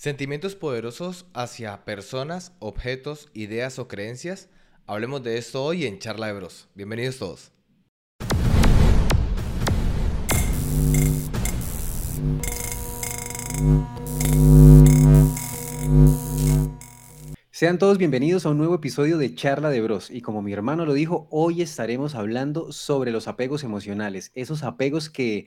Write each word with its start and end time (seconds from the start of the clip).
Sentimientos 0.00 0.54
poderosos 0.54 1.26
hacia 1.34 1.84
personas, 1.84 2.54
objetos, 2.58 3.28
ideas 3.34 3.78
o 3.78 3.86
creencias. 3.86 4.48
Hablemos 4.86 5.22
de 5.22 5.36
esto 5.36 5.62
hoy 5.62 5.84
en 5.84 5.98
Charla 5.98 6.28
de 6.28 6.32
Bros. 6.32 6.70
Bienvenidos 6.74 7.18
todos. 7.18 7.52
Sean 17.50 17.76
todos 17.76 17.98
bienvenidos 17.98 18.46
a 18.46 18.48
un 18.48 18.56
nuevo 18.56 18.76
episodio 18.76 19.18
de 19.18 19.34
Charla 19.34 19.68
de 19.68 19.82
Bros. 19.82 20.10
Y 20.10 20.22
como 20.22 20.40
mi 20.40 20.54
hermano 20.54 20.86
lo 20.86 20.94
dijo, 20.94 21.28
hoy 21.30 21.60
estaremos 21.60 22.14
hablando 22.14 22.72
sobre 22.72 23.10
los 23.10 23.28
apegos 23.28 23.64
emocionales, 23.64 24.32
esos 24.34 24.62
apegos 24.62 25.10
que 25.10 25.46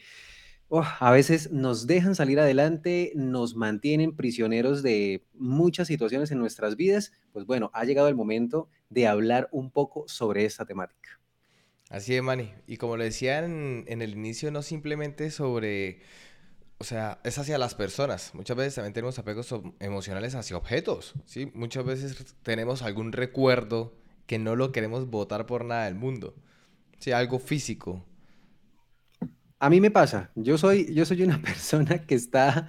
a 0.81 1.11
veces 1.11 1.51
nos 1.51 1.85
dejan 1.85 2.15
salir 2.15 2.39
adelante, 2.39 3.11
nos 3.15 3.55
mantienen 3.55 4.15
prisioneros 4.15 4.81
de 4.81 5.23
muchas 5.33 5.87
situaciones 5.87 6.31
en 6.31 6.39
nuestras 6.39 6.75
vidas. 6.75 7.11
Pues 7.31 7.45
bueno, 7.45 7.69
ha 7.73 7.85
llegado 7.85 8.07
el 8.07 8.15
momento 8.15 8.69
de 8.89 9.07
hablar 9.07 9.49
un 9.51 9.69
poco 9.69 10.05
sobre 10.07 10.45
esta 10.45 10.65
temática. 10.65 11.19
Así 11.89 12.15
es, 12.15 12.23
Manny. 12.23 12.51
Y 12.65 12.77
como 12.77 12.97
le 12.97 13.05
decía 13.05 13.43
en, 13.45 13.85
en 13.87 14.01
el 14.01 14.13
inicio, 14.13 14.49
no 14.49 14.63
simplemente 14.63 15.29
sobre 15.29 16.01
o 16.83 16.85
sea, 16.85 17.19
es 17.23 17.37
hacia 17.37 17.57
las 17.57 17.75
personas. 17.75 18.31
Muchas 18.33 18.57
veces 18.57 18.75
también 18.75 18.91
tenemos 18.91 19.17
apegos 19.17 19.53
emocionales 19.79 20.35
hacia 20.35 20.57
objetos, 20.57 21.13
¿sí? 21.25 21.49
Muchas 21.53 21.85
veces 21.85 22.35
tenemos 22.43 22.81
algún 22.81 23.13
recuerdo 23.13 23.93
que 24.27 24.37
no 24.37 24.57
lo 24.57 24.73
queremos 24.73 25.09
votar 25.09 25.45
por 25.45 25.63
nada 25.63 25.85
del 25.85 25.95
mundo. 25.95 26.35
Sí, 26.99 27.13
algo 27.13 27.39
físico. 27.39 28.03
A 29.63 29.69
mí 29.69 29.79
me 29.79 29.91
pasa. 29.91 30.29
Yo 30.35 30.57
soy, 30.57 30.93
yo 30.93 31.05
soy 31.05 31.23
una 31.23 31.41
persona 31.41 32.05
que 32.05 32.15
está, 32.15 32.67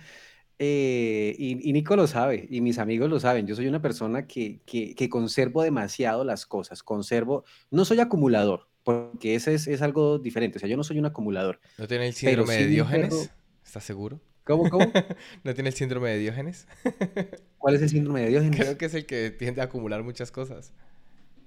eh, 0.60 1.34
y, 1.36 1.72
Nico 1.72 1.96
lo 1.96 2.06
sabe, 2.06 2.46
y 2.48 2.60
mis 2.60 2.78
amigos 2.78 3.10
lo 3.10 3.18
saben, 3.18 3.48
yo 3.48 3.56
soy 3.56 3.66
una 3.66 3.82
persona 3.82 4.28
que, 4.28 4.60
que, 4.64 5.08
conservo 5.08 5.64
demasiado 5.64 6.22
las 6.22 6.46
cosas, 6.46 6.84
conservo, 6.84 7.44
no 7.72 7.84
soy 7.84 7.98
acumulador, 7.98 8.68
porque 8.84 9.34
ese 9.34 9.54
es, 9.54 9.66
es, 9.66 9.82
algo 9.82 10.20
diferente, 10.20 10.58
o 10.58 10.60
sea, 10.60 10.68
yo 10.68 10.76
no 10.76 10.84
soy 10.84 11.00
un 11.00 11.06
acumulador. 11.06 11.58
¿No 11.78 11.88
tiene 11.88 12.06
el 12.06 12.14
síndrome 12.14 12.54
de 12.54 12.66
Diógenes? 12.68 13.32
¿Estás 13.66 13.82
seguro? 13.82 14.20
¿Cómo, 14.44 14.70
cómo? 14.70 14.86
¿No 15.42 15.52
tiene 15.52 15.70
el 15.70 15.74
síndrome 15.74 16.10
de 16.10 16.18
Diógenes? 16.18 16.68
¿Cuál 17.58 17.74
es 17.74 17.82
el 17.82 17.88
síndrome 17.88 18.20
de 18.20 18.28
Diógenes? 18.28 18.60
Creo 18.60 18.78
que 18.78 18.84
es 18.84 18.94
el 18.94 19.04
que 19.04 19.32
tiende 19.32 19.62
a 19.62 19.64
acumular 19.64 20.04
muchas 20.04 20.30
cosas. 20.30 20.72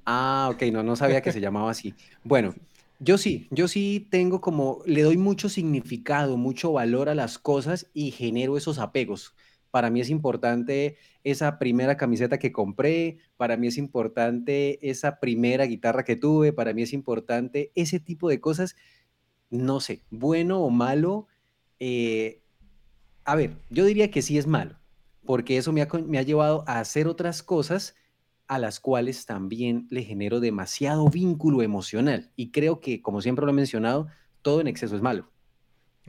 Ah, 0.05 0.49
ok, 0.51 0.63
no, 0.73 0.83
no 0.83 0.97
sabía 0.97 1.21
que 1.21 1.31
se 1.31 1.39
llamaba 1.39 1.71
así. 1.71 1.93
Bueno, 2.25 2.53
yo 2.99 3.17
sí, 3.17 3.47
yo 3.51 3.67
sí 3.67 4.07
tengo 4.09 4.41
como, 4.41 4.81
le 4.85 5.03
doy 5.03 5.17
mucho 5.17 5.49
significado, 5.49 6.37
mucho 6.37 6.71
valor 6.73 7.09
a 7.09 7.15
las 7.15 7.37
cosas 7.37 7.89
y 7.93 8.11
genero 8.11 8.57
esos 8.57 8.79
apegos. 8.79 9.35
Para 9.71 9.89
mí 9.89 9.99
es 10.01 10.09
importante 10.09 10.97
esa 11.23 11.59
primera 11.59 11.97
camiseta 11.97 12.39
que 12.39 12.51
compré, 12.51 13.19
para 13.35 13.57
mí 13.57 13.67
es 13.67 13.77
importante 13.77 14.79
esa 14.89 15.19
primera 15.19 15.65
guitarra 15.65 16.03
que 16.03 16.15
tuve, 16.15 16.53
para 16.53 16.73
mí 16.73 16.81
es 16.81 16.93
importante 16.93 17.71
ese 17.75 17.99
tipo 17.99 18.29
de 18.29 18.39
cosas, 18.39 18.75
no 19.49 19.79
sé, 19.79 20.01
bueno 20.09 20.61
o 20.61 20.69
malo, 20.69 21.27
eh, 21.79 22.41
a 23.25 23.35
ver, 23.35 23.57
yo 23.69 23.85
diría 23.85 24.09
que 24.09 24.21
sí 24.21 24.37
es 24.37 24.47
malo, 24.47 24.79
porque 25.25 25.57
eso 25.57 25.73
me 25.73 25.81
ha, 25.81 26.21
llevado 26.21 26.63
a 26.65 26.79
hacer 26.79 27.07
otras 27.07 27.43
cosas 27.43 27.95
a 28.47 28.59
las 28.59 28.79
cuales 28.79 29.25
también 29.25 29.87
le 29.89 30.03
genero 30.03 30.39
demasiado 30.39 31.09
vínculo 31.09 31.61
emocional. 31.61 32.31
Y 32.35 32.51
creo 32.51 32.79
que, 32.79 33.01
como 33.01 33.21
siempre 33.21 33.45
lo 33.45 33.51
he 33.51 33.55
mencionado, 33.55 34.07
todo 34.41 34.61
en 34.61 34.67
exceso 34.67 34.95
es 34.95 35.01
malo. 35.01 35.29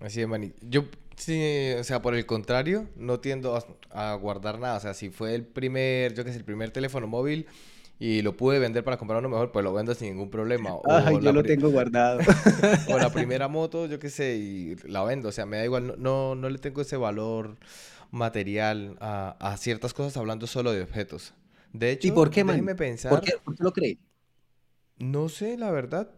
Así 0.00 0.20
es, 0.20 0.28
Mani. 0.28 0.52
Yo, 0.62 0.84
sí, 1.16 1.72
o 1.78 1.84
sea, 1.84 2.00
por 2.02 2.14
el 2.14 2.26
contrario, 2.26 2.88
no 2.96 3.20
tiendo 3.20 3.56
a, 3.56 3.64
a, 3.90 4.14
guardar 4.14 4.58
nada. 4.60 4.76
O 4.76 4.80
sea, 4.80 4.94
si 4.94 5.10
fue 5.10 5.34
el 5.34 5.44
primer, 5.44 6.14
yo 6.14 6.24
que 6.24 6.32
sé, 6.32 6.38
el 6.38 6.44
primer 6.44 6.70
teléfono 6.70 7.06
móvil, 7.06 7.46
y 8.00 8.22
lo 8.22 8.36
pude 8.36 8.58
vender 8.60 8.84
para 8.84 8.96
comprar 8.96 9.18
uno 9.18 9.28
mejor, 9.28 9.50
pues 9.50 9.64
lo 9.64 9.72
vendo 9.72 9.92
sin 9.94 10.10
ningún 10.10 10.30
problema. 10.30 10.70
Ay, 10.88 11.18
yo 11.20 11.32
lo 11.32 11.42
tengo 11.42 11.70
guardado. 11.70 12.20
o 12.88 12.98
la 12.98 13.10
primera 13.12 13.48
moto, 13.48 13.86
yo 13.86 13.98
qué 13.98 14.10
sé, 14.10 14.36
y 14.36 14.76
la 14.88 15.02
vendo. 15.02 15.30
O 15.30 15.32
sea, 15.32 15.46
me 15.46 15.56
da 15.56 15.64
igual, 15.64 15.94
no, 15.98 16.34
no, 16.34 16.48
le 16.48 16.58
tengo 16.58 16.80
ese 16.80 16.96
valor 16.96 17.56
material 18.10 18.96
a, 19.00 19.36
a, 19.40 19.56
ciertas 19.56 19.94
cosas 19.94 20.16
hablando 20.16 20.46
solo 20.46 20.72
de 20.72 20.82
objetos. 20.82 21.34
De 21.72 21.90
hecho, 21.92 22.08
¿Y 22.08 22.10
por 22.12 22.30
qué, 22.30 22.44
déjeme 22.44 22.74
pensar. 22.74 23.10
¿Por 23.10 23.20
qué, 23.20 23.32
¿Por 23.42 23.56
qué 23.56 23.62
lo 23.62 23.72
crees? 23.72 23.98
No 24.98 25.28
sé, 25.28 25.56
la 25.56 25.70
verdad. 25.70 26.10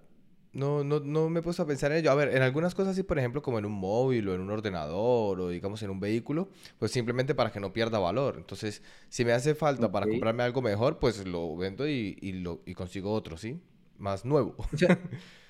No, 0.53 0.83
no, 0.83 0.99
no 0.99 1.29
me 1.29 1.41
he 1.41 1.43
puesto 1.43 1.63
a 1.63 1.67
pensar 1.67 1.93
en 1.93 1.99
ello. 1.99 2.11
A 2.11 2.15
ver, 2.15 2.35
en 2.35 2.43
algunas 2.43 2.75
cosas 2.75 2.97
sí, 2.97 3.05
por 3.05 3.19
ejemplo, 3.19 3.41
como 3.41 3.59
en 3.59 3.65
un 3.65 3.73
móvil 3.73 4.29
o 4.29 4.35
en 4.35 4.41
un 4.41 4.51
ordenador 4.51 5.41
o 5.41 5.49
digamos 5.49 5.81
en 5.83 5.91
un 5.91 6.01
vehículo, 6.01 6.49
pues 6.79 6.91
simplemente 6.91 7.35
para 7.35 7.53
que 7.53 7.61
no 7.61 7.73
pierda 7.73 7.99
valor. 8.01 8.35
Entonces, 8.37 8.83
si 9.09 9.25
me 9.25 9.33
hace 9.33 9.55
falta 9.55 9.93
para 9.93 10.07
comprarme 10.07 10.43
algo 10.43 10.61
mejor, 10.61 10.99
pues 10.99 11.25
lo 11.25 11.57
vendo 11.57 11.89
y, 11.89 12.19
y, 12.21 12.33
lo, 12.33 12.63
y 12.67 12.75
consigo 12.75 13.13
otro, 13.13 13.37
¿sí? 13.37 13.61
Más 13.99 14.25
nuevo. 14.25 14.57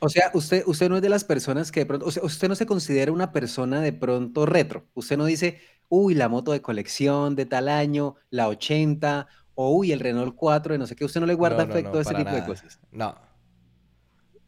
O 0.02 0.08
sea, 0.08 0.30
usted, 0.32 0.62
usted 0.66 0.88
no 0.88 0.96
es 0.96 1.02
de 1.02 1.10
las 1.10 1.24
personas 1.24 1.70
que 1.70 1.80
de 1.80 1.86
pronto, 1.86 2.06
o 2.06 2.10
sea, 2.10 2.22
usted 2.24 2.48
no 2.48 2.54
se 2.54 2.64
considera 2.64 3.12
una 3.12 3.32
persona 3.32 3.82
de 3.82 3.92
pronto 3.92 4.46
retro. 4.46 4.86
Usted 4.94 5.18
no 5.18 5.26
dice, 5.26 5.60
uy, 5.90 6.14
la 6.14 6.28
moto 6.30 6.52
de 6.52 6.62
colección 6.62 7.36
de 7.36 7.44
tal 7.44 7.68
año, 7.68 8.16
la 8.30 8.48
80, 8.48 9.28
o 9.62 9.76
uy, 9.76 9.92
el 9.92 10.00
Renault 10.00 10.34
4, 10.34 10.72
de 10.72 10.78
no 10.78 10.86
sé 10.86 10.96
qué. 10.96 11.04
Usted 11.04 11.20
no 11.20 11.26
le 11.26 11.34
guarda 11.34 11.64
afecto 11.64 11.98
a 11.98 12.00
ese 12.00 12.14
tipo 12.14 12.30
de 12.30 12.44
cosas. 12.46 12.80
No. 12.92 13.14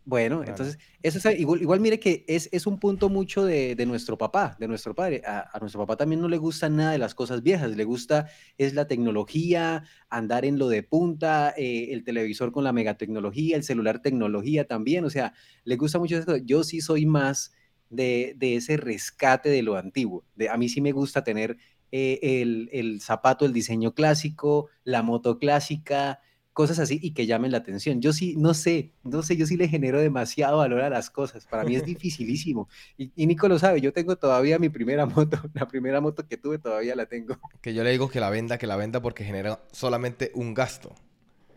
Bueno, 0.05 0.43
entonces, 0.43 0.78
eso 1.03 1.28
es, 1.28 1.39
igual, 1.39 1.61
igual, 1.61 1.78
mire 1.78 2.00
que 2.00 2.25
es, 2.27 2.49
es 2.50 2.67
un 2.67 2.81
punto 2.81 3.11
mucho 3.11 3.45
de, 3.45 3.77
de, 3.77 3.87
nuestro 3.87 4.17
papá, 4.17 4.56
de 4.59 4.67
nuestro 4.67 4.95
padre. 4.95 5.23
A, 5.25 5.49
a, 5.53 5.61
nuestro 5.61 5.81
papá 5.83 5.97
también 5.97 6.23
no 6.23 6.28
le 6.28 6.39
gusta 6.39 6.71
nada 6.71 6.93
de 6.93 6.99
las 6.99 7.15
cosas 7.15 7.43
viejas, 7.43 7.77
le 7.77 7.84
gusta 7.84 8.27
es 8.56 8.73
la 8.73 8.89
tecnología, 8.89 9.84
andar 10.09 10.47
en 10.47 10.59
lo 10.59 10.69
de 10.69 10.83
punta, 10.83 11.55
eh, 11.59 11.93
el 11.93 12.05
televisor 12.05 12.50
con 12.50 12.65
la 12.65 12.73
megatecnología, 12.73 13.55
el 13.55 13.65
celular 13.65 14.00
tecnología 14.00 14.67
también, 14.67 15.05
o 15.05 15.11
sea, 15.11 15.34
le 15.65 15.77
gusta 15.77 15.99
mucho 15.99 16.17
eso. 16.17 16.39
Yo 16.39 16.65
sí 16.65 16.81
soy 16.81 17.05
más 17.05 17.53
de, 17.91 18.34
de 18.39 18.56
ese 18.56 18.79
rescate 18.79 19.50
de 19.50 19.62
lo 19.62 19.77
antiguo. 19.77 20.25
De, 20.34 20.49
a 20.49 20.56
mí 20.56 20.69
sí 20.69 20.81
me 20.81 20.93
gusta 20.93 21.23
tener 21.23 21.59
eh, 21.92 22.19
el, 22.22 22.69
el 22.72 23.00
zapato, 23.00 23.44
el 23.44 23.53
diseño 23.53 23.94
clásico, 23.94 24.69
la 24.82 25.03
moto 25.03 25.38
clásica, 25.38 26.20
cosas 26.53 26.78
así 26.78 26.98
y 27.03 27.12
que 27.12 27.26
llamen 27.26 27.53
la 27.53 27.58
atención. 27.58 28.00
Yo 28.00 28.12
sí, 28.12 28.34
no 28.36 28.54
sé, 28.54 28.92
no 29.04 29.22
sé, 29.22 29.36
yo 29.36 29.47
sí 29.47 29.56
le 29.56 29.69
genero 29.69 30.00
demasiado 30.00 30.58
valor 30.58 30.82
a 30.82 30.91
las 30.91 31.10
cosas. 31.10 31.47
Para 31.47 31.64
mí 31.64 31.76
es 31.76 31.84
dificilísimo. 31.86 32.69
Y, 32.97 33.12
y, 33.16 33.26
Nico 33.26 33.48
lo 33.48 33.58
sabe, 33.58 33.81
yo 33.81 33.92
tengo 33.92 34.16
todavía 34.16 34.58
mi 34.58 34.69
primera 34.69 35.06
moto, 35.06 35.38
la 35.54 35.66
primera 35.66 36.00
moto 36.00 36.26
que 36.26 36.36
tuve 36.36 36.58
todavía 36.58 36.94
la 36.94 37.06
tengo. 37.06 37.38
Que 37.60 37.75
yo 37.75 37.84
le 37.84 37.91
digo 37.91 38.08
que 38.08 38.20
la 38.20 38.31
venda, 38.31 38.58
que 38.58 38.66
la 38.66 38.76
venda 38.76 39.00
porque 39.00 39.25
genera 39.25 39.62
solamente 39.72 40.31
un 40.34 40.54
gasto. 40.54 40.94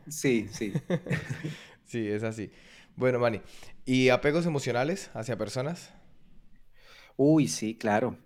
Sí, 0.08 0.48
sí. 0.52 0.74
sí, 1.86 2.08
es 2.08 2.24
así. 2.24 2.52
Bueno, 2.96 3.20
Manny, 3.20 3.42
¿y 3.86 4.10
apegos 4.10 4.46
emocionales 4.46 5.12
hacia 5.14 5.38
personas? 5.38 5.94
Uy, 7.18 7.48
sí, 7.48 7.76
claro. 7.76 8.18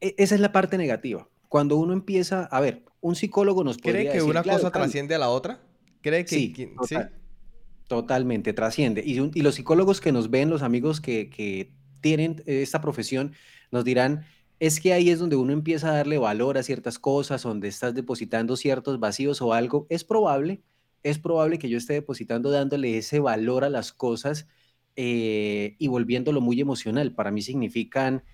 E, 0.00 0.14
esa 0.18 0.34
es 0.34 0.40
la 0.40 0.52
parte 0.52 0.76
negativa. 0.76 1.28
Cuando 1.48 1.76
uno 1.76 1.92
empieza, 1.92 2.44
a 2.44 2.60
ver, 2.60 2.84
un 3.00 3.14
psicólogo 3.14 3.64
nos 3.64 3.78
¿Cree 3.78 4.04
que 4.04 4.14
decir, 4.14 4.22
una 4.22 4.42
claro, 4.42 4.58
cosa 4.58 4.70
trasciende 4.70 5.14
a 5.14 5.18
la 5.18 5.30
otra? 5.30 5.62
¿Cree 6.02 6.24
que 6.24 6.34
sí, 6.34 6.52
que, 6.52 6.66
total, 6.66 7.10
¿sí? 7.12 7.84
totalmente, 7.88 8.52
trasciende. 8.52 9.02
Y, 9.04 9.18
y, 9.38 9.42
los 9.42 9.54
psicólogos 9.54 10.00
que 10.00 10.12
nos 10.12 10.30
ven, 10.30 10.50
los 10.50 10.62
amigos 10.62 11.00
que, 11.00 11.30
que, 11.30 11.72
tienen 12.00 12.42
esta 12.46 12.80
profesión, 12.80 13.32
nos 13.72 13.84
dirán, 13.84 14.24
es 14.60 14.80
que 14.80 14.92
ahí 14.92 15.10
es 15.10 15.18
donde 15.18 15.36
uno 15.36 15.52
empieza 15.52 15.90
a 15.90 15.96
darle 15.96 16.18
valor 16.18 16.58
a 16.58 16.62
ciertas 16.62 16.98
cosas, 16.98 17.42
donde 17.42 17.68
estás 17.68 17.94
depositando 17.94 18.56
ciertos 18.56 18.98
vacíos 18.98 19.40
o 19.40 19.52
algo. 19.52 19.86
Es 19.88 20.04
probable, 20.04 20.62
es 21.02 21.18
probable 21.18 21.58
que 21.58 21.68
yo 21.68 21.78
esté 21.78 21.94
depositando, 21.94 22.50
dándole 22.50 22.98
ese 22.98 23.20
valor 23.20 23.64
a 23.64 23.70
las 23.70 23.92
cosas 23.92 24.48
eh, 24.96 25.76
y 25.78 25.88
volviéndolo 25.88 26.40
muy 26.40 26.60
emocional. 26.60 27.14
Para 27.14 27.30
mí 27.30 27.42
significan 27.42 28.24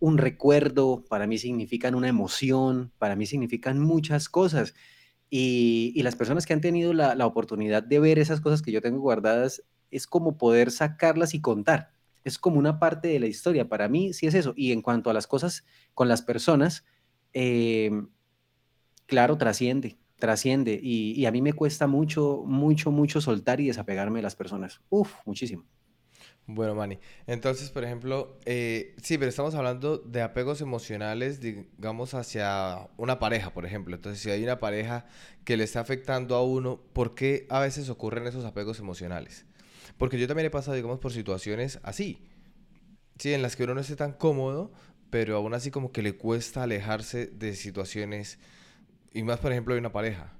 un 0.00 0.18
recuerdo, 0.18 1.04
para 1.08 1.26
mí 1.26 1.38
significan 1.38 1.94
una 1.94 2.08
emoción, 2.08 2.92
para 2.98 3.16
mí 3.16 3.26
significan 3.26 3.80
muchas 3.80 4.28
cosas. 4.28 4.74
Y, 5.30 5.92
y, 5.94 6.02
las 6.02 6.16
personas 6.16 6.46
que 6.46 6.54
han 6.54 6.60
tenido 6.60 6.94
la, 6.94 7.14
la, 7.14 7.26
oportunidad 7.26 7.82
de 7.82 8.00
ver 8.00 8.18
esas 8.18 8.40
cosas 8.40 8.62
que 8.62 8.72
yo 8.72 8.80
tengo 8.80 9.00
guardadas, 9.00 9.62
es 9.90 10.06
como 10.06 10.38
poder 10.38 10.70
sacarlas 10.70 11.34
y 11.34 11.40
contar. 11.40 11.92
Es 12.24 12.38
como 12.38 12.58
una 12.58 12.78
parte 12.78 13.08
de 13.08 13.20
la 13.20 13.26
historia. 13.26 13.68
Para 13.68 13.88
mí 13.88 14.12
sí 14.12 14.26
es 14.26 14.34
eso. 14.34 14.54
Y 14.56 14.72
en 14.72 14.82
cuanto 14.82 15.10
a 15.10 15.14
las 15.14 15.26
cosas 15.26 15.64
con 15.94 16.08
las 16.08 16.22
personas, 16.22 16.84
eh, 17.32 17.90
claro, 19.06 19.36
trasciende, 19.36 19.98
trasciende. 20.18 20.78
Y, 20.82 21.12
y, 21.12 21.26
a 21.26 21.32
mí 21.32 21.42
me 21.42 21.52
cuesta 21.52 21.86
mucho, 21.86 22.44
mucho, 22.46 22.90
mucho 22.90 23.20
soltar 23.20 23.60
y 23.60 23.66
desapegarme 23.66 24.20
de 24.20 24.22
las 24.22 24.36
personas. 24.36 24.80
Uf, 24.88 25.14
muchísimo. 25.26 25.64
Bueno, 26.50 26.74
Manny. 26.74 26.98
Entonces, 27.26 27.70
por 27.70 27.84
ejemplo, 27.84 28.38
eh, 28.46 28.94
sí, 29.02 29.18
pero 29.18 29.28
estamos 29.28 29.54
hablando 29.54 29.98
de 29.98 30.22
apegos 30.22 30.62
emocionales, 30.62 31.40
digamos, 31.42 32.14
hacia 32.14 32.88
una 32.96 33.18
pareja, 33.18 33.52
por 33.52 33.66
ejemplo. 33.66 33.94
Entonces, 33.94 34.22
si 34.22 34.30
hay 34.30 34.42
una 34.44 34.58
pareja 34.58 35.04
que 35.44 35.58
le 35.58 35.64
está 35.64 35.80
afectando 35.80 36.34
a 36.36 36.42
uno, 36.42 36.80
¿por 36.94 37.14
qué 37.14 37.46
a 37.50 37.60
veces 37.60 37.90
ocurren 37.90 38.26
esos 38.26 38.46
apegos 38.46 38.78
emocionales? 38.78 39.44
Porque 39.98 40.18
yo 40.18 40.26
también 40.26 40.46
he 40.46 40.50
pasado, 40.50 40.74
digamos, 40.76 41.00
por 41.00 41.12
situaciones 41.12 41.80
así, 41.82 42.24
sí, 43.18 43.34
en 43.34 43.42
las 43.42 43.56
que 43.56 43.64
uno 43.64 43.74
no 43.74 43.80
esté 43.80 43.96
tan 43.96 44.12
cómodo, 44.12 44.72
pero 45.10 45.36
aún 45.36 45.54
así 45.54 45.70
como 45.70 45.92
que 45.92 46.02
le 46.02 46.16
cuesta 46.16 46.62
alejarse 46.64 47.26
de 47.26 47.54
situaciones 47.56 48.38
Y 49.12 49.22
más, 49.24 49.40
por 49.40 49.52
ejemplo, 49.52 49.74
de 49.74 49.80
una 49.80 49.92
pareja. 49.92 50.34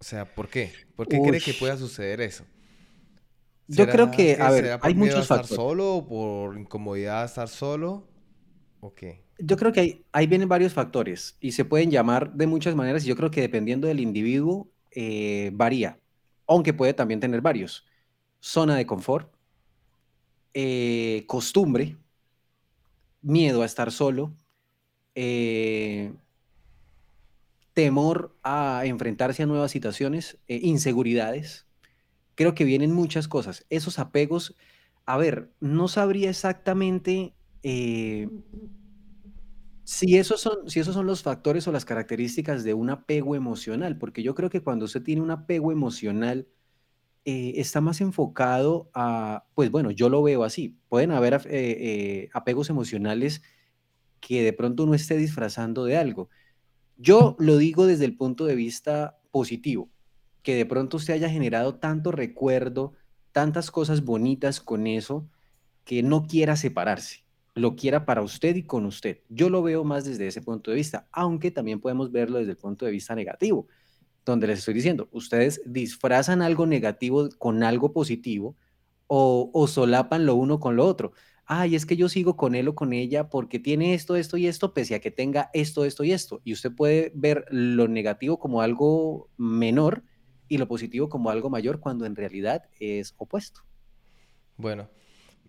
O 0.00 0.04
sea, 0.04 0.34
¿por 0.34 0.48
qué? 0.50 0.80
¿Por 0.96 1.08
qué 1.08 1.22
cree 1.22 1.42
que 1.42 1.54
pueda 1.54 1.76
suceder 1.78 2.20
eso? 2.22 2.46
Yo 3.68 3.88
creo 3.88 4.10
que, 4.10 4.38
a 4.40 4.50
ver, 4.50 4.78
hay 4.80 4.94
muchos 4.94 5.22
estar 5.22 5.38
factores. 5.38 5.56
solo 5.56 5.96
o 5.96 6.06
por 6.06 6.58
incomodidad 6.58 7.20
de 7.20 7.26
estar 7.26 7.48
solo? 7.48 8.06
¿O 8.80 8.94
qué? 8.94 9.24
Yo 9.38 9.56
creo 9.56 9.72
que 9.72 9.80
hay, 9.80 10.06
ahí 10.12 10.26
vienen 10.26 10.48
varios 10.48 10.72
factores 10.72 11.36
y 11.40 11.52
se 11.52 11.64
pueden 11.64 11.90
llamar 11.90 12.32
de 12.32 12.46
muchas 12.46 12.74
maneras 12.74 13.04
y 13.04 13.08
yo 13.08 13.16
creo 13.16 13.30
que 13.30 13.40
dependiendo 13.40 13.86
del 13.86 14.00
individuo 14.00 14.70
eh, 14.92 15.50
varía, 15.52 16.00
aunque 16.46 16.72
puede 16.72 16.94
también 16.94 17.20
tener 17.20 17.42
varios. 17.42 17.84
Zona 18.40 18.76
de 18.76 18.86
confort, 18.86 19.30
eh, 20.54 21.24
costumbre, 21.26 21.98
miedo 23.20 23.62
a 23.62 23.66
estar 23.66 23.92
solo, 23.92 24.34
eh, 25.14 26.14
temor 27.74 28.34
a 28.42 28.82
enfrentarse 28.84 29.42
a 29.42 29.46
nuevas 29.46 29.70
situaciones, 29.70 30.38
inseguridades. 30.46 31.65
Creo 32.36 32.54
que 32.54 32.64
vienen 32.64 32.92
muchas 32.92 33.26
cosas. 33.26 33.66
Esos 33.68 33.98
apegos, 33.98 34.54
a 35.04 35.16
ver, 35.16 35.50
no 35.58 35.88
sabría 35.88 36.30
exactamente 36.30 37.34
si 39.86 40.18
esos, 40.18 40.40
son, 40.40 40.68
si 40.68 40.80
esos 40.80 40.94
son 40.94 41.06
los 41.06 41.22
factores 41.22 41.68
o 41.68 41.72
las 41.72 41.84
características 41.84 42.64
de 42.64 42.74
un 42.74 42.90
apego 42.90 43.36
emocional, 43.36 43.96
porque 43.98 44.22
yo 44.24 44.34
creo 44.34 44.50
que 44.50 44.60
cuando 44.60 44.84
usted 44.84 45.00
tiene 45.00 45.22
un 45.22 45.30
apego 45.30 45.70
emocional, 45.70 46.48
eh, 47.24 47.54
está 47.56 47.80
más 47.80 48.00
enfocado 48.00 48.90
a, 48.94 49.46
pues 49.54 49.70
bueno, 49.70 49.92
yo 49.92 50.08
lo 50.08 50.24
veo 50.24 50.42
así, 50.42 50.76
pueden 50.88 51.12
haber 51.12 51.34
eh, 51.34 51.40
eh, 51.50 52.28
apegos 52.32 52.68
emocionales 52.68 53.42
que 54.20 54.42
de 54.42 54.52
pronto 54.52 54.82
uno 54.82 54.94
esté 54.94 55.16
disfrazando 55.16 55.84
de 55.84 55.96
algo. 55.96 56.30
Yo 56.96 57.36
lo 57.38 57.56
digo 57.56 57.86
desde 57.86 58.06
el 58.06 58.16
punto 58.16 58.44
de 58.44 58.56
vista 58.56 59.20
positivo, 59.30 59.88
que 60.46 60.54
de 60.54 60.64
pronto 60.64 60.98
usted 60.98 61.14
haya 61.14 61.28
generado 61.28 61.74
tanto 61.74 62.12
recuerdo, 62.12 62.92
tantas 63.32 63.72
cosas 63.72 64.04
bonitas 64.04 64.60
con 64.60 64.86
eso, 64.86 65.28
que 65.84 66.04
no 66.04 66.28
quiera 66.28 66.54
separarse 66.54 67.26
lo 67.56 67.74
quiera 67.74 68.04
para 68.04 68.22
usted 68.22 68.54
y 68.54 68.62
con 68.62 68.84
usted. 68.84 69.22
Yo 69.30 69.48
lo 69.48 69.62
veo 69.62 69.82
más 69.82 70.04
desde 70.04 70.26
ese 70.26 70.42
punto 70.42 70.70
de 70.70 70.76
vista, 70.76 71.08
aunque 71.10 71.50
también 71.50 71.80
podemos 71.80 72.12
verlo 72.12 72.38
desde 72.38 72.50
el 72.50 72.58
punto 72.58 72.84
de 72.84 72.92
vista 72.92 73.14
negativo, 73.14 73.66
donde 74.26 74.46
les 74.46 74.58
estoy 74.58 74.74
diciendo, 74.74 75.08
ustedes 75.10 75.62
disfrazan 75.64 76.42
algo 76.42 76.66
negativo 76.66 77.30
con 77.38 77.62
algo 77.62 77.92
positivo 77.92 78.54
o, 79.08 79.66
solapan 79.66 80.26
lo 80.26 80.34
uno 80.34 80.60
con 80.60 80.76
lo 80.76 80.84
otro. 80.84 81.12
Ay, 81.46 81.76
es 81.76 81.86
que 81.86 81.96
yo 81.96 82.10
sigo 82.10 82.36
con 82.36 82.54
él 82.54 82.68
o 82.68 82.74
con 82.74 82.92
ella 82.92 83.30
porque 83.30 83.58
tiene 83.58 83.94
esto, 83.94 84.16
esto 84.16 84.36
y 84.36 84.46
esto, 84.46 84.74
pese 84.74 84.94
a 84.94 85.00
que 85.00 85.10
tenga 85.10 85.50
esto, 85.54 85.86
esto 85.86 86.04
y 86.04 86.12
esto. 86.12 86.42
Y 86.44 86.52
usted 86.52 86.72
puede 86.72 87.10
ver 87.14 87.46
lo 87.50 87.88
negativo 87.88 88.38
como 88.38 88.60
algo 88.60 89.30
menor 89.38 90.04
y 90.48 90.58
lo 90.58 90.68
positivo 90.68 91.08
como 91.08 91.30
algo 91.30 91.50
mayor 91.50 91.80
cuando 91.80 92.06
en 92.06 92.16
realidad 92.16 92.64
es 92.80 93.14
opuesto. 93.18 93.62
Bueno, 94.56 94.88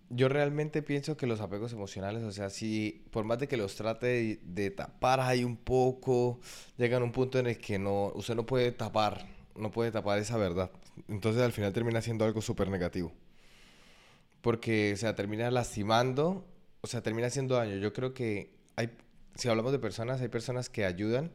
yo 0.09 0.29
realmente 0.29 0.81
pienso 0.81 1.17
que 1.17 1.27
los 1.27 1.41
apegos 1.41 1.73
emocionales, 1.73 2.23
o 2.23 2.31
sea, 2.31 2.49
si 2.49 3.05
por 3.11 3.25
más 3.25 3.39
de 3.39 3.47
que 3.47 3.57
los 3.57 3.75
trate 3.75 4.39
de, 4.41 4.71
tapar 4.71 5.19
ahí 5.19 5.43
un 5.43 5.57
poco, 5.57 6.39
llegan 6.77 7.01
a 7.01 7.05
un 7.05 7.11
punto 7.11 7.39
en 7.39 7.47
el 7.47 7.57
que 7.57 7.77
no, 7.77 8.11
usted 8.15 8.35
no 8.35 8.45
puede 8.45 8.71
tapar, 8.71 9.27
no 9.55 9.71
puede 9.71 9.91
tapar 9.91 10.19
esa 10.19 10.37
verdad. 10.37 10.71
Entonces 11.07 11.41
al 11.41 11.51
final 11.51 11.73
termina 11.73 12.01
siendo 12.01 12.25
algo 12.25 12.41
súper 12.41 12.69
negativo. 12.69 13.11
Porque, 14.41 14.93
o 14.93 14.97
sea, 14.97 15.15
termina 15.15 15.51
lastimando, 15.51 16.45
o 16.81 16.87
sea, 16.87 17.01
termina 17.01 17.27
haciendo 17.27 17.55
daño. 17.55 17.75
Yo 17.77 17.91
creo 17.91 18.13
que 18.13 18.55
hay, 18.75 18.91
si 19.35 19.49
hablamos 19.49 19.71
de 19.73 19.79
personas, 19.79 20.21
hay 20.21 20.29
personas 20.29 20.69
que 20.69 20.85
ayudan 20.85 21.31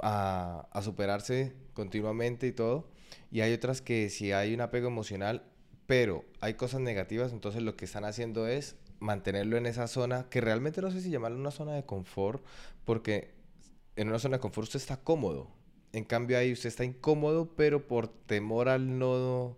a, 0.00 0.68
superarse 0.82 1.54
continuamente 1.72 2.46
y 2.46 2.52
todo. 2.52 2.88
Y 3.30 3.40
hay 3.40 3.52
otras 3.52 3.80
que 3.80 4.10
si 4.10 4.32
hay 4.32 4.54
un 4.54 4.60
apego 4.60 4.88
emocional, 4.88 5.44
pero 5.86 6.24
hay 6.40 6.54
cosas 6.54 6.80
negativas, 6.80 7.32
entonces 7.32 7.62
lo 7.62 7.76
que 7.76 7.84
están 7.84 8.04
haciendo 8.04 8.46
es 8.46 8.76
mantenerlo 9.00 9.56
en 9.56 9.66
esa 9.66 9.86
zona, 9.86 10.28
que 10.30 10.40
realmente 10.40 10.80
no 10.80 10.90
sé 10.90 11.00
si 11.00 11.10
llamarlo 11.10 11.38
una 11.38 11.50
zona 11.50 11.72
de 11.72 11.84
confort, 11.84 12.44
porque 12.84 13.34
en 13.96 14.08
una 14.08 14.18
zona 14.18 14.36
de 14.36 14.40
confort 14.40 14.68
usted 14.68 14.80
está 14.80 14.96
cómodo. 14.96 15.50
En 15.92 16.04
cambio 16.04 16.38
ahí 16.38 16.52
usted 16.52 16.68
está 16.68 16.84
incómodo, 16.84 17.54
pero 17.54 17.86
por 17.86 18.08
temor 18.08 18.68
al 18.68 18.98
no, 18.98 19.56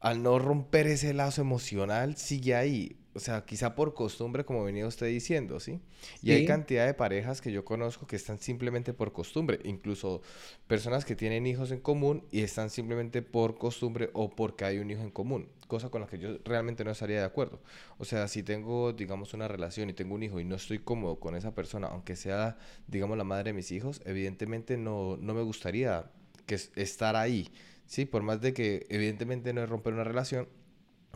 al 0.00 0.22
no 0.22 0.38
romper 0.38 0.86
ese 0.86 1.12
lazo 1.14 1.40
emocional, 1.40 2.16
sigue 2.16 2.54
ahí 2.54 2.96
o 3.18 3.20
sea, 3.20 3.44
quizá 3.44 3.74
por 3.74 3.94
costumbre, 3.94 4.44
como 4.44 4.62
venía 4.62 4.86
usted 4.86 5.08
diciendo, 5.08 5.58
¿sí? 5.58 5.80
Y 6.22 6.30
hay 6.30 6.46
cantidad 6.46 6.86
de 6.86 6.94
parejas 6.94 7.40
que 7.40 7.50
yo 7.50 7.64
conozco 7.64 8.06
que 8.06 8.14
están 8.14 8.38
simplemente 8.38 8.94
por 8.94 9.12
costumbre, 9.12 9.58
incluso 9.64 10.22
personas 10.68 11.04
que 11.04 11.16
tienen 11.16 11.44
hijos 11.44 11.72
en 11.72 11.80
común 11.80 12.24
y 12.30 12.42
están 12.42 12.70
simplemente 12.70 13.20
por 13.20 13.58
costumbre 13.58 14.10
o 14.12 14.30
porque 14.30 14.66
hay 14.66 14.78
un 14.78 14.88
hijo 14.92 15.02
en 15.02 15.10
común, 15.10 15.48
cosa 15.66 15.88
con 15.88 16.02
la 16.02 16.06
que 16.06 16.20
yo 16.20 16.38
realmente 16.44 16.84
no 16.84 16.92
estaría 16.92 17.18
de 17.18 17.24
acuerdo. 17.24 17.60
O 17.98 18.04
sea, 18.04 18.28
si 18.28 18.44
tengo, 18.44 18.92
digamos, 18.92 19.34
una 19.34 19.48
relación 19.48 19.90
y 19.90 19.94
tengo 19.94 20.14
un 20.14 20.22
hijo 20.22 20.38
y 20.38 20.44
no 20.44 20.54
estoy 20.54 20.78
cómodo 20.78 21.18
con 21.18 21.34
esa 21.34 21.56
persona, 21.56 21.88
aunque 21.88 22.14
sea, 22.14 22.56
digamos, 22.86 23.18
la 23.18 23.24
madre 23.24 23.50
de 23.50 23.54
mis 23.54 23.72
hijos, 23.72 24.00
evidentemente 24.04 24.76
no, 24.76 25.16
no 25.16 25.34
me 25.34 25.42
gustaría 25.42 26.08
que 26.46 26.54
estar 26.54 27.16
ahí, 27.16 27.50
¿sí? 27.84 28.04
Por 28.04 28.22
más 28.22 28.40
de 28.40 28.54
que 28.54 28.86
evidentemente 28.90 29.52
no 29.52 29.64
es 29.64 29.68
romper 29.68 29.94
una 29.94 30.04
relación, 30.04 30.46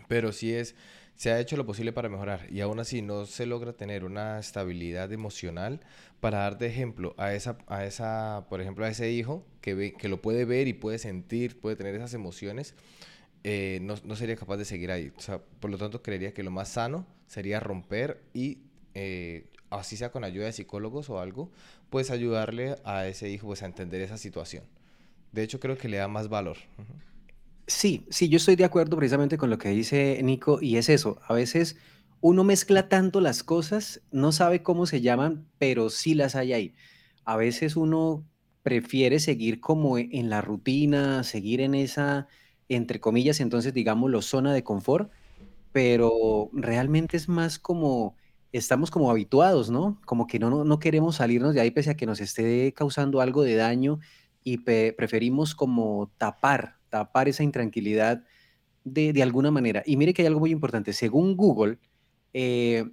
pero 0.09 0.33
sí 0.33 0.55
es 0.55 0.75
se 1.15 1.31
ha 1.31 1.39
hecho 1.39 1.57
lo 1.57 1.67
posible 1.67 1.93
para 1.93 2.09
mejorar 2.09 2.47
y 2.51 2.61
aún 2.63 2.81
así 2.81 3.03
no 3.03 3.27
se 3.27 3.47
logra 3.47 3.75
tener 3.75 4.05
una 4.05 4.39
estabilidad 4.39 5.13
emocional 5.13 5.81
para 6.21 6.39
dar 6.39 6.59
de 6.59 6.67
ejemplo 6.67 7.15
a 7.17 7.35
esa, 7.35 7.59
a 7.67 7.85
esa 7.85 8.47
por 8.49 8.61
ejemplo, 8.61 8.85
a 8.85 8.89
ese 8.89 9.11
hijo 9.13 9.47
que, 9.61 9.75
ve, 9.75 9.93
que 9.93 10.09
lo 10.09 10.21
puede 10.21 10.45
ver 10.45 10.69
y 10.69 10.73
puede 10.73 10.99
sentir, 10.99 11.61
puede 11.61 11.77
tener 11.77 11.95
esas 11.95 12.15
emociones, 12.15 12.75
eh, 13.45 13.79
no, 13.83 13.95
no, 14.05 14.17
sería 14.17 14.37
capaz 14.37 14.57
de 14.57 14.65
seguir 14.65 14.91
ahí. 14.91 15.13
Por 15.61 15.71
lo 15.71 15.79
tanto, 15.79 16.03
creería 16.03 16.33
que 16.33 16.43
lo 16.43 16.51
más 16.51 16.69
sano 16.69 17.07
sería 17.27 17.61
romper 17.61 18.23
y, 18.35 18.59
eh, 18.95 19.47
así 19.71 19.97
sea 19.97 20.13
con 20.13 20.25
ayuda 20.25 20.47
de 20.47 20.53
psicólogos 20.53 21.11
o 21.11 21.19
algo, 21.21 21.51
pues 21.91 22.11
ayudarle 22.11 22.77
a 22.85 23.07
ese 23.07 23.29
hijo 23.29 23.49
pues, 23.49 23.63
a 23.63 23.67
entender 23.67 24.01
esa 24.01 24.19
situación. 24.19 24.65
De 25.33 25.43
hecho, 25.43 25.61
creo 25.61 25.77
que 25.77 25.89
le 25.89 25.97
da 25.97 26.09
más 26.09 26.29
valor. 26.29 26.57
Sí, 27.67 28.07
sí, 28.11 28.29
yo 28.29 28.37
estoy 28.39 28.57
de 28.57 28.65
acuerdo 28.65 28.97
precisamente 28.97 29.39
con 29.39 29.49
lo 29.49 29.59
que 29.59 29.69
dice 29.71 30.21
Nico 30.23 30.59
y 30.61 30.77
es 30.77 30.89
eso. 30.89 31.19
A 31.27 31.35
veces 31.35 31.77
uno 32.21 32.45
mezcla 32.45 32.89
tanto 32.89 33.21
las 33.21 33.43
cosas, 33.43 34.03
no 34.11 34.33
sabe 34.33 34.63
cómo 34.63 34.87
se 34.87 35.01
llaman, 35.01 35.49
pero 35.59 35.91
sí 35.91 36.15
las 36.15 36.35
hay 36.35 36.53
ahí. 36.53 36.75
A 37.25 37.37
veces 37.37 37.77
uno 37.77 38.27
prefiere 38.63 39.21
seguir 39.21 39.61
como 39.61 39.99
e, 39.99 40.09
en 40.13 40.29
la 40.31 40.41
rutina, 40.43 41.25
seguir 41.25 41.61
en 41.61 41.75
esa, 41.75 42.29
entre 42.69 43.01
comillas, 43.01 43.41
entonces 43.41 43.73
digámoslo, 43.75 44.23
zona 44.23 44.53
de 44.55 44.65
confort, 44.65 45.11
pero 45.73 46.51
realmente 46.53 47.17
es 47.17 47.29
más 47.29 47.59
como, 47.59 48.17
estamos 48.53 48.91
como 48.91 49.11
habituados, 49.11 49.71
¿no? 49.71 50.01
Como 50.05 50.27
que 50.27 50.39
no, 50.39 50.65
no, 50.65 50.79
queremos 50.81 51.17
salirnos 51.17 51.55
de 51.55 51.61
ahí 51.61 51.71
pese 51.71 51.91
a 51.91 51.97
que 51.97 52.07
nos 52.07 52.21
esté 52.21 52.73
causando 52.75 53.21
algo 53.21 53.43
de 53.43 53.57
daño 53.57 54.01
y 54.45 54.59
preferimos 54.59 55.55
como 55.55 56.13
tapar 56.19 56.82
tapar 56.93 57.27
esa 57.27 57.43
intranquilidad 57.43 58.23
de, 58.85 59.23
alguna 59.23 59.51
manera. 59.51 59.83
Y 59.87 59.97
mire 59.97 60.13
que 60.13 60.21
hay 60.21 60.27
algo 60.27 60.41
muy 60.41 60.51
importante. 60.51 60.93
Según 60.93 61.37
Google, 61.39 61.79
eh, 62.35 62.85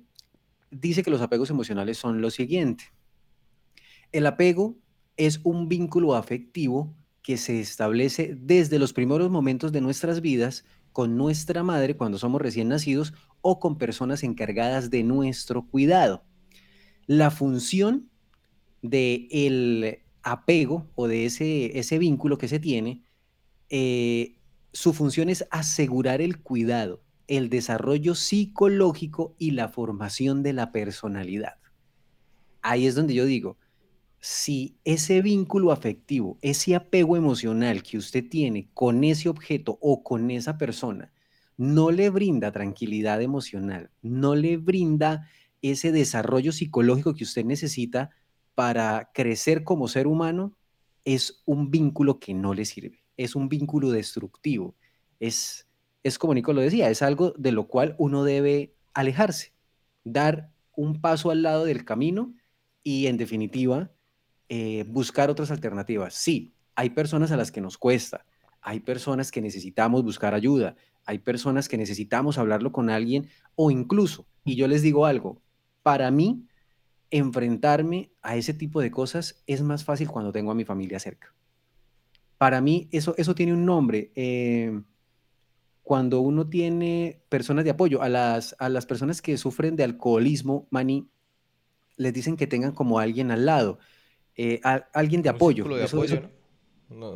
dice 0.72 1.03
que 1.03 1.12
los 1.12 1.22
apegos 1.22 1.50
emocionales 1.50 1.98
son 1.98 2.22
lo 2.22 2.32
siguiente. 2.32 2.86
El 4.13 4.25
apego 4.25 4.77
es 5.18 5.41
un 5.44 5.68
vínculo 5.68 6.15
afectivo 6.15 6.96
que 7.22 7.36
se 7.36 7.60
establece 7.60 8.38
desde 8.39 8.79
los 8.79 8.94
primeros 8.94 9.29
momentos 9.29 9.74
de 9.74 9.82
nuestras 9.82 10.22
vidas 10.22 10.63
con 10.94 11.18
nuestra 11.18 11.62
madre 11.62 11.98
cuando 11.98 12.18
somos 12.18 12.41
recién 12.41 12.70
nacidos 12.70 13.13
o 13.41 13.60
con 13.60 13.77
personas 13.77 14.24
encargadas 14.24 14.89
de 14.89 15.03
nuestro 15.03 15.68
cuidado. 15.68 16.24
La 17.06 17.32
función 17.32 18.10
del 18.82 19.27
el 19.29 20.00
apego 20.24 20.88
o 20.96 21.10
de 21.10 21.25
ese, 21.25 21.77
ese 21.77 22.00
vínculo 22.00 22.38
que 22.38 22.48
se 22.48 22.60
tiene 22.60 23.03
eh, 23.70 24.36
su 24.74 24.94
función 24.94 25.30
es 25.30 25.46
asegurar 25.52 26.22
el 26.22 26.42
cuidado, 26.42 27.04
el 27.28 27.50
desarrollo 27.50 28.16
psicológico 28.16 29.36
y 29.38 29.52
la 29.52 29.70
formación 29.70 30.44
de 30.44 30.54
la 30.54 30.72
personalidad. 30.72 31.58
Ahí 32.62 32.88
es 32.88 32.96
donde 32.96 33.14
yo 33.14 33.26
digo, 33.26 33.58
si 34.20 34.78
ese 34.84 35.22
vínculo 35.22 35.72
afectivo, 35.72 36.38
ese 36.42 36.76
apego 36.76 37.16
emocional 37.16 37.84
que 37.84 37.98
usted 37.98 38.28
tiene 38.28 38.70
con 38.74 39.04
ese 39.04 39.30
objeto 39.30 39.78
o 39.82 40.04
con 40.04 40.30
esa 40.32 40.58
persona, 40.58 41.12
no 41.56 41.92
le 41.92 42.10
brinda 42.10 42.52
tranquilidad 42.52 43.22
emocional, 43.22 43.92
no 44.02 44.36
le 44.36 44.58
brinda 44.58 45.28
ese 45.62 45.92
desarrollo 45.92 46.52
psicológico 46.52 47.14
que 47.14 47.24
usted 47.24 47.46
necesita 47.46 48.12
para 48.56 49.12
crecer 49.14 49.64
como 49.64 49.88
ser 49.88 50.08
humano, 50.08 50.56
es 51.06 51.44
un 51.46 51.72
vínculo 51.72 52.20
que 52.20 52.34
no 52.34 52.54
le 52.54 52.66
sirve 52.66 53.04
es 53.20 53.36
un 53.36 53.50
vínculo 53.50 53.92
destructivo. 53.92 54.76
Es, 55.20 55.68
es 56.04 56.18
como 56.18 56.34
Nico 56.34 56.54
lo 56.54 56.62
decía, 56.62 56.90
es 56.90 57.02
algo 57.02 57.34
de 57.38 57.52
lo 57.52 57.68
cual 57.68 57.96
uno 57.98 58.24
debe 58.24 58.74
alejarse, 58.94 59.52
dar 60.06 60.54
un 60.74 61.02
paso 61.02 61.30
al 61.30 61.44
lado 61.44 61.66
del 61.66 61.84
camino 61.84 62.34
y 62.82 63.08
en 63.08 63.18
definitiva 63.18 63.92
eh, 64.48 64.86
buscar 64.88 65.30
otras 65.30 65.52
alternativas. 65.52 66.14
Sí, 66.14 66.54
hay 66.76 66.92
personas 66.92 67.34
a 67.34 67.38
las 67.38 67.52
que 67.52 67.60
nos 67.60 67.78
cuesta, 67.78 68.26
hay 68.62 68.80
personas 68.80 69.32
que 69.32 69.42
necesitamos 69.42 70.02
buscar 70.02 70.34
ayuda, 70.34 70.78
hay 71.06 71.20
personas 71.20 71.68
que 71.68 71.78
necesitamos 71.78 72.38
hablarlo 72.38 72.72
con 72.72 72.90
alguien 72.90 73.28
o 73.56 73.70
incluso, 73.70 74.28
y 74.46 74.56
yo 74.56 74.66
les 74.70 74.82
digo 74.82 75.06
algo, 75.06 75.42
para 75.84 76.10
mí 76.10 76.48
enfrentarme 77.12 78.12
a 78.22 78.38
ese 78.38 78.54
tipo 78.54 78.80
de 78.80 78.92
cosas 78.92 79.44
es 79.46 79.62
más 79.62 79.84
fácil 79.84 80.08
cuando 80.08 80.32
tengo 80.32 80.52
a 80.52 80.56
mi 80.56 80.64
familia 80.64 81.00
cerca. 81.00 81.36
Para 82.39 82.62
mí 82.62 82.88
eso, 82.91 83.13
eso 83.17 83.36
tiene 83.36 83.53
un 83.53 83.65
nombre. 83.65 84.13
Eh, 84.15 84.81
cuando 85.84 86.22
uno 86.22 86.48
tiene 86.48 87.22
personas 87.27 87.65
de 87.65 87.72
apoyo, 87.72 88.01
a 88.01 88.08
las, 88.08 88.55
a 88.60 88.69
las 88.69 88.86
personas 88.86 89.22
que 89.22 89.38
sufren 89.38 89.75
de 89.75 89.84
alcoholismo, 89.84 90.65
Mani, 90.72 91.10
les 91.98 92.13
dicen 92.13 92.38
que 92.38 92.48
tengan 92.48 92.72
como 92.72 92.98
alguien 92.98 93.29
al 93.29 93.46
lado, 93.46 93.77
eh, 94.38 94.62
alguien 94.93 95.22
de 95.22 95.27
apoyo. 95.27 95.65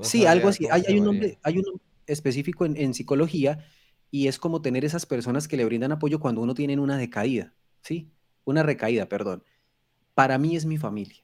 sí, 0.01 0.25
algo 0.25 0.49
así. 0.49 0.67
Hay, 0.69 0.99
un 0.99 1.05
nombre, 1.05 1.39
hay 1.41 1.57
un 1.57 1.79
específico 2.05 2.65
en, 2.65 2.75
en, 2.75 2.93
psicología 2.93 3.65
y 4.11 4.27
es 4.27 4.37
como 4.37 4.61
tener 4.61 4.83
esas 4.83 5.05
personas 5.05 5.47
que 5.47 5.55
le 5.55 5.63
brindan 5.63 5.93
apoyo 5.93 6.19
cuando 6.19 6.41
uno 6.41 6.53
tiene 6.53 6.77
una 6.77 6.97
decaída, 6.97 7.53
¿sí? 7.81 8.11
Una 8.43 8.61
recaída, 8.61 9.07
perdón. 9.07 9.41
Para 10.15 10.37
mí 10.37 10.57
es 10.57 10.65
mi 10.65 10.77
familia. 10.77 11.23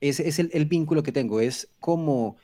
Ese 0.00 0.28
es 0.28 0.38
el, 0.38 0.50
el 0.52 0.66
vínculo 0.66 1.02
que 1.02 1.10
tengo, 1.10 1.40
es 1.40 1.74
como 1.80 2.36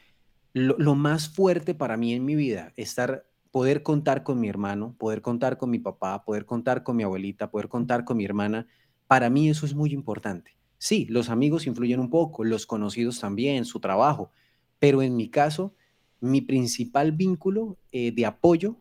lo, 0.58 0.76
lo 0.78 0.94
más 0.94 1.28
fuerte 1.28 1.74
para 1.74 1.96
mí 1.96 2.14
en 2.14 2.24
mi 2.24 2.34
vida, 2.34 2.72
estar 2.76 3.24
poder 3.50 3.82
contar 3.82 4.22
con 4.22 4.40
mi 4.40 4.48
hermano, 4.48 4.94
poder 4.98 5.22
contar 5.22 5.56
con 5.56 5.70
mi 5.70 5.78
papá, 5.78 6.24
poder 6.24 6.44
contar 6.44 6.82
con 6.82 6.96
mi 6.96 7.02
abuelita, 7.02 7.50
poder 7.50 7.68
contar 7.68 8.04
con 8.04 8.16
mi 8.16 8.24
hermana, 8.24 8.66
para 9.06 9.30
mí 9.30 9.48
eso 9.48 9.66
es 9.66 9.74
muy 9.74 9.92
importante. 9.92 10.56
Sí, 10.78 11.06
los 11.06 11.28
amigos 11.28 11.66
influyen 11.66 11.98
un 11.98 12.10
poco, 12.10 12.44
los 12.44 12.66
conocidos 12.66 13.18
también, 13.18 13.64
su 13.64 13.80
trabajo, 13.80 14.30
pero 14.78 15.02
en 15.02 15.16
mi 15.16 15.28
caso, 15.28 15.74
mi 16.20 16.40
principal 16.40 17.12
vínculo 17.12 17.78
eh, 17.90 18.12
de 18.12 18.26
apoyo 18.26 18.76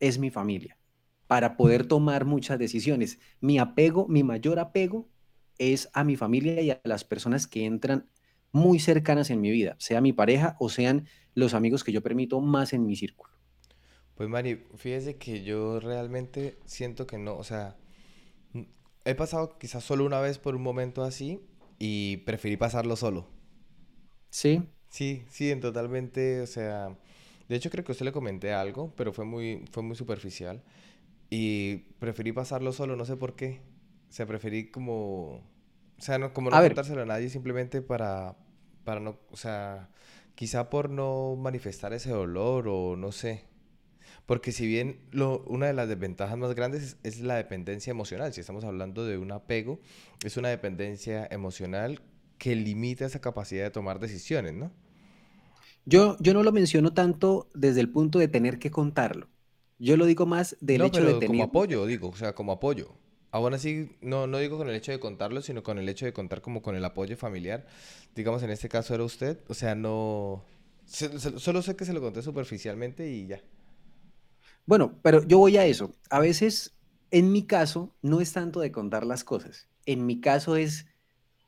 es 0.00 0.18
mi 0.18 0.30
familia, 0.30 0.76
para 1.26 1.56
poder 1.56 1.86
tomar 1.86 2.24
muchas 2.24 2.58
decisiones. 2.58 3.18
Mi 3.40 3.58
apego, 3.58 4.06
mi 4.08 4.22
mayor 4.22 4.58
apego 4.58 5.08
es 5.58 5.88
a 5.92 6.04
mi 6.04 6.16
familia 6.16 6.60
y 6.60 6.70
a 6.70 6.80
las 6.84 7.04
personas 7.04 7.46
que 7.46 7.64
entran 7.64 8.06
muy 8.52 8.78
cercanas 8.78 9.30
en 9.30 9.40
mi 9.40 9.50
vida, 9.50 9.76
sea 9.78 10.00
mi 10.00 10.12
pareja 10.12 10.56
o 10.58 10.68
sean 10.68 11.06
los 11.34 11.54
amigos 11.54 11.84
que 11.84 11.92
yo 11.92 12.02
permito 12.02 12.40
más 12.40 12.72
en 12.72 12.86
mi 12.86 12.96
círculo. 12.96 13.32
Pues 14.14 14.28
Mari, 14.28 14.64
fíjese 14.76 15.16
que 15.16 15.42
yo 15.44 15.80
realmente 15.80 16.58
siento 16.66 17.06
que 17.06 17.18
no, 17.18 17.36
o 17.36 17.44
sea, 17.44 17.76
he 19.04 19.14
pasado 19.14 19.56
quizás 19.58 19.84
solo 19.84 20.04
una 20.04 20.20
vez 20.20 20.38
por 20.38 20.54
un 20.54 20.62
momento 20.62 21.02
así 21.02 21.40
y 21.78 22.18
preferí 22.18 22.56
pasarlo 22.56 22.96
solo. 22.96 23.26
Sí. 24.30 24.62
Sí, 24.90 25.24
sí, 25.28 25.50
en 25.50 25.60
totalmente, 25.60 26.40
o 26.40 26.46
sea, 26.46 26.98
de 27.48 27.56
hecho 27.56 27.70
creo 27.70 27.84
que 27.84 27.92
usted 27.92 28.04
le 28.04 28.12
comenté 28.12 28.52
algo, 28.52 28.92
pero 28.96 29.12
fue 29.12 29.24
muy, 29.24 29.64
fue 29.70 29.82
muy 29.82 29.96
superficial 29.96 30.62
y 31.30 31.76
preferí 31.98 32.32
pasarlo 32.32 32.72
solo, 32.72 32.96
no 32.96 33.04
sé 33.04 33.16
por 33.16 33.36
qué. 33.36 33.60
O 34.08 34.12
sea, 34.12 34.26
preferí 34.26 34.70
como, 34.70 35.40
o 36.00 36.02
sea, 36.02 36.18
no, 36.18 36.32
como 36.32 36.48
no 36.48 36.58
contárselo 36.58 37.02
a 37.02 37.04
nadie 37.04 37.28
simplemente 37.28 37.82
para, 37.82 38.34
para 38.84 39.00
no, 39.00 39.18
o 39.30 39.36
sea, 39.36 39.90
quizá 40.34 40.70
por 40.70 40.88
no 40.88 41.36
manifestar 41.36 41.92
ese 41.92 42.08
dolor 42.08 42.68
o 42.68 42.96
no 42.96 43.12
sé. 43.12 43.44
Porque 44.24 44.50
si 44.50 44.66
bien 44.66 45.00
lo, 45.10 45.44
una 45.44 45.66
de 45.66 45.74
las 45.74 45.90
desventajas 45.90 46.38
más 46.38 46.54
grandes 46.54 46.96
es, 47.02 47.20
la 47.20 47.34
dependencia 47.34 47.90
emocional, 47.90 48.32
si 48.32 48.40
estamos 48.40 48.64
hablando 48.64 49.04
de 49.04 49.18
un 49.18 49.30
apego, 49.30 49.78
es 50.24 50.38
una 50.38 50.48
dependencia 50.48 51.28
emocional 51.30 52.00
que 52.38 52.56
limita 52.56 53.04
esa 53.04 53.20
capacidad 53.20 53.64
de 53.64 53.70
tomar 53.70 53.98
decisiones, 53.98 54.54
¿no? 54.54 54.72
Yo, 55.84 56.16
yo 56.18 56.32
no 56.32 56.42
lo 56.42 56.52
menciono 56.52 56.94
tanto 56.94 57.50
desde 57.52 57.80
el 57.80 57.90
punto 57.90 58.18
de 58.18 58.28
tener 58.28 58.58
que 58.58 58.70
contarlo. 58.70 59.28
Yo 59.78 59.98
lo 59.98 60.06
digo 60.06 60.24
más 60.24 60.56
del 60.62 60.80
hecho 60.80 61.04
de 61.04 61.12
tener... 61.14 61.26
como 61.26 61.42
apoyo, 61.42 61.84
digo, 61.84 62.08
o 62.08 62.16
sea, 62.16 62.34
como 62.34 62.52
apoyo. 62.52 62.94
Aún 63.32 63.54
así, 63.54 63.96
no, 64.00 64.26
no 64.26 64.38
digo 64.38 64.58
con 64.58 64.68
el 64.68 64.74
hecho 64.74 64.92
de 64.92 64.98
contarlo, 64.98 65.40
sino 65.42 65.62
con 65.62 65.78
el 65.78 65.88
hecho 65.88 66.04
de 66.04 66.12
contar 66.12 66.40
como 66.40 66.62
con 66.62 66.74
el 66.74 66.84
apoyo 66.84 67.16
familiar. 67.16 67.66
Digamos, 68.14 68.42
en 68.42 68.50
este 68.50 68.68
caso 68.68 68.94
era 68.94 69.04
usted. 69.04 69.38
O 69.48 69.54
sea, 69.54 69.74
no... 69.74 70.44
solo 70.86 71.62
sé 71.62 71.76
que 71.76 71.84
se 71.84 71.92
lo 71.92 72.00
conté 72.00 72.22
superficialmente 72.22 73.08
y 73.08 73.28
ya. 73.28 73.40
Bueno, 74.66 74.98
pero 75.02 75.22
yo 75.26 75.38
voy 75.38 75.56
a 75.56 75.66
eso. 75.66 75.92
A 76.10 76.18
veces, 76.18 76.74
en 77.10 77.30
mi 77.32 77.46
caso, 77.46 77.94
no 78.02 78.20
es 78.20 78.32
tanto 78.32 78.60
de 78.60 78.72
contar 78.72 79.06
las 79.06 79.24
cosas. 79.24 79.68
En 79.86 80.06
mi 80.06 80.20
caso 80.20 80.56
es 80.56 80.86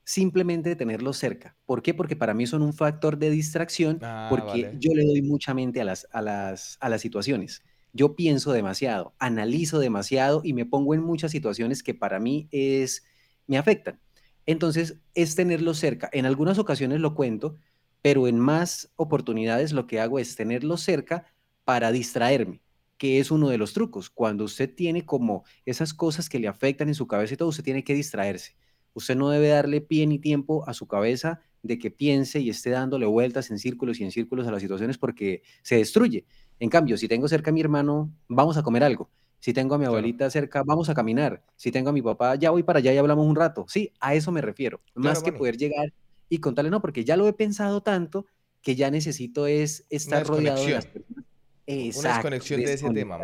simplemente 0.04 0.70
de 0.70 0.76
tenerlos 0.76 1.16
cerca. 1.16 1.56
¿Por 1.66 1.82
qué? 1.82 1.94
Porque 1.94 2.16
para 2.16 2.34
mí 2.34 2.46
son 2.46 2.62
un 2.62 2.72
factor 2.72 3.18
de 3.18 3.30
distracción, 3.30 3.98
ah, 4.02 4.26
porque 4.30 4.74
yo 4.78 4.92
le 4.94 5.04
doy 5.04 5.22
mucha 5.22 5.54
mente 5.54 5.80
a 5.80 5.84
las, 5.84 6.06
a, 6.12 6.22
las, 6.22 6.76
a 6.80 6.88
las 6.88 7.00
situaciones. 7.00 7.62
Yo 7.92 8.16
pienso 8.16 8.52
demasiado, 8.52 9.14
analizo 9.18 9.78
demasiado 9.78 10.40
y 10.44 10.54
me 10.54 10.66
pongo 10.66 10.94
en 10.94 11.02
muchas 11.02 11.30
situaciones 11.30 11.82
que 11.82 11.94
para 11.94 12.18
mí 12.20 12.48
es, 12.50 13.04
me 13.46 13.58
afectan. 13.58 14.00
Entonces, 14.46 14.98
es 15.14 15.34
tenerlos 15.34 15.78
cerca. 15.78 16.08
En 16.12 16.26
algunas 16.26 16.58
ocasiones 16.58 17.00
lo 17.00 17.14
cuento, 17.14 17.58
pero 18.00 18.26
en 18.28 18.38
más 18.38 18.92
oportunidades 18.96 19.72
lo 19.72 19.86
que 19.86 20.00
hago 20.00 20.18
es 20.18 20.34
tenerlos 20.36 20.80
cerca 20.82 21.26
para 21.64 21.92
distraerme 21.92 22.62
que 23.02 23.18
es 23.18 23.32
uno 23.32 23.48
de 23.48 23.58
los 23.58 23.72
trucos. 23.72 24.10
Cuando 24.10 24.44
usted 24.44 24.72
tiene 24.72 25.04
como 25.04 25.42
esas 25.66 25.92
cosas 25.92 26.28
que 26.28 26.38
le 26.38 26.46
afectan 26.46 26.86
en 26.86 26.94
su 26.94 27.08
cabeza 27.08 27.34
y 27.34 27.36
todo, 27.36 27.48
usted 27.48 27.64
tiene 27.64 27.82
que 27.82 27.94
distraerse. 27.94 28.54
Usted 28.94 29.16
no 29.16 29.30
debe 29.30 29.48
darle 29.48 29.80
pie 29.80 30.06
ni 30.06 30.20
tiempo 30.20 30.68
a 30.68 30.72
su 30.72 30.86
cabeza 30.86 31.40
de 31.64 31.80
que 31.80 31.90
piense 31.90 32.38
y 32.38 32.48
esté 32.48 32.70
dándole 32.70 33.06
vueltas 33.06 33.50
en 33.50 33.58
círculos 33.58 33.98
y 33.98 34.04
en 34.04 34.12
círculos 34.12 34.46
a 34.46 34.52
las 34.52 34.62
situaciones 34.62 34.98
porque 34.98 35.42
se 35.62 35.78
destruye. 35.78 36.26
En 36.62 36.70
cambio, 36.70 36.96
si 36.96 37.08
tengo 37.08 37.26
cerca 37.26 37.50
a 37.50 37.52
mi 37.52 37.60
hermano, 37.60 38.08
vamos 38.28 38.56
a 38.56 38.62
comer 38.62 38.84
algo. 38.84 39.10
Si 39.40 39.52
tengo 39.52 39.74
a 39.74 39.78
mi 39.78 39.84
abuelita 39.84 40.30
cerca, 40.30 40.62
vamos 40.64 40.88
a 40.88 40.94
caminar. 40.94 41.42
Si 41.56 41.72
tengo 41.72 41.90
a 41.90 41.92
mi 41.92 42.00
papá, 42.00 42.36
ya 42.36 42.52
voy 42.52 42.62
para 42.62 42.78
allá 42.78 42.94
y 42.94 42.98
hablamos 42.98 43.26
un 43.26 43.34
rato. 43.34 43.66
Sí, 43.66 43.92
a 43.98 44.14
eso 44.14 44.30
me 44.30 44.40
refiero. 44.40 44.80
Más 44.94 45.24
que 45.24 45.32
poder 45.32 45.56
llegar 45.56 45.92
y 46.28 46.38
contarle, 46.38 46.70
no, 46.70 46.80
porque 46.80 47.04
ya 47.04 47.16
lo 47.16 47.26
he 47.26 47.32
pensado 47.32 47.80
tanto 47.80 48.26
que 48.62 48.76
ya 48.76 48.92
necesito 48.92 49.48
es 49.48 49.86
estar 49.90 50.24
rodeado 50.24 50.64
de 50.64 50.70
las 50.70 50.86
personas 50.86 51.24
Exacto, 51.66 52.00
una 52.00 52.14
desconexión 52.14 52.60
de 52.60 52.72
ese 52.72 52.90
tema. 52.90 53.18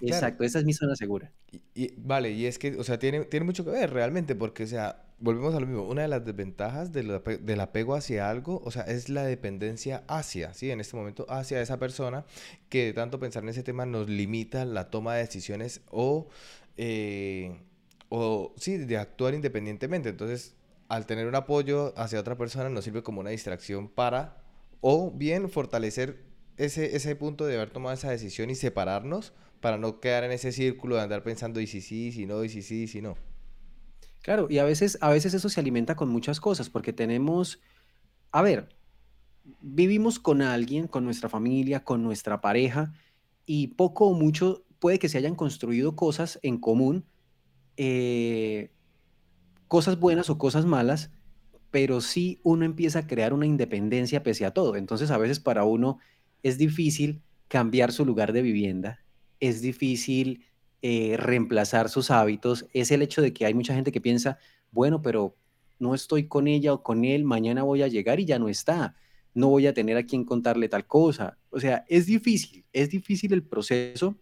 Exacto, 0.00 0.44
esa 0.44 0.58
es 0.58 0.64
mi 0.64 0.72
zona 0.72 0.96
segura. 0.96 1.32
Y, 1.74 1.92
vale, 1.96 2.30
y 2.30 2.46
es 2.46 2.58
que, 2.58 2.76
o 2.76 2.84
sea, 2.84 2.98
tiene, 2.98 3.24
tiene 3.24 3.44
mucho 3.44 3.64
que 3.64 3.70
ver 3.70 3.92
realmente, 3.92 4.34
porque, 4.34 4.64
o 4.64 4.66
sea, 4.66 5.02
volvemos 5.18 5.54
a 5.54 5.60
lo 5.60 5.66
mismo. 5.66 5.84
Una 5.84 6.02
de 6.02 6.08
las 6.08 6.24
desventajas 6.24 6.92
del, 6.92 7.20
del, 7.40 7.60
apego 7.60 7.94
hacia 7.94 8.30
algo, 8.30 8.60
o 8.64 8.70
sea, 8.70 8.82
es 8.82 9.08
la 9.08 9.24
dependencia 9.24 10.04
hacia, 10.08 10.54
¿sí? 10.54 10.70
En 10.70 10.80
este 10.80 10.96
momento, 10.96 11.26
hacia 11.28 11.60
esa 11.60 11.78
persona 11.78 12.24
que 12.68 12.86
de 12.86 12.92
tanto 12.92 13.18
pensar 13.18 13.42
en 13.42 13.50
ese 13.50 13.62
tema 13.62 13.86
nos 13.86 14.08
limita 14.08 14.64
la 14.64 14.90
toma 14.90 15.14
de 15.14 15.20
decisiones 15.22 15.80
o, 15.90 16.28
eh, 16.76 17.56
o 18.08 18.54
sí, 18.56 18.76
de 18.78 18.96
actuar 18.96 19.34
independientemente. 19.34 20.08
Entonces, 20.08 20.54
al 20.88 21.06
tener 21.06 21.26
un 21.26 21.34
apoyo 21.34 21.92
hacia 21.98 22.20
otra 22.20 22.36
persona, 22.36 22.68
nos 22.68 22.84
sirve 22.84 23.02
como 23.02 23.20
una 23.20 23.30
distracción 23.30 23.88
para, 23.88 24.38
o 24.80 25.10
bien 25.10 25.50
fortalecer 25.50 26.24
ese, 26.56 26.96
ese 26.96 27.14
punto 27.16 27.46
de 27.46 27.56
haber 27.56 27.70
tomado 27.70 27.94
esa 27.94 28.10
decisión 28.10 28.50
y 28.50 28.54
separarnos 28.54 29.32
para 29.60 29.78
no 29.78 30.00
quedar 30.00 30.24
en 30.24 30.32
ese 30.32 30.52
círculo 30.52 30.96
de 30.96 31.02
andar 31.02 31.22
pensando 31.22 31.60
y 31.60 31.66
si 31.66 31.80
sí, 31.80 32.12
si 32.12 32.26
no, 32.26 32.44
y 32.44 32.48
si 32.48 32.62
sí, 32.62 32.86
si 32.86 33.02
no. 33.02 33.16
Claro, 34.22 34.46
y 34.50 34.58
a 34.58 34.64
veces, 34.64 34.98
a 35.00 35.10
veces 35.10 35.34
eso 35.34 35.48
se 35.48 35.60
alimenta 35.60 35.96
con 35.96 36.08
muchas 36.08 36.40
cosas, 36.40 36.68
porque 36.70 36.92
tenemos, 36.92 37.60
a 38.30 38.42
ver, 38.42 38.68
vivimos 39.60 40.18
con 40.18 40.42
alguien, 40.42 40.86
con 40.86 41.04
nuestra 41.04 41.28
familia, 41.28 41.84
con 41.84 42.02
nuestra 42.02 42.40
pareja, 42.40 42.92
y 43.46 43.68
poco 43.68 44.06
o 44.08 44.14
mucho 44.14 44.64
puede 44.78 44.98
que 44.98 45.08
se 45.08 45.18
hayan 45.18 45.34
construido 45.34 45.96
cosas 45.96 46.38
en 46.42 46.58
común, 46.58 47.04
eh, 47.76 48.70
cosas 49.66 49.98
buenas 49.98 50.30
o 50.30 50.38
cosas 50.38 50.66
malas, 50.66 51.10
pero 51.70 52.00
sí 52.00 52.40
uno 52.42 52.64
empieza 52.64 53.00
a 53.00 53.06
crear 53.06 53.32
una 53.32 53.46
independencia 53.46 54.22
pese 54.22 54.46
a 54.46 54.52
todo. 54.52 54.76
Entonces 54.76 55.10
a 55.10 55.18
veces 55.18 55.40
para 55.40 55.64
uno 55.64 55.98
es 56.42 56.58
difícil 56.58 57.22
cambiar 57.48 57.92
su 57.92 58.04
lugar 58.04 58.32
de 58.32 58.42
vivienda, 58.42 59.00
es 59.40 59.60
difícil 59.60 60.44
eh, 60.82 61.16
reemplazar 61.16 61.88
sus 61.88 62.10
hábitos, 62.10 62.66
es 62.72 62.90
el 62.90 63.02
hecho 63.02 63.22
de 63.22 63.32
que 63.32 63.46
hay 63.46 63.54
mucha 63.54 63.74
gente 63.74 63.92
que 63.92 64.00
piensa, 64.00 64.38
bueno, 64.70 65.02
pero 65.02 65.36
no 65.78 65.94
estoy 65.94 66.28
con 66.28 66.48
ella 66.48 66.72
o 66.72 66.82
con 66.82 67.04
él, 67.04 67.24
mañana 67.24 67.62
voy 67.62 67.82
a 67.82 67.88
llegar 67.88 68.20
y 68.20 68.24
ya 68.24 68.38
no 68.38 68.48
está, 68.48 68.94
no 69.34 69.48
voy 69.48 69.66
a 69.66 69.74
tener 69.74 69.96
a 69.96 70.04
quien 70.04 70.24
contarle 70.24 70.68
tal 70.68 70.86
cosa. 70.86 71.38
O 71.50 71.60
sea, 71.60 71.84
es 71.88 72.06
difícil, 72.06 72.64
es 72.72 72.90
difícil 72.90 73.32
el 73.32 73.44
proceso, 73.44 74.16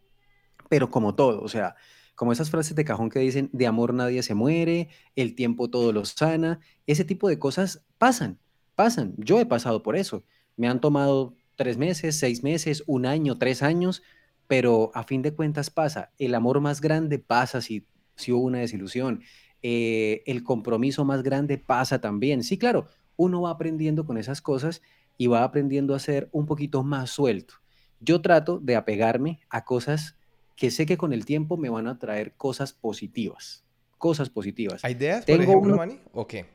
pero 0.69 0.91
como 0.91 1.15
todo, 1.15 1.43
o 1.43 1.49
sea, 1.49 1.75
como 2.15 2.33
esas 2.33 2.51
frases 2.51 2.75
de 2.75 2.85
cajón 2.85 3.11
que 3.11 3.21
dicen, 3.21 3.51
de 3.53 3.67
amor 3.67 3.95
nadie 3.95 4.23
se 4.23 4.35
muere, 4.35 4.89
el 5.15 5.35
tiempo 5.35 5.69
todo 5.69 5.93
lo 5.93 6.05
sana, 6.05 6.61
ese 6.87 7.05
tipo 7.05 7.29
de 7.29 7.39
cosas 7.39 7.85
pasan, 7.99 8.39
pasan. 8.75 9.15
Yo 9.19 9.39
he 9.39 9.47
pasado 9.47 9.83
por 9.83 9.97
eso. 9.97 10.25
Me 10.57 10.67
han 10.67 10.81
tomado 10.81 11.35
tres 11.57 11.77
meses, 11.77 12.19
seis 12.19 12.43
meses, 12.43 12.83
un 12.87 13.05
año, 13.05 13.39
tres 13.39 13.63
años, 13.63 14.03
pero 14.47 14.91
a 14.95 15.03
fin 15.05 15.23
de 15.23 15.35
cuentas 15.35 15.71
pasa. 15.71 16.13
El 16.19 16.35
amor 16.35 16.61
más 16.61 16.81
grande 16.81 17.19
pasa 17.19 17.61
si, 17.61 17.87
si 18.15 18.33
hubo 18.33 18.45
una 18.45 18.59
desilusión. 18.59 19.23
Eh, 19.63 20.23
el 20.27 20.45
compromiso 20.45 21.05
más 21.05 21.23
grande 21.23 21.59
pasa 21.59 22.01
también. 22.01 22.43
Sí, 22.43 22.59
claro, 22.59 22.89
uno 23.17 23.43
va 23.43 23.51
aprendiendo 23.51 24.05
con 24.07 24.19
esas 24.19 24.41
cosas 24.41 24.83
y 25.19 25.27
va 25.27 25.43
aprendiendo 25.43 25.95
a 25.95 25.99
ser 25.99 26.29
un 26.33 26.47
poquito 26.47 26.83
más 26.83 27.11
suelto. 27.11 27.55
Yo 28.01 28.21
trato 28.21 28.59
de 28.59 28.77
apegarme 28.77 29.41
a 29.49 29.65
cosas 29.65 30.17
que 30.55 30.71
sé 30.71 30.87
que 30.87 30.97
con 30.97 31.13
el 31.13 31.25
tiempo 31.25 31.57
me 31.57 31.69
van 31.69 31.87
a 31.87 31.99
traer 31.99 32.35
cosas 32.35 32.73
positivas. 32.73 33.65
Cosas 33.99 34.29
positivas. 34.29 34.85
¿Hay 34.85 34.93
ideas, 34.93 35.25
por 35.25 35.41
ejemplo, 35.41 35.77
Manny? 35.77 36.01
¿O 36.13 36.27
qué? 36.27 36.47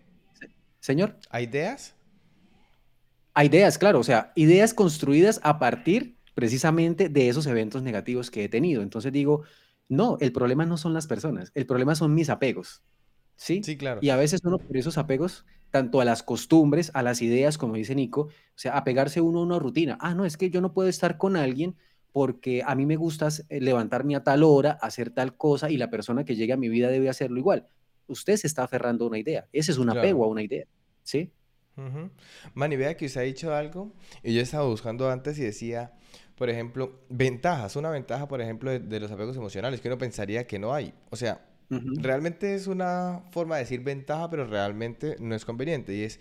Señor. 0.80 1.18
¿Hay 1.30 1.46
ideas? 1.46 1.96
Hay 3.34 3.48
ideas, 3.48 3.78
claro. 3.78 4.00
O 4.00 4.04
sea, 4.04 4.32
ideas 4.36 4.74
construidas 4.74 5.40
a 5.44 5.58
partir 5.58 6.18
precisamente 6.42 7.08
de 7.08 7.30
esos 7.30 7.46
eventos 7.46 7.84
negativos 7.84 8.32
que 8.32 8.44
he 8.44 8.50
tenido. 8.50 8.82
Entonces 8.82 9.12
digo, 9.12 9.44
no, 9.88 10.18
el 10.20 10.32
problema 10.32 10.66
no 10.66 10.76
son 10.76 10.92
las 10.92 11.06
personas, 11.06 11.52
el 11.54 11.68
problema 11.68 11.94
son 11.94 12.16
mis 12.16 12.32
apegos. 12.32 12.82
¿Sí? 13.36 13.62
Sí, 13.64 13.78
claro. 13.78 14.00
Y 14.02 14.10
a 14.10 14.16
veces 14.16 14.42
uno 14.44 14.58
por 14.58 14.76
esos 14.76 14.98
apegos, 14.98 15.46
tanto 15.70 16.02
a 16.02 16.06
las 16.06 16.24
costumbres, 16.24 16.90
a 16.96 17.04
las 17.04 17.22
ideas, 17.22 17.60
como 17.60 17.76
dice 17.76 17.94
Nico, 17.94 18.22
o 18.22 18.30
sea, 18.56 18.76
apegarse 18.76 19.22
uno 19.22 19.42
a 19.42 19.44
una 19.44 19.60
rutina. 19.60 20.00
Ah, 20.02 20.16
no, 20.16 20.26
es 20.26 20.36
que 20.36 20.50
yo 20.50 20.62
no 20.62 20.74
puedo 20.74 20.90
estar 20.90 21.20
con 21.20 21.38
alguien 21.38 21.76
porque 22.12 22.64
a 22.66 22.74
mí 22.74 22.88
me 22.88 22.96
gusta 22.96 23.28
eh, 23.50 23.62
levantarme 23.62 24.16
a 24.16 24.24
tal 24.24 24.42
hora, 24.42 24.80
hacer 24.82 25.12
tal 25.12 25.38
cosa 25.38 25.70
y 25.70 25.78
la 25.78 25.92
persona 25.92 26.26
que 26.26 26.36
llegue 26.36 26.54
a 26.54 26.58
mi 26.58 26.70
vida 26.70 26.90
debe 26.90 27.08
hacerlo 27.08 27.38
igual. 27.38 27.68
Usted 28.08 28.36
se 28.38 28.48
está 28.48 28.64
aferrando 28.64 29.06
a 29.06 29.10
una 29.10 29.20
idea. 29.20 29.48
Ese 29.54 29.74
es 29.74 29.78
un 29.78 29.92
apego 29.92 30.24
a 30.24 30.28
una 30.28 30.42
idea. 30.42 30.66
¿Sí? 31.04 31.32
Uh 31.78 32.10
Mani, 32.54 32.76
vea 32.76 32.98
que 32.98 33.06
usted 33.06 33.22
ha 33.22 33.24
dicho 33.26 33.54
algo 33.54 33.94
y 34.24 34.34
yo 34.34 34.42
estaba 34.42 34.66
buscando 34.66 35.10
antes 35.10 35.38
y 35.40 35.44
decía, 35.44 35.94
por 36.42 36.50
ejemplo, 36.50 37.04
ventajas, 37.08 37.76
una 37.76 37.92
ventaja, 37.92 38.28
por 38.28 38.42
ejemplo, 38.42 38.72
de, 38.72 39.00
los 39.00 39.12
apegos 39.12 39.38
emocionales 39.38 39.80
que 39.80 39.88
uno 39.88 40.00
pensaría 40.00 40.48
que 40.48 40.58
no 40.58 40.74
hay. 40.74 40.92
O 41.12 41.16
sea, 41.16 41.46
realmente 41.70 42.56
es 42.56 42.66
una 42.66 43.22
forma 43.30 43.58
de 43.58 43.62
decir 43.62 43.82
ventaja, 43.82 44.28
pero 44.28 44.48
realmente 44.48 45.18
no 45.20 45.36
es 45.36 45.46
conveniente 45.46 45.94
y 45.94 46.02
es 46.02 46.20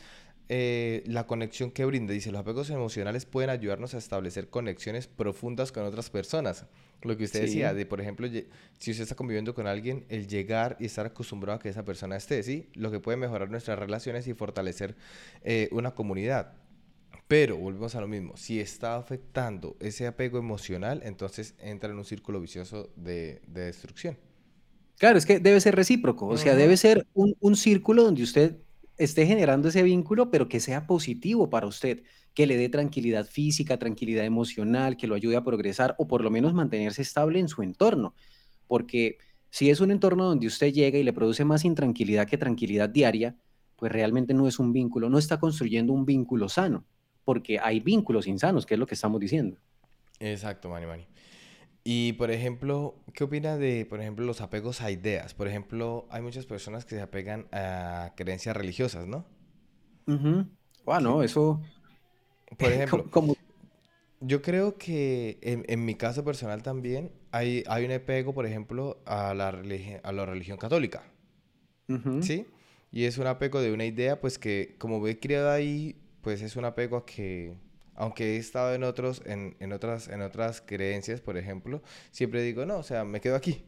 eh, 0.50 1.02
la 1.06 1.26
conexión 1.26 1.70
que 1.70 1.86
brinda. 1.86 2.12
Dice, 2.12 2.30
los 2.32 2.42
apegos 2.42 2.68
emocionales 2.68 3.24
pueden 3.24 3.48
ayudarnos 3.48 3.94
a 3.94 3.96
establecer 3.96 4.50
conexiones 4.50 5.06
profundas 5.06 5.72
con 5.72 5.84
otras 5.84 6.10
personas. 6.10 6.66
Lo 7.00 7.16
que 7.16 7.24
usted 7.24 7.40
decía, 7.40 7.72
de 7.72 7.86
por 7.86 8.02
ejemplo, 8.02 8.28
si 8.28 8.90
usted 8.90 9.04
está 9.04 9.14
conviviendo 9.14 9.54
con 9.54 9.66
alguien, 9.66 10.04
el 10.10 10.28
llegar 10.28 10.76
y 10.80 10.84
estar 10.84 11.06
acostumbrado 11.06 11.56
a 11.56 11.62
que 11.62 11.70
esa 11.70 11.86
persona 11.86 12.16
esté, 12.16 12.42
¿sí? 12.42 12.68
Lo 12.74 12.90
que 12.90 13.00
puede 13.00 13.16
mejorar 13.16 13.48
nuestras 13.48 13.78
relaciones 13.78 14.26
y 14.28 14.34
fortalecer 14.34 14.96
eh, 15.44 15.70
una 15.72 15.94
comunidad. 15.94 16.52
Pero 17.30 17.56
volvemos 17.56 17.94
a 17.94 18.00
lo 18.00 18.08
mismo, 18.08 18.36
si 18.36 18.58
está 18.58 18.96
afectando 18.96 19.76
ese 19.78 20.08
apego 20.08 20.36
emocional, 20.36 21.00
entonces 21.04 21.54
entra 21.60 21.88
en 21.88 21.96
un 21.96 22.04
círculo 22.04 22.40
vicioso 22.40 22.90
de, 22.96 23.40
destrucción. 23.46 24.18
Claro, 24.98 25.16
es 25.16 25.26
que 25.26 25.38
debe 25.38 25.60
ser 25.60 25.76
recíproco, 25.76 26.26
o 26.26 26.36
sea, 26.36 26.56
debe 26.56 26.76
ser 26.76 27.06
un, 27.14 27.54
círculo 27.54 28.02
donde 28.02 28.24
usted 28.24 28.56
esté 28.98 29.26
generando 29.26 29.68
ese 29.68 29.84
vínculo, 29.84 30.32
pero 30.32 30.48
que 30.48 30.58
sea 30.58 30.88
positivo 30.88 31.48
para 31.48 31.68
usted, 31.68 32.02
que 32.34 32.48
le 32.48 32.56
dé 32.56 32.68
tranquilidad 32.68 33.24
física, 33.28 33.78
tranquilidad 33.78 34.24
emocional, 34.24 34.96
que 34.96 35.06
lo 35.06 35.14
ayude 35.14 35.36
a 35.36 35.44
progresar 35.44 35.94
o 35.98 36.08
por 36.08 36.24
lo 36.24 36.32
menos 36.32 36.52
mantenerse 36.52 37.02
estable 37.02 37.38
en 37.38 37.46
su 37.46 37.62
entorno. 37.62 38.12
Porque 38.66 39.18
si 39.50 39.70
es 39.70 39.78
un 39.78 39.92
entorno 39.92 40.24
donde 40.24 40.48
usted 40.48 40.72
llega 40.72 40.98
y 40.98 41.04
le 41.04 41.12
produce 41.12 41.44
más 41.44 41.64
intranquilidad 41.64 42.26
que 42.26 42.38
tranquilidad 42.38 42.88
diaria, 42.88 43.36
pues 43.76 43.92
realmente 43.92 44.34
no 44.34 44.48
es 44.48 44.58
un 44.58 44.72
vínculo, 44.72 45.08
no 45.08 45.18
está 45.18 45.38
construyendo 45.38 45.92
un 45.92 46.04
vínculo 46.04 46.48
sano 46.48 46.84
porque 47.30 47.60
hay 47.62 47.78
vínculos 47.78 48.26
insanos, 48.26 48.66
que 48.66 48.74
es 48.74 48.80
lo 48.80 48.88
que 48.88 48.96
estamos 48.96 49.20
diciendo. 49.20 49.56
Exacto, 50.18 50.68
Mani 50.68 50.84
Mani. 50.84 51.06
Y, 51.84 52.14
por 52.14 52.32
ejemplo, 52.32 52.96
¿qué 53.14 53.22
opina 53.22 53.56
de, 53.56 53.86
por 53.86 54.00
ejemplo, 54.00 54.26
los 54.26 54.40
apegos 54.40 54.80
a 54.80 54.90
ideas? 54.90 55.32
Por 55.32 55.46
ejemplo, 55.46 56.08
hay 56.10 56.22
muchas 56.22 56.44
personas 56.44 56.84
que 56.84 56.96
se 56.96 57.02
apegan 57.02 57.46
a 57.52 58.14
creencias 58.16 58.56
religiosas, 58.56 59.06
¿no? 59.06 59.24
Bueno, 60.84 61.22
eso... 61.22 61.62
Por 62.58 62.72
ejemplo, 62.72 63.36
yo 64.18 64.42
creo 64.42 64.76
que 64.76 65.38
en, 65.40 65.84
mi 65.84 65.94
caso 65.94 66.24
personal 66.24 66.64
también 66.64 67.12
hay, 67.30 67.62
hay 67.68 67.84
un 67.84 67.92
apego, 67.92 68.34
por 68.34 68.44
ejemplo, 68.44 69.00
a 69.06 69.34
la, 69.34 69.50
a 70.02 70.12
la 70.12 70.26
religión 70.26 70.58
católica. 70.58 71.04
¿Sí? 72.22 72.44
Y 72.90 73.04
es 73.04 73.18
un 73.18 73.28
apego 73.28 73.60
de 73.60 73.72
una 73.72 73.84
idea, 73.84 74.20
pues 74.20 74.36
que 74.36 74.74
como 74.78 75.00
ve 75.00 75.20
criado 75.20 75.52
ahí, 75.52 75.94
pues 76.22 76.42
es 76.42 76.56
un 76.56 76.64
apego 76.64 76.96
a 76.98 77.06
que, 77.06 77.54
aunque 77.94 78.34
he 78.34 78.36
estado 78.36 78.74
en 78.74 78.84
otros, 78.84 79.22
en, 79.26 79.56
en, 79.60 79.72
otras, 79.72 80.08
en 80.08 80.22
otras 80.22 80.60
creencias, 80.60 81.20
por 81.20 81.36
ejemplo, 81.36 81.82
siempre 82.10 82.42
digo, 82.42 82.66
no, 82.66 82.78
o 82.78 82.82
sea, 82.82 83.04
me 83.04 83.20
quedo 83.20 83.36
aquí. 83.36 83.64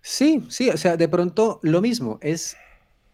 Sí, 0.00 0.44
sí, 0.48 0.70
o 0.70 0.76
sea, 0.76 0.96
de 0.96 1.08
pronto 1.08 1.58
lo 1.62 1.80
mismo, 1.80 2.18
es, 2.22 2.56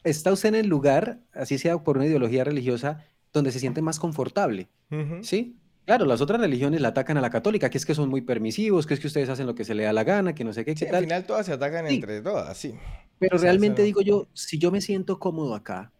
está 0.04 0.32
usted 0.32 0.50
en 0.50 0.54
el 0.56 0.66
lugar, 0.66 1.20
así 1.32 1.56
sea 1.58 1.78
por 1.78 1.96
una 1.96 2.06
ideología 2.06 2.44
religiosa, 2.44 3.06
donde 3.32 3.50
se 3.50 3.60
siente 3.60 3.80
más 3.80 3.98
confortable, 3.98 4.68
¿sí? 5.22 5.56
Claro, 5.84 6.04
las 6.04 6.20
otras 6.20 6.40
religiones 6.40 6.80
la 6.80 6.88
atacan 6.88 7.16
a 7.16 7.20
la 7.20 7.30
católica, 7.30 7.68
que 7.70 7.78
es 7.78 7.86
que 7.86 7.94
son 7.94 8.08
muy 8.08 8.20
permisivos, 8.20 8.86
que 8.86 8.94
es 8.94 9.00
que 9.00 9.06
ustedes 9.08 9.28
hacen 9.28 9.46
lo 9.46 9.54
que 9.54 9.64
se 9.64 9.74
le 9.74 9.84
da 9.84 9.92
la 9.92 10.04
gana, 10.04 10.34
que 10.34 10.44
no 10.44 10.52
sé 10.52 10.64
qué, 10.64 10.74
qué 10.74 10.88
Al 10.88 11.02
final 11.02 11.24
todas 11.24 11.46
se 11.46 11.52
atacan 11.52 11.86
entre 11.86 12.20
todas, 12.20 12.56
sí. 12.56 12.74
Pero 13.18 13.38
realmente 13.38 13.82
digo 13.82 14.00
yo, 14.00 14.28
si 14.34 14.58
yo 14.58 14.70
me 14.70 14.80
siento 14.80 15.18
cómodo 15.18 15.54
acá, 15.54 15.92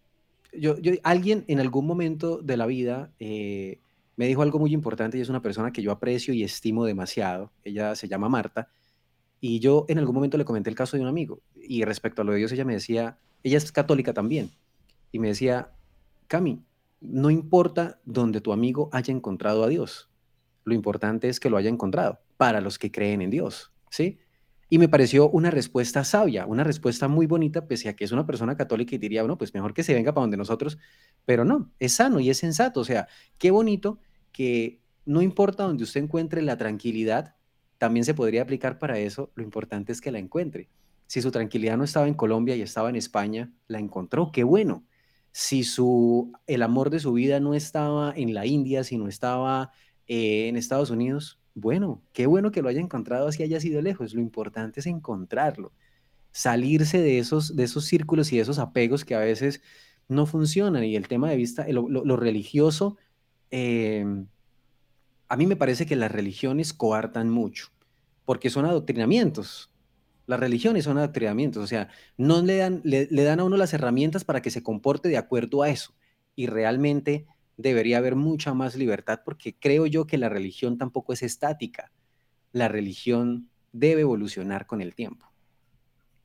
yo, 0.52 0.76
alguien 1.02 1.44
en 1.48 1.60
algún 1.60 1.86
momento 1.86 2.38
de 2.38 2.56
la 2.56 2.66
vida 2.66 3.12
eh, 3.18 3.80
me 4.16 4.26
dijo 4.26 4.42
algo 4.42 4.58
muy 4.58 4.72
importante 4.72 5.18
y 5.18 5.20
es 5.20 5.28
una 5.28 5.42
persona 5.42 5.72
que 5.72 5.82
yo 5.82 5.90
aprecio 5.90 6.34
y 6.34 6.42
estimo 6.42 6.84
demasiado. 6.84 7.50
Ella 7.64 7.94
se 7.94 8.08
llama 8.08 8.28
Marta. 8.28 8.68
Y 9.40 9.58
yo 9.58 9.86
en 9.88 9.98
algún 9.98 10.14
momento 10.14 10.38
le 10.38 10.44
comenté 10.44 10.70
el 10.70 10.76
caso 10.76 10.96
de 10.96 11.02
un 11.02 11.08
amigo. 11.08 11.40
Y 11.56 11.84
respecto 11.84 12.22
a 12.22 12.24
lo 12.24 12.32
de 12.32 12.38
Dios, 12.38 12.52
ella 12.52 12.64
me 12.64 12.74
decía, 12.74 13.18
ella 13.42 13.58
es 13.58 13.72
católica 13.72 14.12
también. 14.12 14.50
Y 15.10 15.18
me 15.18 15.28
decía, 15.28 15.72
Cami, 16.28 16.62
no 17.00 17.30
importa 17.30 18.00
donde 18.04 18.40
tu 18.40 18.52
amigo 18.52 18.88
haya 18.92 19.12
encontrado 19.12 19.64
a 19.64 19.68
Dios. 19.68 20.08
Lo 20.64 20.74
importante 20.74 21.28
es 21.28 21.40
que 21.40 21.50
lo 21.50 21.56
haya 21.56 21.68
encontrado 21.68 22.20
para 22.36 22.60
los 22.60 22.78
que 22.78 22.92
creen 22.92 23.22
en 23.22 23.30
Dios. 23.30 23.72
¿Sí? 23.90 24.18
Y 24.72 24.78
me 24.78 24.88
pareció 24.88 25.28
una 25.28 25.50
respuesta 25.50 26.02
sabia, 26.02 26.46
una 26.46 26.64
respuesta 26.64 27.06
muy 27.06 27.26
bonita, 27.26 27.68
pese 27.68 27.90
a 27.90 27.94
que 27.94 28.04
es 28.04 28.11
una 28.11 28.24
persona 28.24 28.56
católica 28.56 28.94
y 28.94 28.98
diría, 28.98 29.20
bueno, 29.20 29.37
pues 29.37 29.52
mejor 29.52 29.74
que 29.74 29.82
se 29.82 29.92
venga 29.92 30.14
para 30.14 30.22
donde 30.22 30.38
nosotros, 30.38 30.78
pero 31.26 31.44
no, 31.44 31.70
es 31.78 31.92
sano 31.92 32.20
y 32.20 32.30
es 32.30 32.38
sensato. 32.38 32.80
O 32.80 32.85
sea, 32.85 33.06
qué 33.37 33.50
bonito 33.50 33.98
que 34.32 34.80
no 35.04 35.20
importa 35.20 35.64
donde 35.64 35.85
usted 35.85 36.02
encuentre 36.02 36.40
la 36.40 36.56
tranquilidad, 36.56 37.37
también 37.76 38.06
se 38.06 38.14
podría 38.14 38.40
aplicar 38.40 38.78
para 38.78 38.98
eso, 38.98 39.30
lo 39.35 39.42
importante 39.42 39.92
es 39.92 40.00
que 40.00 40.11
la 40.11 40.18
encuentre. 40.18 40.70
Si 41.06 41.20
su 41.20 41.30
tranquilidad 41.30 41.76
no 41.76 41.85
estaba 41.85 42.08
en 42.08 42.14
Colombia 42.14 42.56
y 42.56 42.62
estaba 42.62 42.88
en 42.88 42.96
España, 42.96 43.52
la 43.66 43.78
encontró, 43.78 44.32
qué 44.32 44.42
bueno. 44.42 44.87
Si 45.32 45.64
su, 45.64 46.32
el 46.46 46.62
amor 46.62 46.88
de 46.88 47.00
su 47.00 47.12
vida 47.12 47.40
no 47.40 47.52
estaba 47.52 48.14
en 48.16 48.32
la 48.32 48.46
India, 48.46 48.85
si 48.85 48.96
no 48.96 49.06
estaba 49.06 49.70
eh, 50.06 50.48
en 50.48 50.56
Estados 50.56 50.88
Unidos, 50.88 51.41
bueno, 51.54 52.02
qué 52.12 52.26
bueno 52.26 52.50
que 52.50 52.62
lo 52.62 52.68
haya 52.68 52.80
encontrado 52.80 53.28
así 53.28 53.42
haya 53.42 53.60
sido 53.60 53.82
lejos. 53.82 54.14
Lo 54.14 54.20
importante 54.20 54.80
es 54.80 54.86
encontrarlo, 54.86 55.72
salirse 56.30 57.00
de 57.00 57.18
esos, 57.18 57.56
de 57.56 57.64
esos 57.64 57.84
círculos 57.84 58.32
y 58.32 58.36
de 58.36 58.42
esos 58.42 58.58
apegos 58.58 59.04
que 59.04 59.14
a 59.14 59.20
veces 59.20 59.60
no 60.08 60.26
funcionan. 60.26 60.84
Y 60.84 60.96
el 60.96 61.08
tema 61.08 61.30
de 61.30 61.36
vista, 61.36 61.66
lo, 61.68 62.16
religioso, 62.16 62.96
em, 63.50 64.26
a 65.28 65.36
mí 65.36 65.46
me 65.46 65.56
parece 65.56 65.86
que 65.86 65.96
las 65.96 66.10
religiones 66.10 66.72
coartan 66.72 67.30
mucho, 67.30 67.68
porque 68.24 68.50
son 68.50 68.64
adoctrinamientos. 68.64 69.70
Las 70.26 70.40
religiones 70.40 70.84
son 70.84 70.98
adoctrinamientos, 70.98 71.64
o 71.64 71.66
sea, 71.66 71.88
no 72.16 72.42
le 72.42 72.56
dan, 72.56 72.80
le 72.84 73.24
dan 73.24 73.40
a 73.40 73.44
uno 73.44 73.56
las 73.56 73.74
herramientas 73.74 74.24
para 74.24 74.40
que 74.40 74.50
se 74.50 74.62
comporte 74.62 75.08
de 75.08 75.18
acuerdo 75.18 75.62
a 75.62 75.68
eso. 75.68 75.94
Y 76.34 76.46
realmente 76.46 77.26
debería 77.56 77.98
haber 77.98 78.16
mucha 78.16 78.54
más 78.54 78.76
libertad 78.76 79.20
porque 79.24 79.54
creo 79.58 79.86
yo 79.86 80.06
que 80.06 80.18
la 80.18 80.28
religión 80.28 80.78
tampoco 80.78 81.12
es 81.12 81.22
estática. 81.22 81.92
La 82.52 82.68
religión 82.68 83.48
debe 83.72 84.02
evolucionar 84.02 84.66
con 84.66 84.80
el 84.80 84.94
tiempo. 84.94 85.26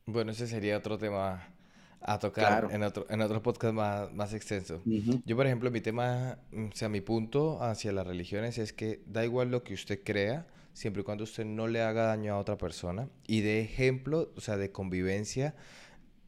Bueno, 0.05 0.31
ese 0.31 0.47
sería 0.47 0.77
otro 0.77 0.97
tema 0.97 1.53
a 2.01 2.19
tocar 2.19 2.69
en, 2.71 2.83
otro, 2.83 3.05
en 3.09 3.21
otro 3.21 3.41
podcast 3.41 3.73
más, 3.73 4.13
más 4.13 4.33
extenso. 4.33 4.81
Yo, 5.25 5.35
por 5.35 5.45
ejemplo, 5.45 5.71
mi 5.71 5.81
tema, 5.81 6.39
o 6.53 6.75
sea, 6.75 6.89
mi 6.89 7.01
punto 7.01 7.61
hacia 7.61 7.91
las 7.91 8.07
religiones 8.07 8.57
es 8.57 8.71
que 8.71 9.03
da 9.05 9.25
igual 9.25 9.51
lo 9.51 9.63
que 9.63 9.73
usted 9.73 10.01
crea, 10.03 10.47
siempre 10.73 11.01
y 11.01 11.03
cuando 11.03 11.23
usted 11.23 11.43
no 11.43 11.67
le 11.67 11.81
haga 11.81 12.03
daño 12.03 12.33
a 12.33 12.37
otra 12.37 12.57
persona 12.57 13.09
y 13.25 13.41
de 13.41 13.61
ejemplo, 13.61 14.31
o 14.35 14.41
sea, 14.41 14.57
de 14.57 14.71
convivencia 14.71 15.55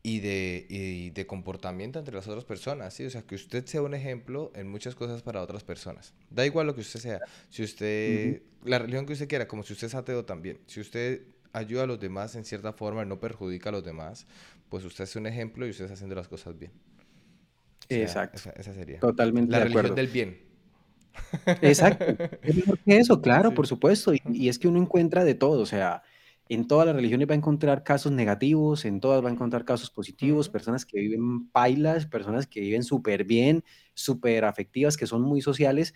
y 0.02 0.20
de, 0.20 1.12
de 1.14 1.28
comportamiento 1.28 2.00
entre 2.00 2.16
las 2.16 2.28
otras 2.28 2.46
personas, 2.46 2.94
¿sí? 2.94 3.06
O 3.06 3.10
sea, 3.10 3.22
que 3.24 3.36
usted 3.36 3.66
sea 3.66 3.82
un 3.82 3.94
ejemplo 3.94 4.52
en 4.56 4.70
muchas 4.70 4.96
cosas 4.96 5.22
para 5.22 5.42
otras 5.42 5.64
personas. 5.64 6.14
Da 6.30 6.46
igual 6.46 6.68
lo 6.68 6.76
que 6.76 6.82
usted 6.82 7.00
sea. 7.00 7.20
Si 7.50 7.64
usted, 7.64 8.42
la 8.64 8.80
religión 8.80 9.06
que 9.06 9.14
usted 9.14 9.28
quiera, 9.28 9.48
como 9.48 9.64
si 9.64 9.74
usted 9.74 9.88
es 9.88 9.96
ateo 9.96 10.24
también, 10.24 10.60
si 10.68 10.80
usted 10.80 11.24
ayuda 11.52 11.84
a 11.84 11.88
los 11.88 12.00
demás 12.00 12.36
en 12.36 12.46
cierta 12.46 12.72
forma 12.72 13.04
y 13.04 13.06
no 13.08 13.20
perjudica 13.20 13.70
a 13.70 13.72
los 13.74 13.84
demás, 13.84 14.26
pues 14.70 14.86
usted 14.86 15.04
es 15.04 15.16
un 15.16 15.28
ejemplo 15.28 15.68
y 15.68 15.72
usted 15.72 15.86
está 15.86 15.96
haciendo 15.96 16.16
las 16.16 16.28
cosas 16.28 16.58
bien. 16.58 16.72
Exacto. 17.90 18.38
Esa, 18.56 18.74
sería. 18.74 19.00
Totalmente. 19.00 19.52
La 19.52 19.60
religión 19.60 19.96
del 19.96 20.08
bien. 20.08 20.40
Exacto. 21.62 22.06
Es 22.42 22.56
mejor 22.56 22.80
que 22.80 22.98
eso, 22.98 23.22
claro, 23.22 23.54
por 23.54 23.68
supuesto. 23.68 24.14
Y, 24.14 24.22
y, 24.32 24.48
es 24.48 24.60
que 24.60 24.68
uno 24.68 24.80
encuentra 24.80 25.24
de 25.24 25.34
todo. 25.34 25.62
O 25.62 25.66
sea, 25.66 26.04
en 26.50 26.68
todas 26.68 26.88
las 26.88 26.96
religiones 26.96 27.30
va 27.30 27.34
a 27.34 27.38
encontrar 27.38 27.84
casos 27.84 28.12
negativos, 28.12 28.84
en 28.84 29.00
todas 29.00 29.24
va 29.24 29.30
a 29.30 29.32
encontrar 29.32 29.66
casos 29.66 29.92
positivos, 29.92 30.50
personas 30.50 30.84
que 30.84 31.00
viven 31.00 31.48
pailas, 31.52 32.08
personas 32.08 32.48
que 32.48 32.60
viven 32.60 32.84
súper 32.84 33.24
bien, 33.24 33.64
súper 33.94 34.46
afectivas, 34.46 34.98
que 34.98 35.06
son 35.06 35.22
muy 35.22 35.42
sociales. 35.42 35.94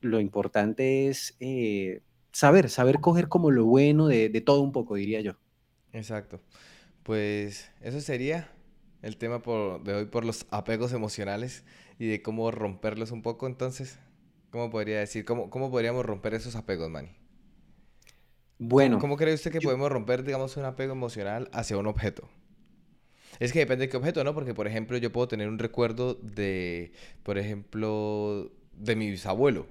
Lo 0.00 0.20
importante 0.20 1.08
es 1.08 1.36
eh, 1.40 2.02
saber, 2.30 2.70
saber 2.70 3.00
coger 3.00 3.28
como 3.28 3.50
lo 3.50 3.64
bueno 3.66 4.06
de, 4.06 4.28
de 4.28 4.40
todo 4.40 4.60
un 4.60 4.70
poco, 4.70 4.94
diría 4.94 5.20
yo. 5.22 5.32
Exacto. 5.92 6.40
Pues 7.02 7.72
eso 7.80 8.00
sería 8.00 8.52
el 9.02 9.16
tema 9.16 9.42
por, 9.42 9.82
de 9.82 9.94
hoy 9.94 10.04
por 10.06 10.24
los 10.24 10.46
apegos 10.50 10.92
emocionales 10.92 11.64
y 11.98 12.06
de 12.06 12.22
cómo 12.22 12.52
romperlos 12.52 13.10
un 13.10 13.22
poco. 13.22 13.48
Entonces, 13.48 13.98
¿cómo 14.50 14.70
podría 14.70 15.00
decir? 15.00 15.24
¿Cómo, 15.24 15.50
cómo 15.50 15.68
podríamos 15.70 16.06
romper 16.06 16.34
esos 16.34 16.54
apegos, 16.54 16.90
Manny? 16.90 17.10
Bueno. 18.58 18.98
¿Cómo 18.98 19.16
cree 19.16 19.34
usted 19.34 19.52
que 19.52 19.60
podemos 19.60 19.90
romper, 19.90 20.24
digamos, 20.24 20.56
un 20.56 20.64
apego 20.64 20.92
emocional 20.92 21.48
hacia 21.52 21.76
un 21.76 21.86
objeto? 21.86 22.28
Es 23.38 23.52
que 23.52 23.58
depende 23.58 23.86
de 23.86 23.88
qué 23.90 23.96
objeto, 23.96 24.24
¿no? 24.24 24.34
Porque, 24.34 24.54
por 24.54 24.66
ejemplo, 24.66 24.96
yo 24.96 25.12
puedo 25.12 25.28
tener 25.28 25.48
un 25.48 25.58
recuerdo 25.58 26.14
de, 26.14 26.92
por 27.22 27.36
ejemplo, 27.38 28.50
de 28.72 28.96
mi 28.96 29.10
bisabuelo 29.10 29.66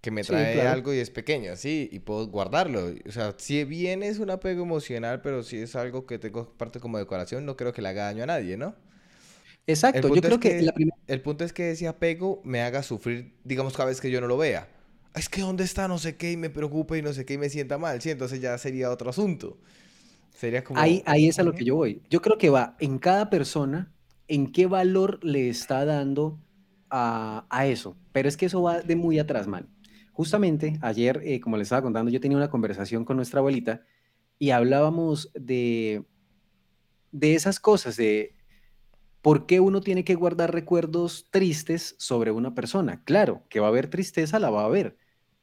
que 0.00 0.12
me 0.12 0.22
trae 0.22 0.60
algo 0.62 0.94
y 0.94 0.98
es 0.98 1.10
pequeño, 1.10 1.52
así, 1.52 1.88
y 1.90 1.98
puedo 1.98 2.28
guardarlo. 2.28 2.94
O 3.06 3.10
sea, 3.10 3.34
si 3.36 3.64
bien 3.64 4.04
es 4.04 4.20
un 4.20 4.30
apego 4.30 4.62
emocional, 4.62 5.20
pero 5.22 5.42
si 5.42 5.58
es 5.58 5.74
algo 5.74 6.06
que 6.06 6.20
tengo 6.20 6.52
parte 6.56 6.78
como 6.78 6.98
decoración, 6.98 7.44
no 7.44 7.56
creo 7.56 7.72
que 7.72 7.82
le 7.82 7.88
haga 7.88 8.04
daño 8.04 8.22
a 8.22 8.26
nadie, 8.26 8.56
¿no? 8.56 8.76
Exacto, 9.66 10.14
yo 10.14 10.22
creo 10.22 10.40
que, 10.40 10.70
El 11.08 11.20
punto 11.20 11.44
es 11.44 11.52
que 11.52 11.72
ese 11.72 11.88
apego 11.88 12.40
me 12.44 12.62
haga 12.62 12.82
sufrir, 12.82 13.34
digamos, 13.44 13.74
cada 13.74 13.88
vez 13.88 14.00
que 14.00 14.10
yo 14.10 14.20
no 14.20 14.28
lo 14.28 14.38
vea. 14.38 14.68
Es 15.14 15.28
que 15.28 15.40
dónde 15.40 15.64
está 15.64 15.88
no 15.88 15.98
sé 15.98 16.16
qué 16.16 16.32
y 16.32 16.36
me 16.36 16.50
preocupa 16.50 16.96
y 16.96 17.02
no 17.02 17.12
sé 17.12 17.24
qué 17.24 17.34
y 17.34 17.38
me 17.38 17.48
sienta 17.48 17.78
mal, 17.78 18.00
¿sí? 18.00 18.10
Entonces 18.10 18.40
ya 18.40 18.56
sería 18.58 18.90
otro 18.90 19.10
asunto. 19.10 19.58
Sería 20.34 20.62
como... 20.62 20.78
Ahí, 20.78 21.02
ahí 21.06 21.28
es 21.28 21.38
a 21.38 21.42
lo 21.42 21.52
que 21.52 21.64
yo 21.64 21.74
voy. 21.74 22.02
Yo 22.10 22.22
creo 22.22 22.38
que 22.38 22.50
va 22.50 22.76
en 22.78 22.98
cada 22.98 23.28
persona, 23.30 23.92
en 24.28 24.52
qué 24.52 24.66
valor 24.66 25.18
le 25.24 25.48
está 25.48 25.84
dando 25.84 26.38
a, 26.90 27.46
a 27.50 27.66
eso. 27.66 27.96
Pero 28.12 28.28
es 28.28 28.36
que 28.36 28.46
eso 28.46 28.62
va 28.62 28.80
de 28.80 28.96
muy 28.96 29.18
atrás, 29.18 29.46
man. 29.48 29.68
Justamente 30.12 30.78
ayer, 30.80 31.20
eh, 31.24 31.40
como 31.40 31.56
les 31.56 31.66
estaba 31.66 31.82
contando, 31.82 32.10
yo 32.10 32.20
tenía 32.20 32.36
una 32.36 32.50
conversación 32.50 33.04
con 33.04 33.16
nuestra 33.16 33.40
abuelita 33.40 33.82
y 34.38 34.50
hablábamos 34.50 35.30
de, 35.34 36.04
de 37.12 37.34
esas 37.34 37.60
cosas, 37.60 37.96
de 37.96 38.34
por 39.20 39.46
qué 39.46 39.60
uno 39.60 39.80
tiene 39.80 40.04
que 40.04 40.14
guardar 40.14 40.52
recuerdos 40.52 41.26
tristes 41.30 41.96
sobre 41.98 42.30
una 42.30 42.54
persona. 42.54 43.02
Claro, 43.04 43.44
que 43.48 43.60
va 43.60 43.66
a 43.66 43.70
haber 43.70 43.88
tristeza, 43.88 44.38
la 44.38 44.50
va 44.50 44.62
a 44.62 44.66
haber, 44.66 44.96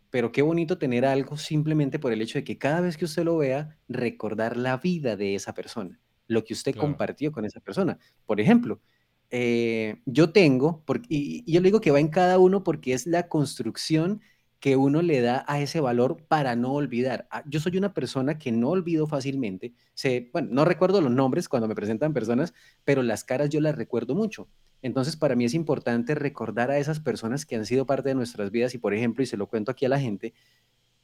pero 0.09 0.31
qué 0.31 0.41
bonito 0.41 0.77
tener 0.77 1.05
algo 1.05 1.37
simplemente 1.37 1.99
por 1.99 2.13
el 2.13 2.21
hecho 2.21 2.39
de 2.39 2.43
que 2.43 2.57
cada 2.57 2.81
vez 2.81 2.97
que 2.97 3.05
usted 3.05 3.23
lo 3.23 3.37
vea, 3.37 3.77
recordar 3.87 4.57
la 4.57 4.77
vida 4.77 5.15
de 5.17 5.35
esa 5.35 5.53
persona, 5.53 5.99
lo 6.27 6.43
que 6.43 6.53
usted 6.53 6.75
compartió 6.75 7.31
con 7.31 7.45
esa 7.45 7.59
persona. 7.59 7.99
Por 8.25 8.39
ejemplo, 8.39 8.81
eh, 9.29 10.01
yo 10.05 10.31
tengo, 10.31 10.83
y, 11.09 11.43
y 11.45 11.53
yo 11.53 11.61
le 11.61 11.67
digo 11.67 11.81
que 11.81 11.91
va 11.91 11.99
en 11.99 12.07
cada 12.09 12.39
uno 12.39 12.63
porque 12.63 12.93
es 12.93 13.07
la 13.07 13.27
construcción 13.27 14.21
que 14.59 14.75
uno 14.75 15.01
le 15.01 15.21
da 15.21 15.45
a 15.47 15.59
ese 15.59 15.79
valor 15.79 16.25
para 16.27 16.55
no 16.55 16.73
olvidar. 16.73 17.27
Ah, 17.29 17.43
yo 17.47 17.59
soy 17.59 17.77
una 17.77 17.93
persona 17.93 18.37
que 18.37 18.51
no 18.51 18.69
olvido 18.69 19.07
fácilmente. 19.07 19.73
Sé, 19.93 20.29
bueno, 20.33 20.49
no 20.51 20.65
recuerdo 20.65 21.01
los 21.01 21.11
nombres 21.11 21.49
cuando 21.49 21.67
me 21.67 21.75
presentan 21.75 22.13
personas, 22.13 22.53
pero 22.83 23.03
las 23.03 23.23
caras 23.23 23.49
yo 23.49 23.61
las 23.61 23.75
recuerdo 23.75 24.15
mucho. 24.15 24.47
Entonces, 24.81 25.17
para 25.17 25.35
mí 25.35 25.45
es 25.45 25.53
importante 25.53 26.15
recordar 26.15 26.71
a 26.71 26.77
esas 26.77 26.99
personas 26.99 27.45
que 27.45 27.55
han 27.55 27.65
sido 27.65 27.85
parte 27.85 28.09
de 28.09 28.15
nuestras 28.15 28.51
vidas 28.51 28.73
y, 28.73 28.77
por 28.77 28.93
ejemplo, 28.93 29.23
y 29.23 29.27
se 29.27 29.37
lo 29.37 29.47
cuento 29.47 29.71
aquí 29.71 29.85
a 29.85 29.89
la 29.89 29.99
gente, 29.99 30.33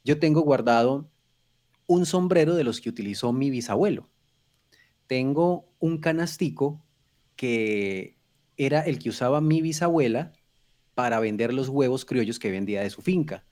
yo 0.04 0.18
tengo 0.18 0.42
guardado 0.42 1.10
un 1.86 2.06
sombrero 2.06 2.54
de 2.54 2.64
los 2.64 2.80
que 2.80 2.88
utilizó 2.88 3.32
mi 3.32 3.50
bisabuelo. 3.50 4.08
Tengo 5.06 5.68
un 5.78 5.98
canastico 5.98 6.82
que 7.36 8.18
era 8.56 8.80
el 8.80 8.98
que 8.98 9.10
usaba 9.10 9.40
mi 9.40 9.60
bisabuela 9.62 10.32
para 10.94 11.20
vender 11.20 11.52
los 11.54 11.68
huevos 11.68 12.04
criollos 12.04 12.38
que 12.38 12.50
vendía 12.50 12.82
de 12.82 12.90
su 12.90 13.02
finca. 13.02 13.44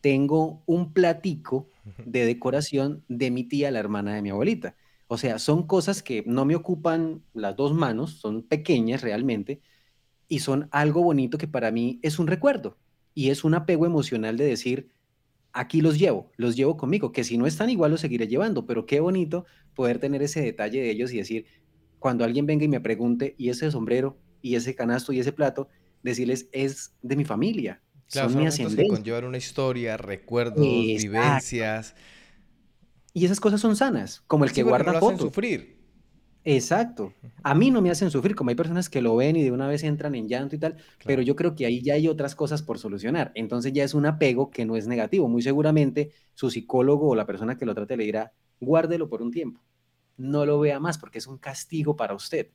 Tengo 0.00 0.62
un 0.66 0.92
platico 0.92 1.68
de 2.04 2.26
decoración 2.26 3.04
de 3.08 3.30
mi 3.30 3.44
tía, 3.44 3.70
la 3.70 3.78
hermana 3.78 4.14
de 4.14 4.22
mi 4.22 4.30
abuelita. 4.30 4.76
O 5.06 5.18
sea, 5.18 5.38
son 5.38 5.66
cosas 5.66 6.02
que 6.02 6.24
no 6.26 6.44
me 6.44 6.56
ocupan 6.56 7.22
las 7.32 7.56
dos 7.56 7.74
manos, 7.74 8.12
son 8.12 8.42
pequeñas 8.42 9.02
realmente, 9.02 9.60
y 10.28 10.40
son 10.40 10.68
algo 10.72 11.02
bonito 11.02 11.38
que 11.38 11.48
para 11.48 11.70
mí 11.70 12.00
es 12.02 12.18
un 12.18 12.26
recuerdo 12.26 12.78
y 13.14 13.30
es 13.30 13.44
un 13.44 13.54
apego 13.54 13.86
emocional 13.86 14.36
de 14.36 14.44
decir, 14.44 14.90
aquí 15.52 15.80
los 15.80 15.98
llevo, 15.98 16.32
los 16.36 16.56
llevo 16.56 16.76
conmigo, 16.76 17.12
que 17.12 17.24
si 17.24 17.38
no 17.38 17.46
están 17.46 17.70
igual 17.70 17.92
los 17.92 18.00
seguiré 18.00 18.26
llevando, 18.26 18.66
pero 18.66 18.86
qué 18.86 19.00
bonito 19.00 19.44
poder 19.74 19.98
tener 19.98 20.22
ese 20.22 20.40
detalle 20.40 20.80
de 20.80 20.90
ellos 20.90 21.12
y 21.12 21.18
decir, 21.18 21.46
cuando 21.98 22.24
alguien 22.24 22.46
venga 22.46 22.64
y 22.64 22.68
me 22.68 22.80
pregunte, 22.80 23.34
y 23.38 23.50
ese 23.50 23.70
sombrero, 23.70 24.18
y 24.42 24.56
ese 24.56 24.74
canasto, 24.74 25.12
y 25.12 25.20
ese 25.20 25.32
plato, 25.32 25.68
decirles, 26.10 26.48
es 26.52 26.94
de 27.02 27.16
mi 27.16 27.24
familia, 27.24 27.80
Claro, 28.10 28.30
son, 28.30 28.52
son 28.52 28.76
que 28.76 28.86
conllevan 28.86 29.24
una 29.24 29.38
historia, 29.38 29.96
recuerdos, 29.96 30.64
vivencias. 30.64 31.94
Y 33.12 33.24
esas 33.24 33.40
cosas 33.40 33.60
son 33.60 33.76
sanas, 33.76 34.22
como 34.26 34.44
el 34.44 34.52
que 34.52 34.62
guarda 34.62 34.92
no 34.92 35.00
fotos. 35.00 35.20
sufrir. 35.20 35.74
Exacto. 36.44 37.14
A 37.42 37.54
mí 37.54 37.70
no 37.70 37.80
me 37.80 37.90
hacen 37.90 38.10
sufrir, 38.10 38.34
como 38.34 38.50
hay 38.50 38.56
personas 38.56 38.90
que 38.90 39.00
lo 39.00 39.16
ven 39.16 39.36
y 39.36 39.42
de 39.42 39.50
una 39.50 39.66
vez 39.66 39.82
entran 39.82 40.14
en 40.14 40.28
llanto 40.28 40.54
y 40.54 40.58
tal, 40.58 40.76
pero 41.06 41.22
yo 41.22 41.34
creo 41.36 41.54
que 41.54 41.64
ahí 41.64 41.80
ya 41.80 41.94
hay 41.94 42.06
otras 42.06 42.34
cosas 42.34 42.62
por 42.62 42.78
solucionar. 42.78 43.32
Entonces 43.34 43.72
ya 43.72 43.82
es 43.82 43.94
un 43.94 44.04
apego 44.04 44.50
que 44.50 44.66
no 44.66 44.76
es 44.76 44.86
negativo. 44.86 45.26
Muy 45.28 45.42
seguramente 45.42 46.10
su 46.34 46.50
psicólogo 46.50 47.08
o 47.08 47.14
la 47.14 47.24
persona 47.24 47.56
que 47.56 47.64
lo 47.64 47.74
trate 47.74 47.96
le 47.96 48.04
dirá, 48.04 48.32
guárdelo 48.60 49.08
por 49.08 49.22
un 49.22 49.30
tiempo. 49.30 49.62
No 50.16 50.44
lo 50.44 50.60
vea 50.60 50.78
más 50.80 50.98
porque 50.98 51.18
es 51.18 51.26
un 51.26 51.38
castigo 51.38 51.96
para 51.96 52.14
usted. 52.14 52.50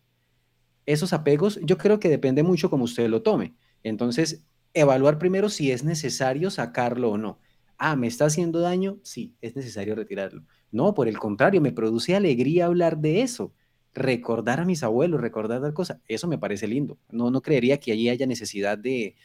Esos 0.89 1.13
apegos, 1.13 1.60
yo 1.62 1.78
creo 1.78 1.99
que 1.99 2.10
depende 2.10 2.41
mucho 2.41 2.71
como 2.71 2.86
usted 2.86 3.08
lo 3.10 3.21
tome. 3.21 3.54
Entonces, 3.84 4.43
evaluar 4.73 5.19
primero 5.19 5.47
si 5.47 5.71
es 5.71 5.84
necesario 5.84 6.49
sacarlo 6.49 7.12
o 7.12 7.17
no. 7.19 7.38
Ah, 7.78 7.95
¿me 7.95 8.08
está 8.08 8.25
haciendo 8.25 8.60
daño? 8.60 8.97
Sí, 9.04 9.36
es 9.39 9.56
necesario 9.56 9.93
retirarlo. 9.93 10.43
No, 10.71 10.95
por 10.95 11.08
el 11.08 11.19
contrario, 11.19 11.62
me 11.62 11.71
produce 11.71 12.15
alegría 12.15 12.65
hablar 12.65 12.97
de 12.97 13.21
eso. 13.21 13.54
Recordar 13.93 14.62
a 14.62 14.65
mis 14.65 14.82
abuelos, 14.82 15.21
recordar 15.21 15.62
tal 15.62 15.75
cosa, 15.75 16.02
eso 16.08 16.28
me 16.28 16.39
parece 16.39 16.67
lindo. 16.67 16.97
No, 17.12 17.30
no 17.30 17.43
creería 17.43 17.80
que 17.80 17.91
allí 17.91 18.10
haya 18.10 18.25
necesidad 18.25 18.75
de, 18.75 19.15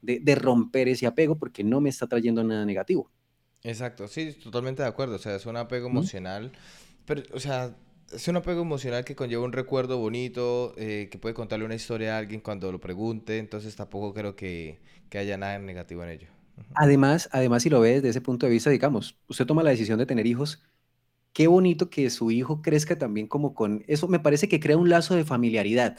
de, 0.00 0.34
romper 0.34 0.88
ese 0.88 1.06
apego 1.06 1.38
porque 1.38 1.62
no 1.62 1.80
me 1.80 1.88
está 1.88 2.08
trayendo 2.08 2.42
nada 2.42 2.66
negativo. 2.66 3.12
Exacto, 3.62 4.08
sí, 4.08 4.32
totalmente 4.42 4.82
de 4.82 4.88
acuerdo. 4.88 5.14
O 5.14 5.20
sea, 5.20 5.36
es 5.36 5.46
un 5.46 5.56
apego 5.56 5.86
emocional, 5.86 6.50
pero, 7.06 7.22
o 7.32 7.38
sea, 7.38 7.76
es 8.12 8.28
un 8.28 8.36
apego 8.36 8.62
emocional 8.62 9.04
que 9.04 9.16
conlleva 9.16 9.44
un 9.44 9.52
recuerdo 9.52 9.98
bonito, 9.98 10.74
eh, 10.76 11.08
que 11.10 11.18
puede 11.18 11.34
contarle 11.34 11.64
una 11.64 11.74
historia 11.74 12.14
a 12.14 12.18
alguien 12.18 12.40
cuando 12.40 12.70
lo 12.70 12.80
pregunte, 12.80 13.38
entonces 13.38 13.74
tampoco 13.76 14.12
creo 14.14 14.36
que, 14.36 14.80
que 15.08 15.18
haya 15.18 15.36
nada 15.36 15.58
negativo 15.58 16.02
en 16.04 16.10
ello. 16.10 16.28
Además, 16.74 17.28
además, 17.32 17.62
si 17.62 17.70
lo 17.70 17.80
ve 17.80 17.94
desde 17.94 18.10
ese 18.10 18.20
punto 18.20 18.46
de 18.46 18.52
vista, 18.52 18.70
digamos, 18.70 19.18
usted 19.28 19.46
toma 19.46 19.62
la 19.62 19.70
decisión 19.70 19.98
de 19.98 20.06
tener 20.06 20.26
hijos, 20.26 20.62
qué 21.32 21.46
bonito 21.46 21.90
que 21.90 22.10
su 22.10 22.30
hijo 22.30 22.62
crezca 22.62 22.98
también 22.98 23.26
como 23.26 23.54
con 23.54 23.84
eso, 23.86 24.08
me 24.08 24.20
parece 24.20 24.48
que 24.48 24.60
crea 24.60 24.76
un 24.76 24.88
lazo 24.88 25.14
de 25.14 25.24
familiaridad, 25.24 25.98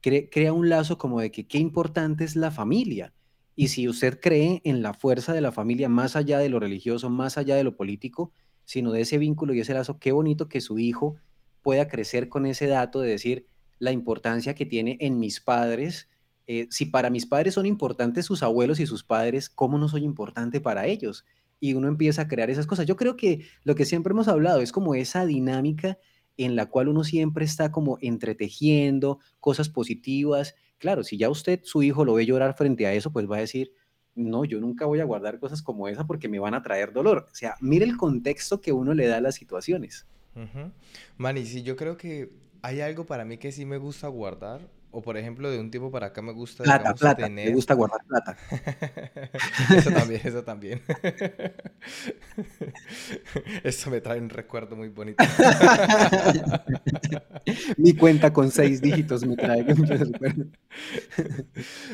crea 0.00 0.52
un 0.52 0.68
lazo 0.68 0.98
como 0.98 1.20
de 1.20 1.30
que 1.30 1.46
qué 1.46 1.58
importante 1.58 2.24
es 2.24 2.36
la 2.36 2.50
familia. 2.50 3.12
Y 3.56 3.68
si 3.68 3.88
usted 3.88 4.20
cree 4.20 4.62
en 4.64 4.80
la 4.80 4.94
fuerza 4.94 5.34
de 5.34 5.42
la 5.42 5.52
familia 5.52 5.88
más 5.88 6.16
allá 6.16 6.38
de 6.38 6.48
lo 6.48 6.60
religioso, 6.60 7.10
más 7.10 7.36
allá 7.36 7.56
de 7.56 7.64
lo 7.64 7.76
político, 7.76 8.32
sino 8.64 8.92
de 8.92 9.02
ese 9.02 9.18
vínculo 9.18 9.52
y 9.52 9.60
ese 9.60 9.74
lazo, 9.74 9.98
qué 9.98 10.12
bonito 10.12 10.48
que 10.48 10.60
su 10.60 10.78
hijo 10.78 11.16
pueda 11.62 11.88
crecer 11.88 12.28
con 12.28 12.46
ese 12.46 12.66
dato 12.66 13.00
de 13.00 13.10
decir 13.10 13.46
la 13.78 13.92
importancia 13.92 14.54
que 14.54 14.66
tiene 14.66 14.96
en 15.00 15.18
mis 15.18 15.40
padres. 15.40 16.08
Eh, 16.46 16.66
si 16.70 16.86
para 16.86 17.10
mis 17.10 17.26
padres 17.26 17.54
son 17.54 17.66
importantes 17.66 18.26
sus 18.26 18.42
abuelos 18.42 18.80
y 18.80 18.86
sus 18.86 19.04
padres, 19.04 19.48
¿cómo 19.48 19.78
no 19.78 19.88
soy 19.88 20.04
importante 20.04 20.60
para 20.60 20.86
ellos? 20.86 21.24
Y 21.60 21.74
uno 21.74 21.88
empieza 21.88 22.22
a 22.22 22.28
crear 22.28 22.50
esas 22.50 22.66
cosas. 22.66 22.86
Yo 22.86 22.96
creo 22.96 23.16
que 23.16 23.46
lo 23.64 23.74
que 23.74 23.84
siempre 23.84 24.12
hemos 24.12 24.28
hablado 24.28 24.60
es 24.60 24.72
como 24.72 24.94
esa 24.94 25.26
dinámica 25.26 25.98
en 26.36 26.56
la 26.56 26.66
cual 26.66 26.88
uno 26.88 27.04
siempre 27.04 27.44
está 27.44 27.70
como 27.70 27.98
entretejiendo 28.00 29.18
cosas 29.40 29.68
positivas. 29.68 30.54
Claro, 30.78 31.04
si 31.04 31.18
ya 31.18 31.28
usted, 31.28 31.60
su 31.64 31.82
hijo, 31.82 32.04
lo 32.04 32.14
ve 32.14 32.26
llorar 32.26 32.56
frente 32.56 32.86
a 32.86 32.94
eso, 32.94 33.12
pues 33.12 33.30
va 33.30 33.36
a 33.36 33.40
decir, 33.40 33.72
no, 34.14 34.44
yo 34.44 34.60
nunca 34.60 34.86
voy 34.86 35.00
a 35.00 35.04
guardar 35.04 35.38
cosas 35.38 35.62
como 35.62 35.88
esa 35.88 36.06
porque 36.06 36.28
me 36.28 36.38
van 36.38 36.54
a 36.54 36.62
traer 36.62 36.92
dolor. 36.92 37.26
O 37.30 37.34
sea, 37.34 37.56
mire 37.60 37.84
el 37.84 37.96
contexto 37.96 38.60
que 38.60 38.72
uno 38.72 38.94
le 38.94 39.06
da 39.06 39.18
a 39.18 39.20
las 39.20 39.34
situaciones. 39.34 40.06
Uh 40.34 40.70
Mani, 41.16 41.44
sí, 41.44 41.62
yo 41.62 41.76
creo 41.76 41.96
que 41.96 42.30
hay 42.62 42.80
algo 42.80 43.06
para 43.06 43.24
mí 43.24 43.38
que 43.38 43.52
sí 43.52 43.64
me 43.64 43.78
gusta 43.78 44.08
guardar. 44.08 44.60
O 44.92 45.02
por 45.02 45.16
ejemplo, 45.16 45.48
de 45.48 45.60
un 45.60 45.70
tiempo 45.70 45.92
para 45.92 46.06
acá 46.06 46.20
me 46.20 46.32
gusta 46.32 46.64
plata, 46.64 46.92
plata. 46.94 47.28
Me 47.28 47.52
gusta 47.52 47.74
guardar 47.74 48.00
plata. 48.04 48.36
eso 49.76 49.92
también, 49.92 50.20
eso 50.24 50.42
también. 50.42 50.82
eso 53.62 53.88
me 53.88 54.00
trae 54.00 54.18
un 54.18 54.30
recuerdo 54.30 54.74
muy 54.74 54.88
bonito. 54.88 55.22
Mi 57.76 57.94
cuenta 57.94 58.32
con 58.32 58.50
seis 58.50 58.82
dígitos 58.82 59.24
me 59.24 59.36
trae 59.36 59.64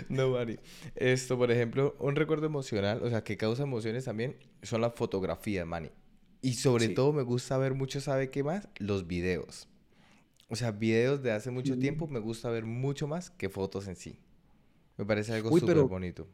no, 0.09 0.31
Mari. 0.31 0.59
Esto, 0.95 1.37
por 1.37 1.51
ejemplo, 1.51 1.97
un 1.99 2.17
recuerdo 2.17 2.47
emocional, 2.47 3.03
o 3.03 3.11
sea, 3.11 3.23
que 3.23 3.37
causa 3.37 3.65
emociones 3.65 4.07
también, 4.07 4.39
son 4.63 4.81
las 4.81 4.95
fotografías, 4.95 5.67
Mani. 5.67 5.91
Y 6.43 6.55
sobre 6.55 6.89
todo 6.89 7.13
me 7.13 7.23
gusta 7.23 7.59
ver 7.59 7.75
mucho, 7.75 8.01
¿sabe 8.01 8.31
qué 8.31 8.43
más? 8.43 8.69
Los 8.79 9.07
videos. 9.07 9.69
O 10.49 10.57
sea, 10.57 10.71
videos 10.71 11.23
de 11.23 11.33
hace 11.33 11.51
mucho 11.51 11.79
tiempo 11.79 12.07
me 12.07 12.21
gusta 12.21 12.51
ver 12.51 12.65
mucho 12.65 13.09
más 13.09 13.31
que 13.31 13.49
fotos 13.49 13.89
en 13.89 13.97
sí. 13.97 14.21
Me 14.97 15.05
parece 15.05 15.35
algo 15.35 15.57
súper 15.57 15.77
bonito. 15.83 16.29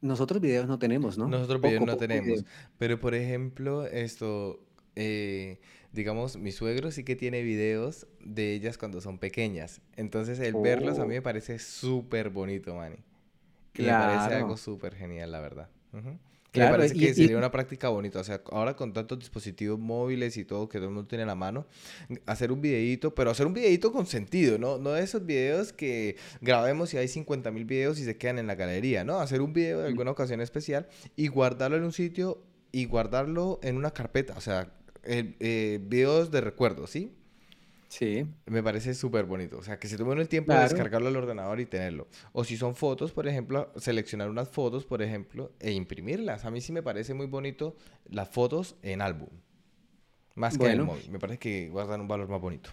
Nosotros 0.00 0.40
videos 0.40 0.66
no 0.66 0.78
tenemos, 0.78 1.18
¿no? 1.18 1.28
Nosotros 1.28 1.60
videos 1.60 1.84
no 1.84 1.96
tenemos. 1.96 2.44
Pero, 2.78 2.98
por 3.00 3.14
ejemplo, 3.14 3.86
esto, 3.86 4.64
eh, 4.96 5.60
digamos, 5.92 6.36
mi 6.36 6.52
suegro 6.52 6.90
sí 6.90 7.04
que 7.04 7.16
tiene 7.16 7.42
videos 7.42 8.06
de 8.24 8.54
ellas 8.54 8.78
cuando 8.78 9.00
son 9.00 9.18
pequeñas. 9.18 9.82
Entonces, 9.96 10.38
el 10.38 10.54
verlos 10.54 10.98
a 10.98 11.02
mí 11.02 11.10
me 11.10 11.18
oh. 11.18 11.22
parece 11.22 11.58
súper 11.58 12.30
bonito, 12.30 12.74
Manny. 12.74 12.96
Claro. 13.72 14.12
me 14.12 14.18
parece 14.18 14.36
algo 14.36 14.56
súper 14.56 14.94
genial, 14.94 15.32
la 15.32 15.40
verdad. 15.40 15.68
Claro, 16.52 16.72
me 16.72 16.78
parece 16.78 16.98
que 16.98 17.14
sería 17.14 17.38
una 17.38 17.50
práctica 17.50 17.88
bonita. 17.88 18.20
O 18.20 18.24
sea, 18.24 18.42
ahora 18.50 18.74
con 18.74 18.92
tantos 18.92 19.18
dispositivos 19.18 19.78
móviles 19.78 20.36
y 20.36 20.44
todo 20.44 20.68
que 20.68 20.78
todo 20.78 20.88
el 20.88 20.94
mundo 20.94 21.08
tiene 21.08 21.22
a 21.22 21.26
la 21.26 21.34
mano, 21.34 21.66
hacer 22.26 22.50
un 22.50 22.60
videíto, 22.60 23.14
pero 23.14 23.30
hacer 23.30 23.46
un 23.46 23.54
videíto 23.54 23.92
con 23.92 24.06
sentido, 24.06 24.58
¿no? 24.58 24.78
No 24.78 24.92
de 24.92 25.02
esos 25.02 25.24
videos 25.24 25.72
que 25.72 26.16
grabemos 26.40 26.92
y 26.94 26.98
hay 26.98 27.08
50 27.08 27.50
mil 27.52 27.64
videos 27.64 27.98
y 28.00 28.04
se 28.04 28.16
quedan 28.16 28.38
en 28.38 28.46
la 28.46 28.56
galería, 28.56 29.04
¿no? 29.04 29.20
Hacer 29.20 29.42
un 29.42 29.52
video 29.52 29.80
de 29.80 29.86
alguna 29.86 30.10
ocasión 30.10 30.40
especial 30.40 30.88
y 31.16 31.28
guardarlo 31.28 31.76
en 31.76 31.84
un 31.84 31.92
sitio 31.92 32.42
y 32.72 32.86
guardarlo 32.86 33.60
en 33.62 33.76
una 33.76 33.92
carpeta. 33.92 34.34
O 34.36 34.40
sea, 34.40 34.72
eh, 35.04 35.36
eh, 35.40 35.80
videos 35.82 36.30
de 36.30 36.40
recuerdo, 36.40 36.86
¿sí? 36.86 37.12
Sí. 37.90 38.24
Me 38.46 38.62
parece 38.62 38.94
súper 38.94 39.24
bonito. 39.24 39.58
O 39.58 39.62
sea, 39.62 39.78
que 39.78 39.88
se 39.88 39.98
tomen 39.98 40.18
el 40.18 40.28
tiempo 40.28 40.52
de 40.52 40.60
descargarlo 40.60 41.08
al 41.08 41.16
ordenador 41.16 41.58
y 41.60 41.66
tenerlo. 41.66 42.06
O 42.32 42.44
si 42.44 42.56
son 42.56 42.74
fotos, 42.74 43.10
por 43.12 43.26
ejemplo, 43.26 43.72
seleccionar 43.76 44.30
unas 44.30 44.48
fotos, 44.48 44.86
por 44.86 45.02
ejemplo, 45.02 45.52
e 45.58 45.72
imprimirlas. 45.72 46.44
A 46.44 46.50
mí 46.50 46.60
sí 46.60 46.72
me 46.72 46.82
parece 46.82 47.14
muy 47.14 47.26
bonito 47.26 47.76
las 48.08 48.28
fotos 48.28 48.76
en 48.82 49.02
álbum. 49.02 49.28
Más 50.36 50.56
que 50.56 50.66
en 50.66 50.70
el 50.70 50.82
móvil. 50.84 51.10
Me 51.10 51.18
parece 51.18 51.40
que 51.40 51.68
guardan 51.68 52.00
un 52.00 52.08
valor 52.08 52.28
más 52.28 52.40
bonito. 52.40 52.70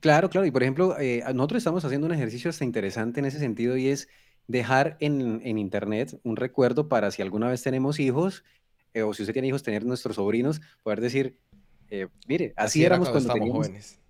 Claro, 0.00 0.30
claro. 0.30 0.46
Y 0.46 0.50
por 0.50 0.62
ejemplo, 0.62 0.98
eh, 0.98 1.22
nosotros 1.34 1.58
estamos 1.58 1.84
haciendo 1.84 2.06
un 2.06 2.14
ejercicio 2.14 2.48
hasta 2.48 2.64
interesante 2.64 3.20
en 3.20 3.26
ese 3.26 3.38
sentido 3.38 3.76
y 3.76 3.88
es 3.88 4.08
dejar 4.46 4.96
en, 5.00 5.42
en 5.44 5.58
internet 5.58 6.18
un 6.24 6.36
recuerdo 6.36 6.88
para 6.88 7.10
si 7.10 7.20
alguna 7.20 7.48
vez 7.48 7.62
tenemos 7.62 8.00
hijos 8.00 8.44
eh, 8.94 9.02
o 9.02 9.12
si 9.12 9.22
usted 9.22 9.34
tiene 9.34 9.48
hijos, 9.48 9.62
tener 9.62 9.84
nuestros 9.84 10.16
sobrinos, 10.16 10.60
poder 10.82 11.00
decir, 11.00 11.38
eh, 11.90 12.08
mire, 12.26 12.52
así, 12.56 12.84
éramos 12.84 13.10
cuando 13.10 13.32
teníamos 13.32 13.66
jóvenes. 13.66 14.00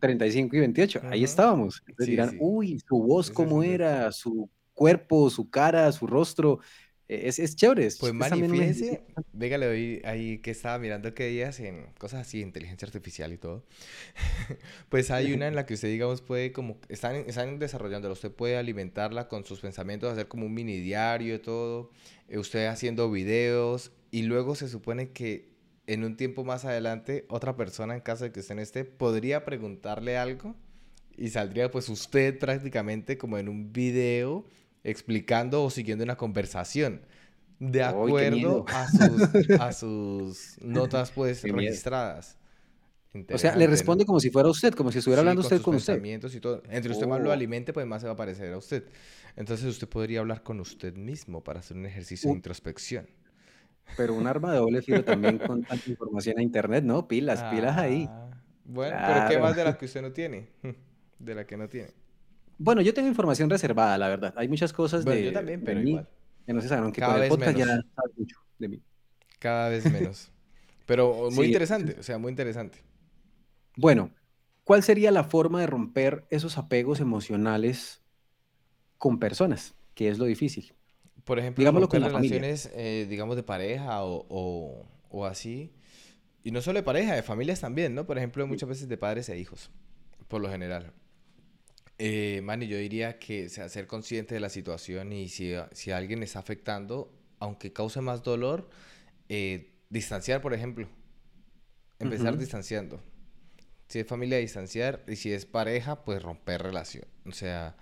35 0.00 0.56
y 0.56 0.60
28, 0.60 1.00
ahí 1.10 1.24
estábamos. 1.24 1.82
Entonces 1.86 2.06
dirán, 2.06 2.36
uy, 2.40 2.80
su 2.86 2.98
voz 2.98 3.30
cómo 3.30 3.62
era, 3.62 4.12
su 4.12 4.48
cuerpo, 4.74 5.28
su 5.30 5.50
cara, 5.50 5.90
su 5.92 6.06
rostro. 6.06 6.60
E, 7.08 7.28
es, 7.28 7.38
es 7.38 7.56
chévere. 7.56 7.88
Pues 7.98 8.12
Manny, 8.12 8.48
fíjese, 8.48 9.02
venga, 9.32 9.58
le 9.58 9.66
doy 9.66 10.02
ahí 10.04 10.38
que 10.38 10.50
estaba 10.50 10.78
mirando 10.78 11.14
que 11.14 11.26
días 11.26 11.58
en 11.60 11.86
cosas 11.98 12.20
así, 12.20 12.40
inteligencia 12.40 12.86
artificial 12.86 13.32
y 13.32 13.38
todo. 13.38 13.64
pues 14.88 15.10
hay 15.10 15.32
una 15.32 15.48
en 15.48 15.54
la 15.54 15.66
que 15.66 15.74
usted, 15.74 15.88
digamos, 15.88 16.20
puede 16.20 16.52
como, 16.52 16.78
están, 16.88 17.16
están 17.16 17.58
desarrollándola, 17.58 18.12
usted 18.12 18.30
puede 18.30 18.56
alimentarla 18.56 19.28
con 19.28 19.44
sus 19.44 19.60
pensamientos, 19.60 20.12
hacer 20.12 20.28
como 20.28 20.46
un 20.46 20.54
mini 20.54 20.78
diario 20.78 21.34
y 21.34 21.38
todo, 21.38 21.90
eh, 22.28 22.38
usted 22.38 22.66
haciendo 22.66 23.10
videos 23.10 23.92
y 24.10 24.22
luego 24.22 24.54
se 24.54 24.68
supone 24.68 25.10
que 25.10 25.57
en 25.88 26.04
un 26.04 26.16
tiempo 26.16 26.44
más 26.44 26.66
adelante, 26.66 27.24
otra 27.30 27.56
persona, 27.56 27.94
en 27.94 28.00
caso 28.02 28.24
de 28.24 28.30
que 28.30 28.40
usted 28.40 28.54
no 28.54 28.60
esté, 28.60 28.84
podría 28.84 29.46
preguntarle 29.46 30.18
algo 30.18 30.54
y 31.16 31.30
saldría 31.30 31.70
pues 31.70 31.88
usted 31.88 32.38
prácticamente 32.38 33.16
como 33.16 33.38
en 33.38 33.48
un 33.48 33.72
video 33.72 34.44
explicando 34.84 35.64
o 35.64 35.70
siguiendo 35.70 36.04
una 36.04 36.16
conversación 36.16 37.00
de 37.58 37.82
acuerdo 37.82 38.66
a, 39.58 39.72
sus, 39.72 40.58
notas 40.60 41.10
pues 41.10 41.42
registradas. 41.42 42.36
O 43.32 43.38
sea, 43.38 43.56
le 43.56 43.66
responde 43.66 44.04
como 44.04 44.20
si 44.20 44.28
fuera 44.28 44.50
usted, 44.50 44.74
como 44.74 44.92
si 44.92 44.98
estuviera 44.98 45.20
hablando 45.20 45.40
usted 45.40 45.62
con 45.62 45.74
usted. 45.74 46.04
Y 46.04 46.40
todo. 46.40 46.62
Entre 46.68 46.92
usted 46.92 47.06
más 47.06 47.22
lo 47.22 47.30
oh. 47.30 47.32
alimente, 47.32 47.72
pues 47.72 47.86
más 47.86 48.02
se 48.02 48.06
va 48.06 48.12
a 48.12 48.16
parecer 48.16 48.52
a 48.52 48.58
usted. 48.58 48.84
Entonces 49.36 49.66
usted 49.66 49.88
podría 49.88 50.20
hablar 50.20 50.42
con 50.42 50.60
usted 50.60 50.94
mismo 50.94 51.42
para 51.42 51.60
hacer 51.60 51.78
un 51.78 51.86
ejercicio 51.86 52.28
de 52.28 52.36
introspección. 52.36 53.08
Pero 53.96 54.14
un 54.14 54.26
arma 54.26 54.52
de 54.52 54.58
doble 54.58 54.82
filo 54.82 55.04
también 55.04 55.38
con 55.38 55.62
tanta 55.64 55.90
información 55.90 56.38
a 56.38 56.42
internet, 56.42 56.84
¿no? 56.84 57.08
Pilas, 57.08 57.42
pilas 57.44 57.76
ahí. 57.76 58.06
Ah, 58.08 58.30
bueno, 58.64 58.96
pero 59.06 59.28
¿qué 59.28 59.38
más 59.38 59.56
de 59.56 59.64
la 59.64 59.76
que 59.78 59.86
usted 59.86 60.02
no 60.02 60.12
tiene? 60.12 60.48
De 61.18 61.34
la 61.34 61.44
que 61.44 61.56
no 61.56 61.68
tiene. 61.68 61.90
Bueno, 62.58 62.80
yo 62.80 62.94
tengo 62.94 63.08
información 63.08 63.50
reservada, 63.50 63.98
la 63.98 64.08
verdad. 64.08 64.32
Hay 64.36 64.46
muchas 64.46 64.72
cosas 64.72 65.04
de, 65.04 65.24
yo 65.24 65.32
también, 65.32 65.64
pero 65.64 65.80
igual. 65.80 66.08
que 66.46 66.52
no 66.52 66.60
se 66.60 66.68
saben, 66.68 66.92
que 66.92 67.00
Cada 67.00 67.24
el 67.24 67.28
podcast 67.28 67.56
ya 67.56 67.66
sabes 67.66 68.16
mucho 68.16 68.36
de 68.56 68.68
mí. 68.68 68.82
Cada 69.40 69.68
vez 69.68 69.90
menos. 69.90 70.30
Pero 70.86 71.28
muy 71.32 71.46
interesante, 71.46 71.96
o 71.98 72.02
sea, 72.02 72.18
muy 72.18 72.30
interesante. 72.30 72.78
Bueno, 73.76 74.10
¿cuál 74.64 74.82
sería 74.82 75.10
la 75.10 75.22
forma 75.22 75.60
de 75.60 75.66
romper 75.66 76.24
esos 76.30 76.56
apegos 76.56 77.00
emocionales 77.00 78.00
con 78.96 79.18
personas? 79.18 79.74
Que 79.94 80.08
es 80.08 80.18
lo 80.18 80.24
difícil. 80.24 80.72
Por 81.28 81.38
ejemplo, 81.38 81.60
Digámoslo 81.60 81.90
con 81.90 82.02
relaciones, 82.02 82.70
eh, 82.74 83.06
digamos, 83.06 83.36
de 83.36 83.42
pareja 83.42 84.02
o, 84.02 84.86
o, 85.10 85.26
así. 85.26 85.70
Y 86.42 86.52
no 86.52 86.62
solo 86.62 86.78
de 86.78 86.82
pareja, 86.82 87.14
de 87.14 87.22
familias 87.22 87.60
también, 87.60 87.94
¿no? 87.94 88.06
Por 88.06 88.16
ejemplo, 88.16 88.46
muchas 88.46 88.66
veces 88.66 88.88
de 88.88 88.96
padres 88.96 89.28
e 89.28 89.38
hijos, 89.38 89.70
por 90.26 90.40
lo 90.40 90.48
general. 90.48 90.94
Eh, 91.98 92.40
Manny, 92.42 92.66
yo 92.66 92.78
diría 92.78 93.18
que 93.18 93.50
sea, 93.50 93.68
ser 93.68 93.86
consciente 93.86 94.36
de 94.36 94.40
la 94.40 94.48
situación 94.48 95.12
y 95.12 95.28
si, 95.28 95.52
si 95.72 95.90
alguien 95.90 96.22
está 96.22 96.38
afectando, 96.38 97.12
aunque 97.40 97.74
cause 97.74 98.00
más 98.00 98.22
dolor, 98.22 98.70
eh, 99.28 99.74
distanciar, 99.90 100.40
por 100.40 100.54
ejemplo. 100.54 100.88
Empezar 101.98 102.38
distanciando. 102.38 103.02
Si 103.88 103.98
es 103.98 104.06
familia, 104.06 104.38
distanciar. 104.38 105.04
Y 105.06 105.16
si 105.16 105.30
es 105.30 105.44
pareja, 105.44 106.06
pues 106.06 106.22
romper 106.22 106.62
relación. 106.62 107.04
O 107.26 107.32
sea, 107.32 107.76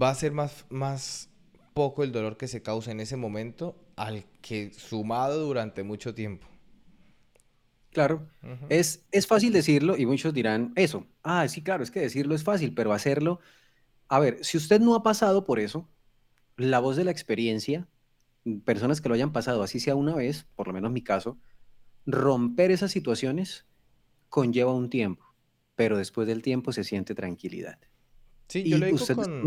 va 0.00 0.10
a 0.10 0.14
ser 0.14 0.30
más, 0.30 0.66
más 0.68 1.33
poco 1.74 2.04
el 2.04 2.12
dolor 2.12 2.36
que 2.36 2.48
se 2.48 2.62
causa 2.62 2.92
en 2.92 3.00
ese 3.00 3.16
momento 3.16 3.76
al 3.96 4.24
que 4.40 4.72
sumado 4.72 5.40
durante 5.40 5.82
mucho 5.82 6.14
tiempo. 6.14 6.46
Claro, 7.90 8.28
es, 8.70 9.04
es 9.12 9.26
fácil 9.26 9.52
decirlo 9.52 9.96
y 9.96 10.06
muchos 10.06 10.34
dirán 10.34 10.72
eso. 10.74 11.06
Ah, 11.22 11.46
sí, 11.46 11.62
claro, 11.62 11.84
es 11.84 11.90
que 11.90 12.00
decirlo 12.00 12.34
es 12.34 12.42
fácil, 12.42 12.74
pero 12.74 12.92
hacerlo... 12.92 13.40
A 14.08 14.18
ver, 14.18 14.44
si 14.44 14.56
usted 14.56 14.80
no 14.80 14.94
ha 14.94 15.02
pasado 15.02 15.44
por 15.44 15.58
eso, 15.58 15.88
la 16.56 16.78
voz 16.78 16.96
de 16.96 17.04
la 17.04 17.10
experiencia, 17.10 17.88
personas 18.64 19.00
que 19.00 19.08
lo 19.08 19.14
hayan 19.14 19.32
pasado, 19.32 19.62
así 19.62 19.80
sea 19.80 19.94
una 19.94 20.14
vez, 20.14 20.46
por 20.56 20.66
lo 20.66 20.72
menos 20.72 20.92
mi 20.92 21.02
caso, 21.02 21.38
romper 22.04 22.70
esas 22.70 22.92
situaciones 22.92 23.64
conlleva 24.28 24.74
un 24.74 24.90
tiempo, 24.90 25.24
pero 25.74 25.96
después 25.96 26.26
del 26.26 26.42
tiempo 26.42 26.72
se 26.72 26.84
siente 26.84 27.14
tranquilidad. 27.14 27.78
Sí, 28.48 28.68
yo 28.68 28.78
lo 28.78 28.86
digo 28.86 28.98
con... 29.14 29.44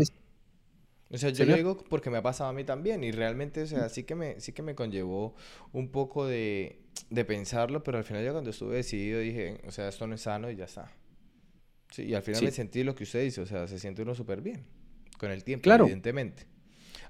O 1.10 1.16
sea, 1.16 1.30
yo 1.30 1.46
lo 1.46 1.54
digo 1.54 1.76
porque 1.88 2.10
me 2.10 2.18
ha 2.18 2.22
pasado 2.22 2.50
a 2.50 2.52
mí 2.52 2.64
también 2.64 3.02
y 3.02 3.12
realmente, 3.12 3.62
o 3.62 3.66
sea, 3.66 3.88
sí 3.88 4.02
que 4.04 4.14
me, 4.14 4.40
sí 4.40 4.52
que 4.52 4.62
me 4.62 4.74
conllevó 4.74 5.34
un 5.72 5.90
poco 5.90 6.26
de, 6.26 6.80
de 7.08 7.24
pensarlo, 7.24 7.82
pero 7.82 7.96
al 7.96 8.04
final 8.04 8.22
ya 8.22 8.32
cuando 8.32 8.50
estuve 8.50 8.76
decidido 8.76 9.20
dije, 9.20 9.60
o 9.66 9.70
sea, 9.70 9.88
esto 9.88 10.06
no 10.06 10.14
es 10.14 10.22
sano 10.22 10.50
y 10.50 10.56
ya 10.56 10.66
está. 10.66 10.92
Sí, 11.90 12.04
y 12.04 12.14
al 12.14 12.22
final 12.22 12.42
me 12.42 12.50
sentí 12.50 12.84
lo 12.84 12.94
que 12.94 13.04
usted 13.04 13.22
dice, 13.22 13.40
o 13.40 13.46
sea, 13.46 13.66
se 13.66 13.78
siente 13.78 14.02
uno 14.02 14.14
súper 14.14 14.42
bien 14.42 14.66
con 15.16 15.30
el 15.30 15.44
tiempo, 15.44 15.64
claro. 15.64 15.84
evidentemente. 15.84 16.46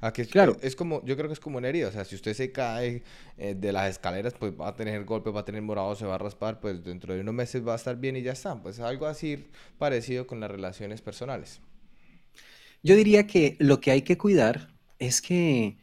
Aquí 0.00 0.22
es, 0.22 0.28
claro. 0.28 0.56
es 0.62 0.76
como, 0.76 1.04
yo 1.04 1.16
creo 1.16 1.28
que 1.28 1.32
es 1.32 1.40
como 1.40 1.58
una 1.58 1.68
herida, 1.68 1.88
o 1.88 1.92
sea, 1.92 2.04
si 2.04 2.14
usted 2.14 2.32
se 2.34 2.52
cae 2.52 3.02
eh, 3.36 3.56
de 3.56 3.72
las 3.72 3.90
escaleras, 3.90 4.32
pues 4.38 4.52
va 4.52 4.68
a 4.68 4.76
tener 4.76 5.04
golpe, 5.04 5.30
va 5.30 5.40
a 5.40 5.44
tener 5.44 5.60
morado, 5.62 5.96
se 5.96 6.06
va 6.06 6.14
a 6.14 6.18
raspar, 6.18 6.60
pues 6.60 6.84
dentro 6.84 7.14
de 7.14 7.20
unos 7.20 7.34
meses 7.34 7.66
va 7.66 7.72
a 7.72 7.76
estar 7.76 7.96
bien 7.96 8.16
y 8.16 8.22
ya 8.22 8.32
está. 8.32 8.54
Pues 8.62 8.78
algo 8.78 9.06
así 9.06 9.48
parecido 9.76 10.28
con 10.28 10.38
las 10.38 10.50
relaciones 10.50 11.02
personales. 11.02 11.60
Yo 12.82 12.94
diría 12.94 13.26
que 13.26 13.56
lo 13.58 13.80
que 13.80 13.90
hay 13.90 14.02
que 14.02 14.18
cuidar 14.18 14.74
es 14.98 15.20
que 15.20 15.78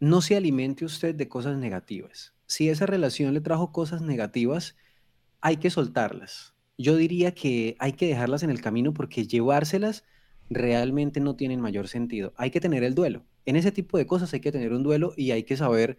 no 0.00 0.20
se 0.20 0.36
alimente 0.36 0.84
usted 0.84 1.14
de 1.14 1.28
cosas 1.28 1.58
negativas. 1.58 2.34
Si 2.46 2.68
esa 2.68 2.86
relación 2.86 3.34
le 3.34 3.40
trajo 3.40 3.72
cosas 3.72 4.02
negativas, 4.02 4.76
hay 5.40 5.56
que 5.56 5.70
soltarlas. 5.70 6.54
Yo 6.76 6.96
diría 6.96 7.34
que 7.34 7.76
hay 7.80 7.92
que 7.92 8.06
dejarlas 8.06 8.42
en 8.42 8.50
el 8.50 8.60
camino 8.60 8.94
porque 8.94 9.26
llevárselas 9.26 10.04
realmente 10.48 11.20
no 11.20 11.36
tienen 11.36 11.60
mayor 11.60 11.88
sentido. 11.88 12.32
Hay 12.36 12.50
que 12.50 12.60
tener 12.60 12.84
el 12.84 12.94
duelo. 12.94 13.24
En 13.44 13.56
ese 13.56 13.72
tipo 13.72 13.98
de 13.98 14.06
cosas 14.06 14.32
hay 14.32 14.40
que 14.40 14.52
tener 14.52 14.72
un 14.72 14.82
duelo 14.82 15.12
y 15.16 15.32
hay 15.32 15.42
que 15.42 15.56
saber 15.56 15.98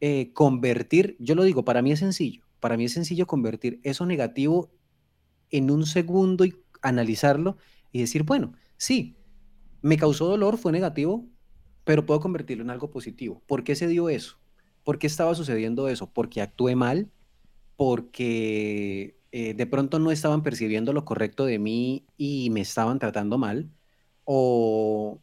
eh, 0.00 0.32
convertir, 0.32 1.16
yo 1.18 1.34
lo 1.34 1.42
digo, 1.42 1.64
para 1.64 1.82
mí 1.82 1.92
es 1.92 1.98
sencillo, 1.98 2.44
para 2.60 2.76
mí 2.76 2.84
es 2.84 2.92
sencillo 2.92 3.26
convertir 3.26 3.80
eso 3.82 4.06
negativo 4.06 4.70
en 5.50 5.70
un 5.70 5.86
segundo 5.86 6.44
y 6.44 6.56
analizarlo 6.82 7.56
y 7.92 8.00
decir, 8.00 8.22
bueno, 8.22 8.54
sí, 8.76 9.17
me 9.82 9.96
causó 9.96 10.26
dolor, 10.26 10.58
fue 10.58 10.72
negativo, 10.72 11.26
pero 11.84 12.06
puedo 12.06 12.20
convertirlo 12.20 12.64
en 12.64 12.70
algo 12.70 12.90
positivo. 12.90 13.42
¿Por 13.46 13.64
qué 13.64 13.74
se 13.74 13.86
dio 13.86 14.08
eso? 14.08 14.38
¿Por 14.84 14.98
qué 14.98 15.06
estaba 15.06 15.34
sucediendo 15.34 15.88
eso? 15.88 16.10
¿Porque 16.12 16.40
actué 16.40 16.76
mal? 16.76 17.10
¿Porque 17.76 19.18
eh, 19.32 19.54
de 19.54 19.66
pronto 19.66 19.98
no 19.98 20.10
estaban 20.10 20.42
percibiendo 20.42 20.92
lo 20.92 21.04
correcto 21.04 21.44
de 21.44 21.58
mí 21.58 22.06
y 22.16 22.50
me 22.50 22.60
estaban 22.60 22.98
tratando 22.98 23.38
mal? 23.38 23.70
¿O, 24.24 25.20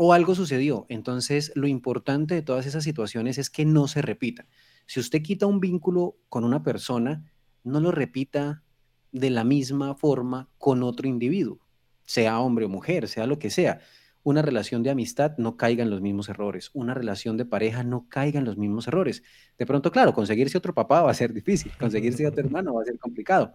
o 0.00 0.12
algo 0.12 0.36
sucedió. 0.36 0.86
Entonces, 0.88 1.50
lo 1.56 1.66
importante 1.66 2.36
de 2.36 2.42
todas 2.42 2.66
esas 2.66 2.84
situaciones 2.84 3.36
es 3.36 3.50
que 3.50 3.64
no 3.64 3.88
se 3.88 4.00
repita. 4.00 4.46
Si 4.86 5.00
usted 5.00 5.22
quita 5.22 5.46
un 5.46 5.58
vínculo 5.58 6.16
con 6.28 6.44
una 6.44 6.62
persona, 6.62 7.28
no 7.64 7.80
lo 7.80 7.90
repita 7.90 8.62
de 9.10 9.30
la 9.30 9.42
misma 9.42 9.96
forma 9.96 10.48
con 10.58 10.84
otro 10.84 11.08
individuo, 11.08 11.58
sea 12.04 12.38
hombre 12.38 12.66
o 12.66 12.68
mujer, 12.68 13.08
sea 13.08 13.26
lo 13.26 13.40
que 13.40 13.50
sea. 13.50 13.80
Una 14.28 14.42
relación 14.42 14.82
de 14.82 14.90
amistad 14.90 15.38
no 15.38 15.56
caiga 15.56 15.82
en 15.82 15.88
los 15.88 16.02
mismos 16.02 16.28
errores. 16.28 16.68
Una 16.74 16.92
relación 16.92 17.38
de 17.38 17.46
pareja 17.46 17.82
no 17.82 18.10
caiga 18.10 18.38
en 18.38 18.44
los 18.44 18.58
mismos 18.58 18.86
errores. 18.86 19.22
De 19.56 19.64
pronto, 19.64 19.90
claro, 19.90 20.12
conseguirse 20.12 20.58
otro 20.58 20.74
papá 20.74 21.00
va 21.00 21.10
a 21.10 21.14
ser 21.14 21.32
difícil, 21.32 21.72
conseguirse 21.80 22.26
otro 22.26 22.40
hermano 22.44 22.74
va 22.74 22.82
a 22.82 22.84
ser 22.84 22.98
complicado. 22.98 23.54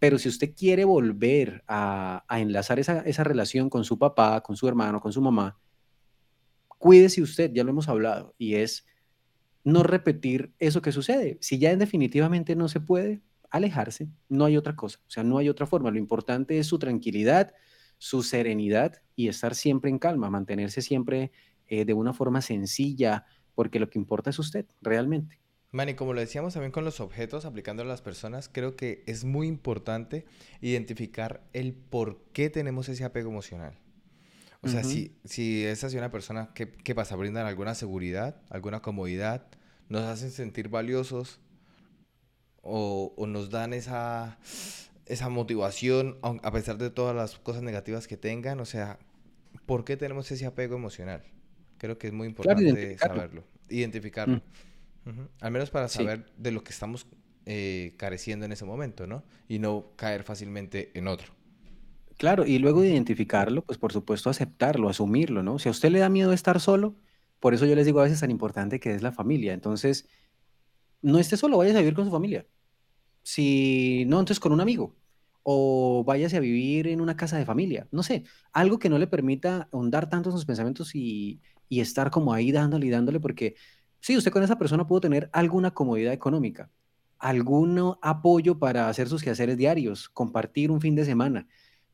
Pero 0.00 0.18
si 0.18 0.28
usted 0.28 0.52
quiere 0.52 0.84
volver 0.84 1.62
a, 1.68 2.24
enlazar 2.28 2.80
esa, 2.80 3.02
esa 3.02 3.22
relación 3.22 3.70
con 3.70 3.84
su 3.84 4.00
papá, 4.00 4.40
con 4.40 4.56
su 4.56 4.66
hermano, 4.66 5.00
con 5.00 5.12
su 5.12 5.22
mamá, 5.22 5.56
cuídese 6.66 7.22
usted, 7.22 7.52
ya 7.52 7.62
lo 7.62 7.70
hemos 7.70 7.88
hablado, 7.88 8.34
y 8.36 8.56
es 8.56 8.84
no 9.62 9.84
repetir 9.84 10.52
eso 10.58 10.82
que 10.82 10.90
sucede. 10.90 11.38
Si 11.40 11.60
ya 11.60 11.76
definitivamente 11.76 12.56
no 12.56 12.66
se 12.66 12.80
puede, 12.80 13.22
alejarse, 13.48 14.08
no 14.28 14.44
hay 14.44 14.56
otra 14.56 14.74
cosa, 14.74 14.98
o 15.06 15.10
sea, 15.10 15.22
no 15.22 15.38
hay 15.38 15.48
otra 15.48 15.66
forma. 15.66 15.92
Lo 15.92 15.98
importante 15.98 16.58
es 16.58 16.66
su 16.66 16.80
tranquilidad, 16.80 17.54
su 18.00 18.22
serenidad 18.22 19.02
y 19.14 19.28
estar 19.28 19.54
siempre 19.54 19.90
en 19.90 19.98
calma, 19.98 20.30
mantenerse 20.30 20.80
siempre 20.80 21.32
eh, 21.68 21.84
de 21.84 21.92
una 21.92 22.14
forma 22.14 22.40
sencilla, 22.40 23.26
porque 23.54 23.78
lo 23.78 23.90
que 23.90 23.98
importa 23.98 24.30
es 24.30 24.38
usted, 24.38 24.64
realmente. 24.80 25.38
Manny, 25.70 25.94
como 25.94 26.14
lo 26.14 26.20
decíamos 26.20 26.54
también 26.54 26.72
con 26.72 26.84
los 26.84 26.98
objetos, 26.98 27.44
aplicando 27.44 27.82
a 27.82 27.86
las 27.86 28.00
personas, 28.00 28.48
creo 28.48 28.74
que 28.74 29.04
es 29.06 29.24
muy 29.24 29.46
importante 29.46 30.24
identificar 30.62 31.46
el 31.52 31.74
por 31.74 32.24
qué 32.32 32.48
tenemos 32.48 32.88
ese 32.88 33.04
apego 33.04 33.30
emocional. 33.30 33.78
O 34.62 34.68
sea, 34.68 34.82
si, 34.82 35.16
si 35.24 35.64
es 35.64 35.84
así 35.84 35.96
una 35.96 36.10
persona, 36.10 36.50
¿qué, 36.54 36.70
¿qué, 36.70 36.94
pasa? 36.94 37.16
Brindan 37.16 37.46
alguna 37.46 37.74
seguridad, 37.74 38.42
alguna 38.48 38.80
comodidad, 38.80 39.46
nos 39.88 40.02
hacen 40.02 40.30
sentir 40.30 40.68
valiosos 40.68 41.40
o, 42.62 43.14
o 43.16 43.26
nos 43.26 43.50
dan 43.50 43.72
esa, 43.72 44.38
esa 45.10 45.28
motivación 45.28 46.18
a 46.22 46.52
pesar 46.52 46.78
de 46.78 46.88
todas 46.88 47.14
las 47.16 47.38
cosas 47.38 47.62
negativas 47.62 48.06
que 48.06 48.16
tengan. 48.16 48.60
O 48.60 48.64
sea, 48.64 48.98
¿por 49.66 49.84
qué 49.84 49.96
tenemos 49.96 50.30
ese 50.30 50.46
apego 50.46 50.76
emocional? 50.76 51.24
Creo 51.78 51.98
que 51.98 52.06
es 52.06 52.12
muy 52.12 52.28
importante 52.28 52.96
saberlo, 52.96 53.44
identificarlo. 53.68 54.40
Mm. 55.04 55.10
Al 55.40 55.50
menos 55.50 55.70
para 55.70 55.88
saber 55.88 56.26
de 56.36 56.52
lo 56.52 56.62
que 56.62 56.70
estamos 56.70 57.06
eh, 57.46 57.94
careciendo 57.96 58.46
en 58.46 58.52
ese 58.52 58.64
momento, 58.64 59.06
¿no? 59.06 59.24
Y 59.48 59.58
no 59.58 59.92
caer 59.96 60.22
fácilmente 60.22 60.90
en 60.94 61.08
otro. 61.08 61.32
Claro, 62.16 62.46
y 62.46 62.58
luego 62.58 62.82
de 62.82 62.90
identificarlo, 62.90 63.62
pues 63.62 63.78
por 63.78 63.92
supuesto 63.92 64.30
aceptarlo, 64.30 64.88
asumirlo, 64.88 65.42
¿no? 65.42 65.58
Si 65.58 65.68
a 65.68 65.72
usted 65.72 65.90
le 65.90 65.98
da 65.98 66.08
miedo 66.08 66.32
estar 66.32 66.60
solo, 66.60 66.94
por 67.40 67.54
eso 67.54 67.66
yo 67.66 67.74
les 67.74 67.86
digo 67.86 67.98
a 68.00 68.04
veces 68.04 68.20
tan 68.20 68.30
importante 68.30 68.78
que 68.78 68.94
es 68.94 69.02
la 69.02 69.10
familia. 69.10 69.54
Entonces, 69.54 70.06
no 71.02 71.18
esté 71.18 71.36
solo, 71.36 71.56
váyase 71.56 71.78
a 71.78 71.80
vivir 71.80 71.94
con 71.94 72.04
su 72.04 72.10
familia. 72.10 72.46
Si 73.22 74.04
no, 74.06 74.20
entonces 74.20 74.40
con 74.40 74.52
un 74.52 74.60
amigo. 74.60 74.94
O 75.42 76.04
váyase 76.04 76.36
a 76.36 76.40
vivir 76.40 76.86
en 76.88 77.00
una 77.00 77.16
casa 77.16 77.38
de 77.38 77.46
familia. 77.46 77.88
No 77.90 78.02
sé, 78.02 78.24
algo 78.52 78.78
que 78.78 78.90
no 78.90 78.98
le 78.98 79.06
permita 79.06 79.68
ahondar 79.72 80.08
tanto 80.10 80.30
en 80.30 80.36
sus 80.36 80.44
pensamientos 80.44 80.94
y, 80.94 81.40
estar 81.70 82.10
como 82.10 82.34
ahí 82.34 82.52
dándole 82.52 82.86
y 82.86 82.90
dándole, 82.90 83.20
porque 83.20 83.54
Sí, 84.00 84.16
usted 84.16 84.32
con 84.32 84.42
esa 84.42 84.58
persona 84.58 84.86
pudo 84.86 85.02
tener 85.02 85.28
alguna 85.32 85.72
comodidad 85.72 86.14
económica, 86.14 86.70
algún 87.18 87.96
apoyo 88.00 88.58
para 88.58 88.88
hacer 88.88 89.08
sus 89.08 89.22
quehaceres 89.22 89.58
diarios, 89.58 90.08
compartir 90.08 90.70
un 90.70 90.80
fin 90.80 90.94
de 90.94 91.04
semana, 91.04 91.46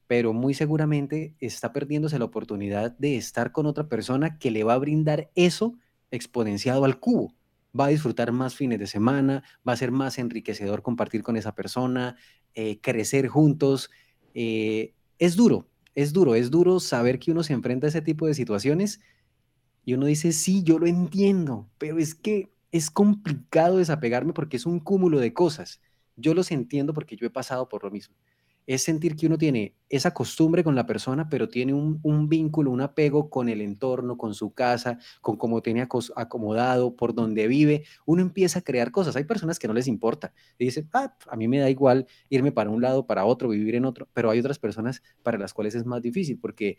pero 0.07 0.33
muy 0.33 0.55
seguramente 0.55 1.35
está 1.41 1.73
perdiéndose 1.73 2.19
la 2.21 2.27
oportunidad 2.27 2.97
de 2.99 3.17
estar 3.17 3.51
con 3.51 3.67
otra 3.67 3.89
persona 3.89 4.39
que 4.39 4.53
le 4.53 4.63
va 4.63 4.75
a 4.75 4.79
brindar 4.79 5.31
eso 5.35 5.75
exponenciado 6.13 6.85
al 6.85 7.01
cubo. 7.01 7.35
Va 7.79 7.87
a 7.87 7.89
disfrutar 7.89 8.33
más 8.33 8.55
fines 8.55 8.79
de 8.79 8.87
semana, 8.87 9.43
va 9.67 9.73
a 9.73 9.77
ser 9.77 9.91
más 9.91 10.19
enriquecedor 10.19 10.83
compartir 10.83 11.23
con 11.23 11.37
esa 11.37 11.55
persona, 11.55 12.17
eh, 12.55 12.81
crecer 12.81 13.29
juntos. 13.29 13.91
Eh, 14.35 14.95
es 15.19 15.37
duro, 15.37 15.69
es 15.95 16.13
duro, 16.13 16.35
es 16.35 16.51
duro 16.51 16.81
saber 16.81 17.19
que 17.19 17.33
uno 17.33 17.43
se 17.43 17.53
enfrenta 17.53 17.87
a 17.87 17.91
ese 17.91 18.03
tipo 18.03 18.27
de 18.27 18.35
situaciones 18.35 19.01
y 19.85 19.95
uno 19.95 20.07
dice, 20.07 20.33
sí, 20.33 20.63
yo 20.63 20.79
lo 20.79 20.87
entiendo, 20.87 21.69
pero 21.79 21.99
es 21.99 22.15
que 22.15 22.51
es 22.73 22.91
complicado 22.91 23.79
desapegarme 23.79 24.33
porque 24.33 24.57
es 24.57 24.67
un 24.67 24.81
cúmulo 24.81 25.21
de 25.21 25.33
cosas. 25.33 25.81
Yo 26.17 26.35
los 26.35 26.51
entiendo 26.51 26.93
porque 26.93 27.17
yo 27.17 27.27
he 27.27 27.31
pasado 27.31 27.69
por 27.69 27.85
lo 27.85 27.91
mismo. 27.91 28.17
Es 28.67 28.83
sentir 28.83 29.17
que 29.17 29.27
uno 29.27 29.39
tiene 29.39 29.77
esa 29.89 30.13
costumbre 30.13 30.65
con 30.65 30.75
la 30.75 30.87
persona, 30.87 31.29
pero 31.29 31.49
tiene 31.49 31.73
un, 31.73 32.29
vínculo, 32.29 32.73
un 32.73 32.81
apego 32.81 33.31
con 33.31 33.49
el 33.49 33.61
entorno, 33.61 34.17
con 34.17 34.35
su 34.35 34.53
casa, 34.53 34.99
con 35.21 35.37
cómo 35.37 35.63
tiene 35.63 35.87
acomodado, 36.17 36.97
por 36.97 37.15
donde 37.15 37.47
vive. 37.47 37.85
Uno 38.05 38.23
empieza 38.23 38.59
a 38.59 38.63
crear 38.63 38.91
cosas. 38.91 39.15
Hay 39.17 39.25
personas 39.25 39.59
que 39.59 39.69
no 39.69 39.75
les 39.75 39.87
importa. 39.87 40.33
Y 40.59 40.65
dicen, 40.65 40.89
ah, 40.93 41.17
a 41.29 41.37
mí 41.37 41.47
me 41.47 41.59
da 41.59 41.71
igual 41.71 42.07
irme 42.29 42.51
para 42.51 42.71
un 42.71 42.83
lado, 42.83 43.07
para 43.07 43.25
otro, 43.25 43.49
vivir 43.49 43.77
en 43.77 43.85
otro. 43.85 44.09
Pero 44.13 44.31
hay 44.31 44.41
otras 44.41 44.59
personas 44.59 45.03
para 45.23 45.39
las 45.39 45.55
cuales 45.55 45.75
es 45.75 45.87
más 45.87 46.03
difícil 46.03 46.39
porque 46.41 46.79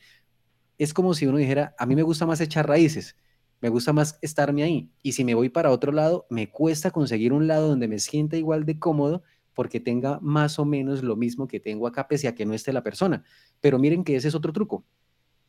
es 0.78 0.94
como 0.94 1.14
si 1.14 1.26
uno 1.26 1.38
dijera, 1.38 1.76
a 1.78 1.86
mí 1.86 1.96
me 1.96 2.04
gusta 2.04 2.26
más 2.26 2.40
echar 2.40 2.68
raíces, 2.68 3.16
me 3.62 3.70
gusta 3.70 3.94
más 3.94 4.20
estarme 4.22 4.64
ahí. 4.64 4.92
Y 5.02 5.14
si 5.14 5.24
me 5.24 5.34
voy 5.34 5.50
para 5.50 5.72
otro 5.72 5.92
lado, 5.92 6.28
me 6.30 6.50
cuesta 6.52 6.92
conseguir 6.92 7.34
un 7.34 7.48
lado 7.48 7.68
donde 7.68 7.88
me 7.88 8.00
sienta 8.00 8.38
igual 8.38 8.66
de 8.66 8.78
cómodo 8.78 9.24
porque 9.58 9.80
tenga 9.80 10.20
más 10.22 10.60
o 10.60 10.66
menos 10.66 11.02
lo 11.02 11.16
mismo 11.16 11.48
que 11.48 11.60
tengo 11.60 11.88
acá, 11.88 12.08
pese 12.08 12.28
a 12.28 12.36
que 12.36 12.46
no 12.46 12.54
esté 12.54 12.72
la 12.72 12.84
persona. 12.84 13.24
Pero 13.60 13.80
miren 13.80 14.04
que 14.04 14.16
ese 14.16 14.28
es 14.28 14.36
otro 14.36 14.54
truco. 14.54 14.86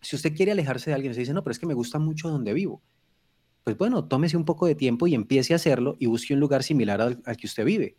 Si 0.01 0.17
usted 0.17 0.35
quiere 0.35 0.53
alejarse 0.53 0.89
de 0.89 0.95
alguien, 0.95 1.13
se 1.13 1.21
dice, 1.21 1.35
no, 1.35 1.45
pero 1.45 1.53
es 1.53 1.59
que 1.59 1.67
me 1.67 1.75
gusta 1.75 1.99
mucho 1.99 2.31
donde 2.31 2.55
vivo. 2.55 2.81
Pues 3.65 3.77
bueno, 3.77 4.07
tómese 4.09 4.39
un 4.39 4.47
poco 4.47 4.65
de 4.67 4.75
tiempo 4.75 5.07
y 5.07 5.15
empiece 5.15 5.53
a 5.53 5.57
hacerlo 5.57 5.95
y 5.99 6.07
busque 6.07 6.33
un 6.33 6.41
lugar 6.41 6.63
similar 6.63 7.03
al, 7.03 7.37
que 7.37 7.47
usted 7.47 7.67
vive 7.67 7.97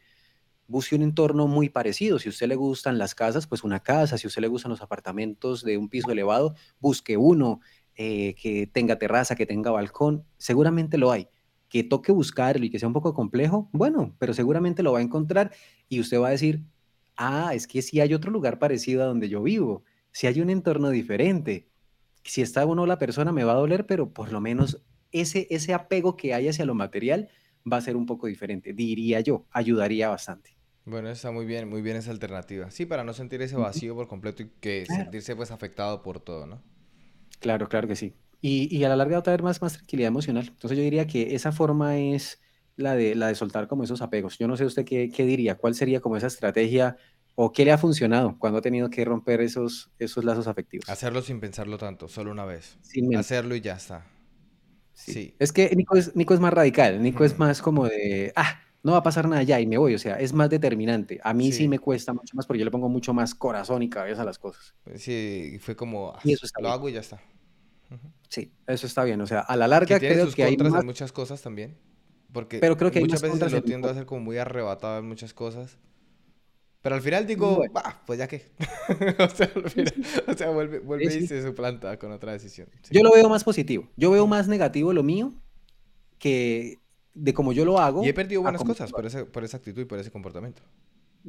busque 0.67 0.95
un 0.95 1.03
entorno 1.03 1.47
muy 1.47 1.69
parecido. 1.69 2.17
Si 2.17 2.29
a 2.29 2.31
usted 2.31 2.47
le 2.47 2.55
gustan 2.55 2.97
las 2.97 3.13
casas, 3.13 3.45
pues 3.45 3.63
una 3.63 3.81
casa. 3.81 4.17
Si 4.17 4.25
a 4.25 4.29
usted 4.29 4.41
le 4.41 4.47
gustan 4.47 4.71
los 4.71 4.81
apartamentos 4.81 5.63
de 5.63 5.77
un 5.77 5.89
piso 5.89 6.11
elevado, 6.11 6.55
busque 6.79 7.17
uno 7.17 7.59
eh, 7.95 8.33
que 8.33 8.67
tenga 8.67 8.97
terraza, 8.97 9.35
que 9.35 9.47
tenga 9.47 9.69
balcón. 9.71 10.25
Seguramente 10.37 10.97
lo 10.97 11.11
hay. 11.11 11.27
Que 11.69 11.83
toque 11.83 12.11
buscarlo 12.11 12.65
y 12.65 12.69
que 12.69 12.79
sea 12.79 12.87
un 12.87 12.93
poco 12.93 13.13
complejo, 13.13 13.69
bueno, 13.71 14.15
pero 14.19 14.33
seguramente 14.33 14.83
lo 14.83 14.91
va 14.91 14.99
a 14.99 15.03
encontrar 15.03 15.51
y 15.87 15.99
usted 15.99 16.19
va 16.19 16.27
a 16.27 16.31
decir, 16.31 16.63
ah, 17.15 17.51
es 17.53 17.67
que 17.67 17.81
si 17.81 17.99
hay 17.99 18.13
otro 18.13 18.31
lugar 18.31 18.59
parecido 18.59 19.03
a 19.03 19.05
donde 19.05 19.29
yo 19.29 19.43
vivo, 19.43 19.83
si 20.11 20.27
hay 20.27 20.41
un 20.41 20.49
entorno 20.49 20.89
diferente. 20.89 21.67
Si 22.23 22.41
está 22.41 22.65
uno 22.65 22.85
la 22.85 22.97
persona 22.97 23.31
me 23.31 23.43
va 23.43 23.53
a 23.53 23.55
doler, 23.55 23.85
pero 23.85 24.11
por 24.11 24.31
lo 24.31 24.41
menos 24.41 24.81
ese, 25.11 25.47
ese 25.49 25.73
apego 25.73 26.17
que 26.17 26.33
hay 26.33 26.47
hacia 26.47 26.65
lo 26.65 26.75
material 26.75 27.29
va 27.71 27.77
a 27.77 27.81
ser 27.81 27.95
un 27.95 28.05
poco 28.05 28.27
diferente, 28.27 28.73
diría 28.73 29.19
yo, 29.19 29.45
ayudaría 29.51 30.09
bastante. 30.09 30.57
Bueno, 30.85 31.09
está 31.09 31.31
muy 31.31 31.45
bien, 31.45 31.69
muy 31.69 31.81
bien 31.81 31.97
esa 31.97 32.11
alternativa. 32.11 32.71
Sí, 32.71 32.85
para 32.85 33.03
no 33.03 33.13
sentir 33.13 33.41
ese 33.41 33.55
vacío 33.55 33.95
por 33.95 34.07
completo 34.07 34.41
y 34.43 34.49
que 34.59 34.85
sentirse 34.87 35.35
pues 35.35 35.51
afectado 35.51 36.01
por 36.01 36.19
todo, 36.19 36.47
¿no? 36.47 36.63
Claro, 37.39 37.69
claro 37.69 37.87
que 37.87 37.95
sí. 37.95 38.15
Y, 38.41 38.75
y 38.75 38.83
a 38.83 38.89
la 38.89 38.95
larga 38.95 39.17
va 39.17 39.19
a 39.19 39.23
traer 39.23 39.43
más, 39.43 39.61
más 39.61 39.73
tranquilidad 39.73 40.07
emocional. 40.07 40.47
Entonces 40.47 40.77
yo 40.77 40.83
diría 40.83 41.07
que 41.07 41.35
esa 41.35 41.51
forma 41.51 41.97
es 41.97 42.39
la 42.75 42.95
de, 42.95 43.15
la 43.15 43.27
de 43.27 43.35
soltar 43.35 43.67
como 43.67 43.83
esos 43.83 44.01
apegos. 44.01 44.37
Yo 44.37 44.47
no 44.47 44.55
sé 44.55 44.65
usted 44.65 44.85
qué, 44.85 45.09
qué 45.13 45.25
diría, 45.25 45.55
cuál 45.55 45.75
sería 45.75 45.99
como 45.99 46.15
esa 46.15 46.27
estrategia 46.27 46.97
o 47.35 47.51
qué 47.51 47.65
le 47.65 47.71
ha 47.71 47.77
funcionado 47.77 48.37
cuando 48.37 48.59
ha 48.59 48.61
tenido 48.61 48.89
que 48.89 49.05
romper 49.05 49.41
esos, 49.41 49.91
esos 49.99 50.23
lazos 50.23 50.47
afectivos. 50.47 50.89
Hacerlo 50.89 51.21
sin 51.21 51.39
pensarlo 51.39 51.77
tanto, 51.77 52.07
solo 52.07 52.31
una 52.31 52.45
vez. 52.45 52.77
Hacerlo 53.17 53.55
y 53.55 53.61
ya 53.61 53.75
está. 53.75 54.05
Sí. 54.93 55.35
Es 55.39 55.53
que 55.53 55.73
Nico 55.75 55.95
es, 55.95 56.15
Nico 56.15 56.33
es 56.33 56.39
más 56.41 56.53
radical, 56.53 57.01
Nico 57.01 57.23
es 57.23 57.39
más 57.39 57.61
como 57.61 57.85
de, 57.85 58.33
ah, 58.35 58.59
no 58.83 58.93
va 58.93 58.97
a 58.97 59.03
pasar 59.03 59.27
nada 59.27 59.43
ya 59.43 59.59
y 59.59 59.65
me 59.65 59.77
voy, 59.77 59.95
o 59.95 59.99
sea, 59.99 60.19
es 60.19 60.33
más 60.33 60.49
determinante. 60.49 61.19
A 61.23 61.33
mí 61.33 61.51
sí, 61.53 61.67
me 61.67 61.79
cuesta 61.79 62.13
mucho 62.13 62.35
más 62.35 62.45
porque 62.45 62.59
yo 62.59 62.65
le 62.65 62.71
pongo 62.71 62.89
mucho 62.89 63.13
más 63.13 63.33
corazón 63.35 63.83
y 63.83 63.89
cabeza 63.89 64.23
a 64.23 64.25
las 64.25 64.37
cosas. 64.37 64.75
Sí, 64.95 65.57
fue 65.61 65.75
como, 65.75 66.17
y 66.23 66.33
eso 66.33 66.45
lo 66.59 66.69
hago 66.69 66.89
y 66.89 66.93
ya 66.93 66.99
está. 66.99 67.21
Sí, 68.29 68.51
eso 68.67 68.85
está 68.85 69.03
bien, 69.03 69.19
o 69.21 69.27
sea, 69.27 69.39
a 69.39 69.55
la 69.55 69.67
larga 69.67 69.99
que 69.99 70.07
creo 70.07 70.31
que 70.31 70.43
hay 70.43 70.55
más... 70.55 70.85
muchas 70.85 71.11
cosas 71.11 71.41
también, 71.41 71.75
porque 72.31 72.59
pero 72.59 72.77
creo 72.77 72.91
que 72.91 72.99
muchas 72.99 73.21
veces 73.21 73.51
lo 73.51 73.63
tiendo 73.63 73.87
a 73.87 73.91
hacer 73.91 74.05
como 74.05 74.21
muy 74.21 74.37
arrebatado 74.37 74.99
en 74.99 75.07
muchas 75.07 75.33
cosas. 75.33 75.77
Pero 76.81 76.95
al 76.95 77.01
final 77.01 77.27
digo, 77.27 77.61
pues 78.05 78.19
ya 78.19 78.27
que. 78.27 78.45
o, 79.19 79.29
sea, 79.29 79.51
o 80.27 80.33
sea, 80.33 80.49
vuelve, 80.51 80.79
vuelve 80.79 81.05
y 81.13 81.27
se 81.27 81.41
suplanta 81.41 81.99
con 81.99 82.11
otra 82.11 82.31
decisión. 82.31 82.69
Yo 82.89 83.03
lo 83.03 83.11
veo 83.11 83.27
más 83.27 83.43
positivo. 83.43 83.89
Yo 83.97 84.11
veo 84.11 84.27
más 84.27 84.47
negativo 84.47 84.93
lo 84.93 85.03
mío 85.03 85.33
que 86.19 86.79
de 87.13 87.33
cómo 87.33 87.51
yo 87.51 87.65
lo 87.65 87.79
hago. 87.79 88.05
Y 88.05 88.09
he 88.09 88.13
perdido 88.13 88.43
buenas 88.43 88.63
cosas 88.63 88.91
por, 88.91 89.31
por 89.31 89.43
esa 89.43 89.57
actitud 89.57 89.81
y 89.81 89.85
por 89.85 89.99
ese 89.99 90.11
comportamiento. 90.11 90.61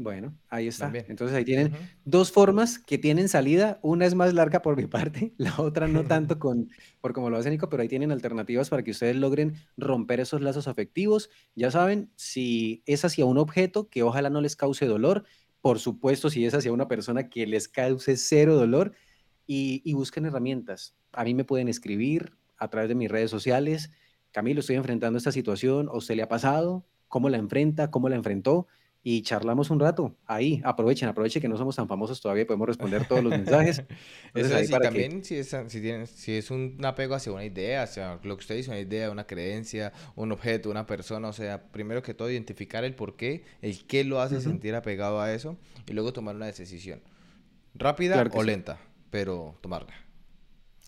Bueno, 0.02 0.34
ahí 0.48 0.66
está. 0.66 0.90
Entonces 1.08 1.36
ahí 1.36 1.44
tienen 1.44 1.74
dos 2.06 2.32
formas 2.32 2.78
que 2.78 2.96
tienen 2.96 3.28
salida. 3.28 3.78
Una 3.82 4.06
es 4.06 4.14
más 4.14 4.32
larga 4.32 4.62
por 4.62 4.74
mi 4.74 4.86
parte, 4.86 5.34
la 5.36 5.54
otra 5.58 5.88
no 5.88 6.06
tanto 6.06 6.38
con, 6.38 6.70
por 7.02 7.12
como 7.12 7.28
lo 7.28 7.36
hace 7.36 7.50
Nico, 7.50 7.68
pero 7.68 7.82
ahí 7.82 7.88
tienen 7.88 8.10
alternativas 8.10 8.70
para 8.70 8.82
que 8.82 8.92
ustedes 8.92 9.16
logren 9.16 9.56
romper 9.76 10.20
esos 10.20 10.40
lazos 10.40 10.68
afectivos. 10.68 11.28
Ya 11.54 11.70
saben, 11.70 12.10
si 12.16 12.82
es 12.86 13.04
hacia 13.04 13.26
un 13.26 13.36
objeto 13.36 13.90
que 13.90 14.02
ojalá 14.02 14.30
no 14.30 14.40
les 14.40 14.56
cause 14.56 14.86
dolor, 14.86 15.24
por 15.60 15.80
supuesto, 15.80 16.30
si 16.30 16.46
es 16.46 16.54
hacia 16.54 16.72
una 16.72 16.88
persona 16.88 17.28
que 17.28 17.46
les 17.46 17.68
cause 17.68 18.16
cero 18.16 18.56
dolor, 18.56 18.92
y, 19.46 19.82
y 19.84 19.92
busquen 19.92 20.24
herramientas. 20.24 20.96
A 21.12 21.24
mí 21.24 21.34
me 21.34 21.44
pueden 21.44 21.68
escribir 21.68 22.32
a 22.56 22.70
través 22.70 22.88
de 22.88 22.94
mis 22.94 23.10
redes 23.10 23.30
sociales. 23.30 23.90
Camilo, 24.30 24.60
estoy 24.60 24.76
enfrentando 24.76 25.18
esta 25.18 25.32
situación, 25.32 25.88
¿a 25.88 25.96
usted 25.96 26.14
le 26.14 26.22
ha 26.22 26.28
pasado? 26.28 26.86
¿Cómo 27.08 27.28
la 27.28 27.36
enfrenta? 27.36 27.90
¿Cómo 27.90 28.08
la 28.08 28.16
enfrentó? 28.16 28.68
Y 29.02 29.22
charlamos 29.22 29.70
un 29.70 29.80
rato. 29.80 30.14
Ahí, 30.26 30.60
aprovechen, 30.64 31.08
aprovechen 31.08 31.40
que 31.40 31.48
no 31.48 31.56
somos 31.56 31.76
tan 31.76 31.88
famosos 31.88 32.20
todavía, 32.20 32.46
podemos 32.46 32.68
responder 32.68 33.06
todos 33.06 33.24
los 33.24 33.30
mensajes. 33.30 33.82
Eso 34.34 34.56
es, 34.56 34.70
también 34.70 35.24
si, 35.24 35.36
es, 35.36 35.56
si, 35.68 36.06
si 36.06 36.32
es 36.32 36.50
un 36.50 36.78
apego 36.84 37.14
hacia 37.14 37.32
una 37.32 37.44
idea, 37.44 37.82
hacia 37.82 38.18
lo 38.22 38.36
que 38.36 38.40
usted 38.40 38.56
dice, 38.56 38.70
una 38.70 38.80
idea, 38.80 39.10
una 39.10 39.26
creencia, 39.26 39.92
un 40.16 40.32
objeto, 40.32 40.70
una 40.70 40.86
persona, 40.86 41.28
o 41.28 41.32
sea, 41.32 41.62
primero 41.70 42.02
que 42.02 42.12
todo 42.12 42.30
identificar 42.30 42.84
el 42.84 42.94
por 42.94 43.16
qué, 43.16 43.44
el 43.62 43.86
qué 43.86 44.04
lo 44.04 44.20
hace 44.20 44.40
sentir 44.40 44.74
apegado 44.74 45.20
a 45.20 45.32
eso 45.32 45.56
y 45.86 45.92
luego 45.92 46.12
tomar 46.12 46.36
una 46.36 46.46
decisión. 46.46 47.00
Rápida 47.74 48.22
o 48.32 48.42
lenta, 48.42 48.78
pero 49.10 49.56
tomarla. 49.60 49.94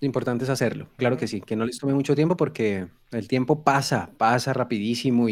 Lo 0.01 0.07
importante 0.07 0.45
es 0.45 0.51
hacerlo, 0.51 0.89
claro 0.97 1.17
que 1.17 1.29
sí, 1.29 1.41
que 1.41 1.55
no 1.55 1.65
les 1.65 1.79
tome 1.79 1.95
mucho 1.95 2.17
tiempo 2.17 2.37
porque 2.37 2.89
el 3.13 3.29
tiempo 3.29 3.63
pasa, 3.63 4.11
pasa 4.19 4.53
rapidísimo 4.53 5.29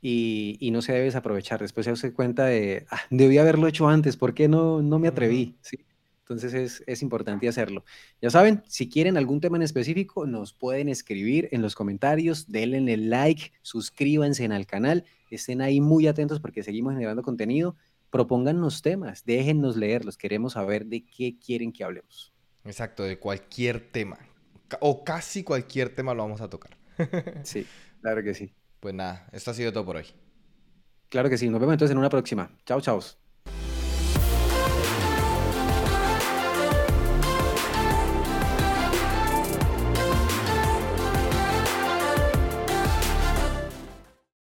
y 0.00 0.56
y, 0.60 0.70
no 0.70 0.82
se 0.82 0.92
debe 0.92 1.06
desaprovechar. 1.06 1.60
Después 1.60 1.84
se 1.84 1.90
hace 1.90 2.12
cuenta 2.12 2.46
de, 2.46 2.86
ah, 2.90 3.00
debí 3.10 3.38
haberlo 3.38 3.66
hecho 3.66 3.88
antes, 3.88 4.16
¿por 4.16 4.34
qué 4.34 4.48
no, 4.48 4.82
no 4.82 4.98
me 4.98 5.08
atreví? 5.08 5.56
¿Sí? 5.60 5.78
Entonces 6.20 6.52
es, 6.52 6.84
es, 6.86 7.00
importante 7.02 7.48
hacerlo. 7.48 7.84
Ya 8.20 8.28
saben, 8.28 8.62
si 8.66 8.90
quieren 8.90 9.16
algún 9.16 9.40
tema 9.40 9.56
en 9.56 9.62
específico, 9.62 10.26
nos 10.26 10.52
pueden 10.52 10.90
escribir 10.90 11.48
en 11.52 11.62
los 11.62 11.74
comentarios, 11.74 12.52
denle 12.52 12.92
el 12.92 13.08
like, 13.08 13.52
suscríbanse 13.62 14.44
al 14.44 14.66
canal, 14.66 15.04
estén 15.30 15.62
ahí 15.62 15.80
muy 15.80 16.06
atentos 16.06 16.38
porque 16.38 16.62
seguimos 16.62 16.92
generando 16.92 17.22
contenido, 17.22 17.76
propóngannos 18.10 18.82
temas, 18.82 19.24
déjennos 19.24 19.76
leerlos, 19.76 20.18
queremos 20.18 20.54
saber 20.54 20.86
de 20.86 21.04
qué 21.04 21.38
quieren 21.38 21.72
que 21.72 21.84
hablemos. 21.84 22.32
Exacto, 22.64 23.04
de 23.04 23.18
cualquier 23.18 23.80
tema, 23.80 24.18
o 24.80 25.04
casi 25.04 25.42
cualquier 25.42 25.94
tema 25.94 26.12
lo 26.12 26.22
vamos 26.22 26.42
a 26.42 26.50
tocar. 26.50 26.76
sí, 27.42 27.66
claro 28.02 28.22
que 28.22 28.34
sí. 28.34 28.52
Pues 28.80 28.94
nada, 28.94 29.28
esto 29.32 29.50
ha 29.50 29.54
sido 29.54 29.72
todo 29.72 29.84
por 29.84 29.96
hoy. 29.96 30.06
Claro 31.10 31.28
que 31.30 31.38
sí, 31.38 31.48
nos 31.48 31.60
vemos 31.60 31.74
entonces 31.74 31.92
en 31.92 31.98
una 31.98 32.08
próxima. 32.10 32.50
Chao, 32.64 32.80
chao. 32.80 33.00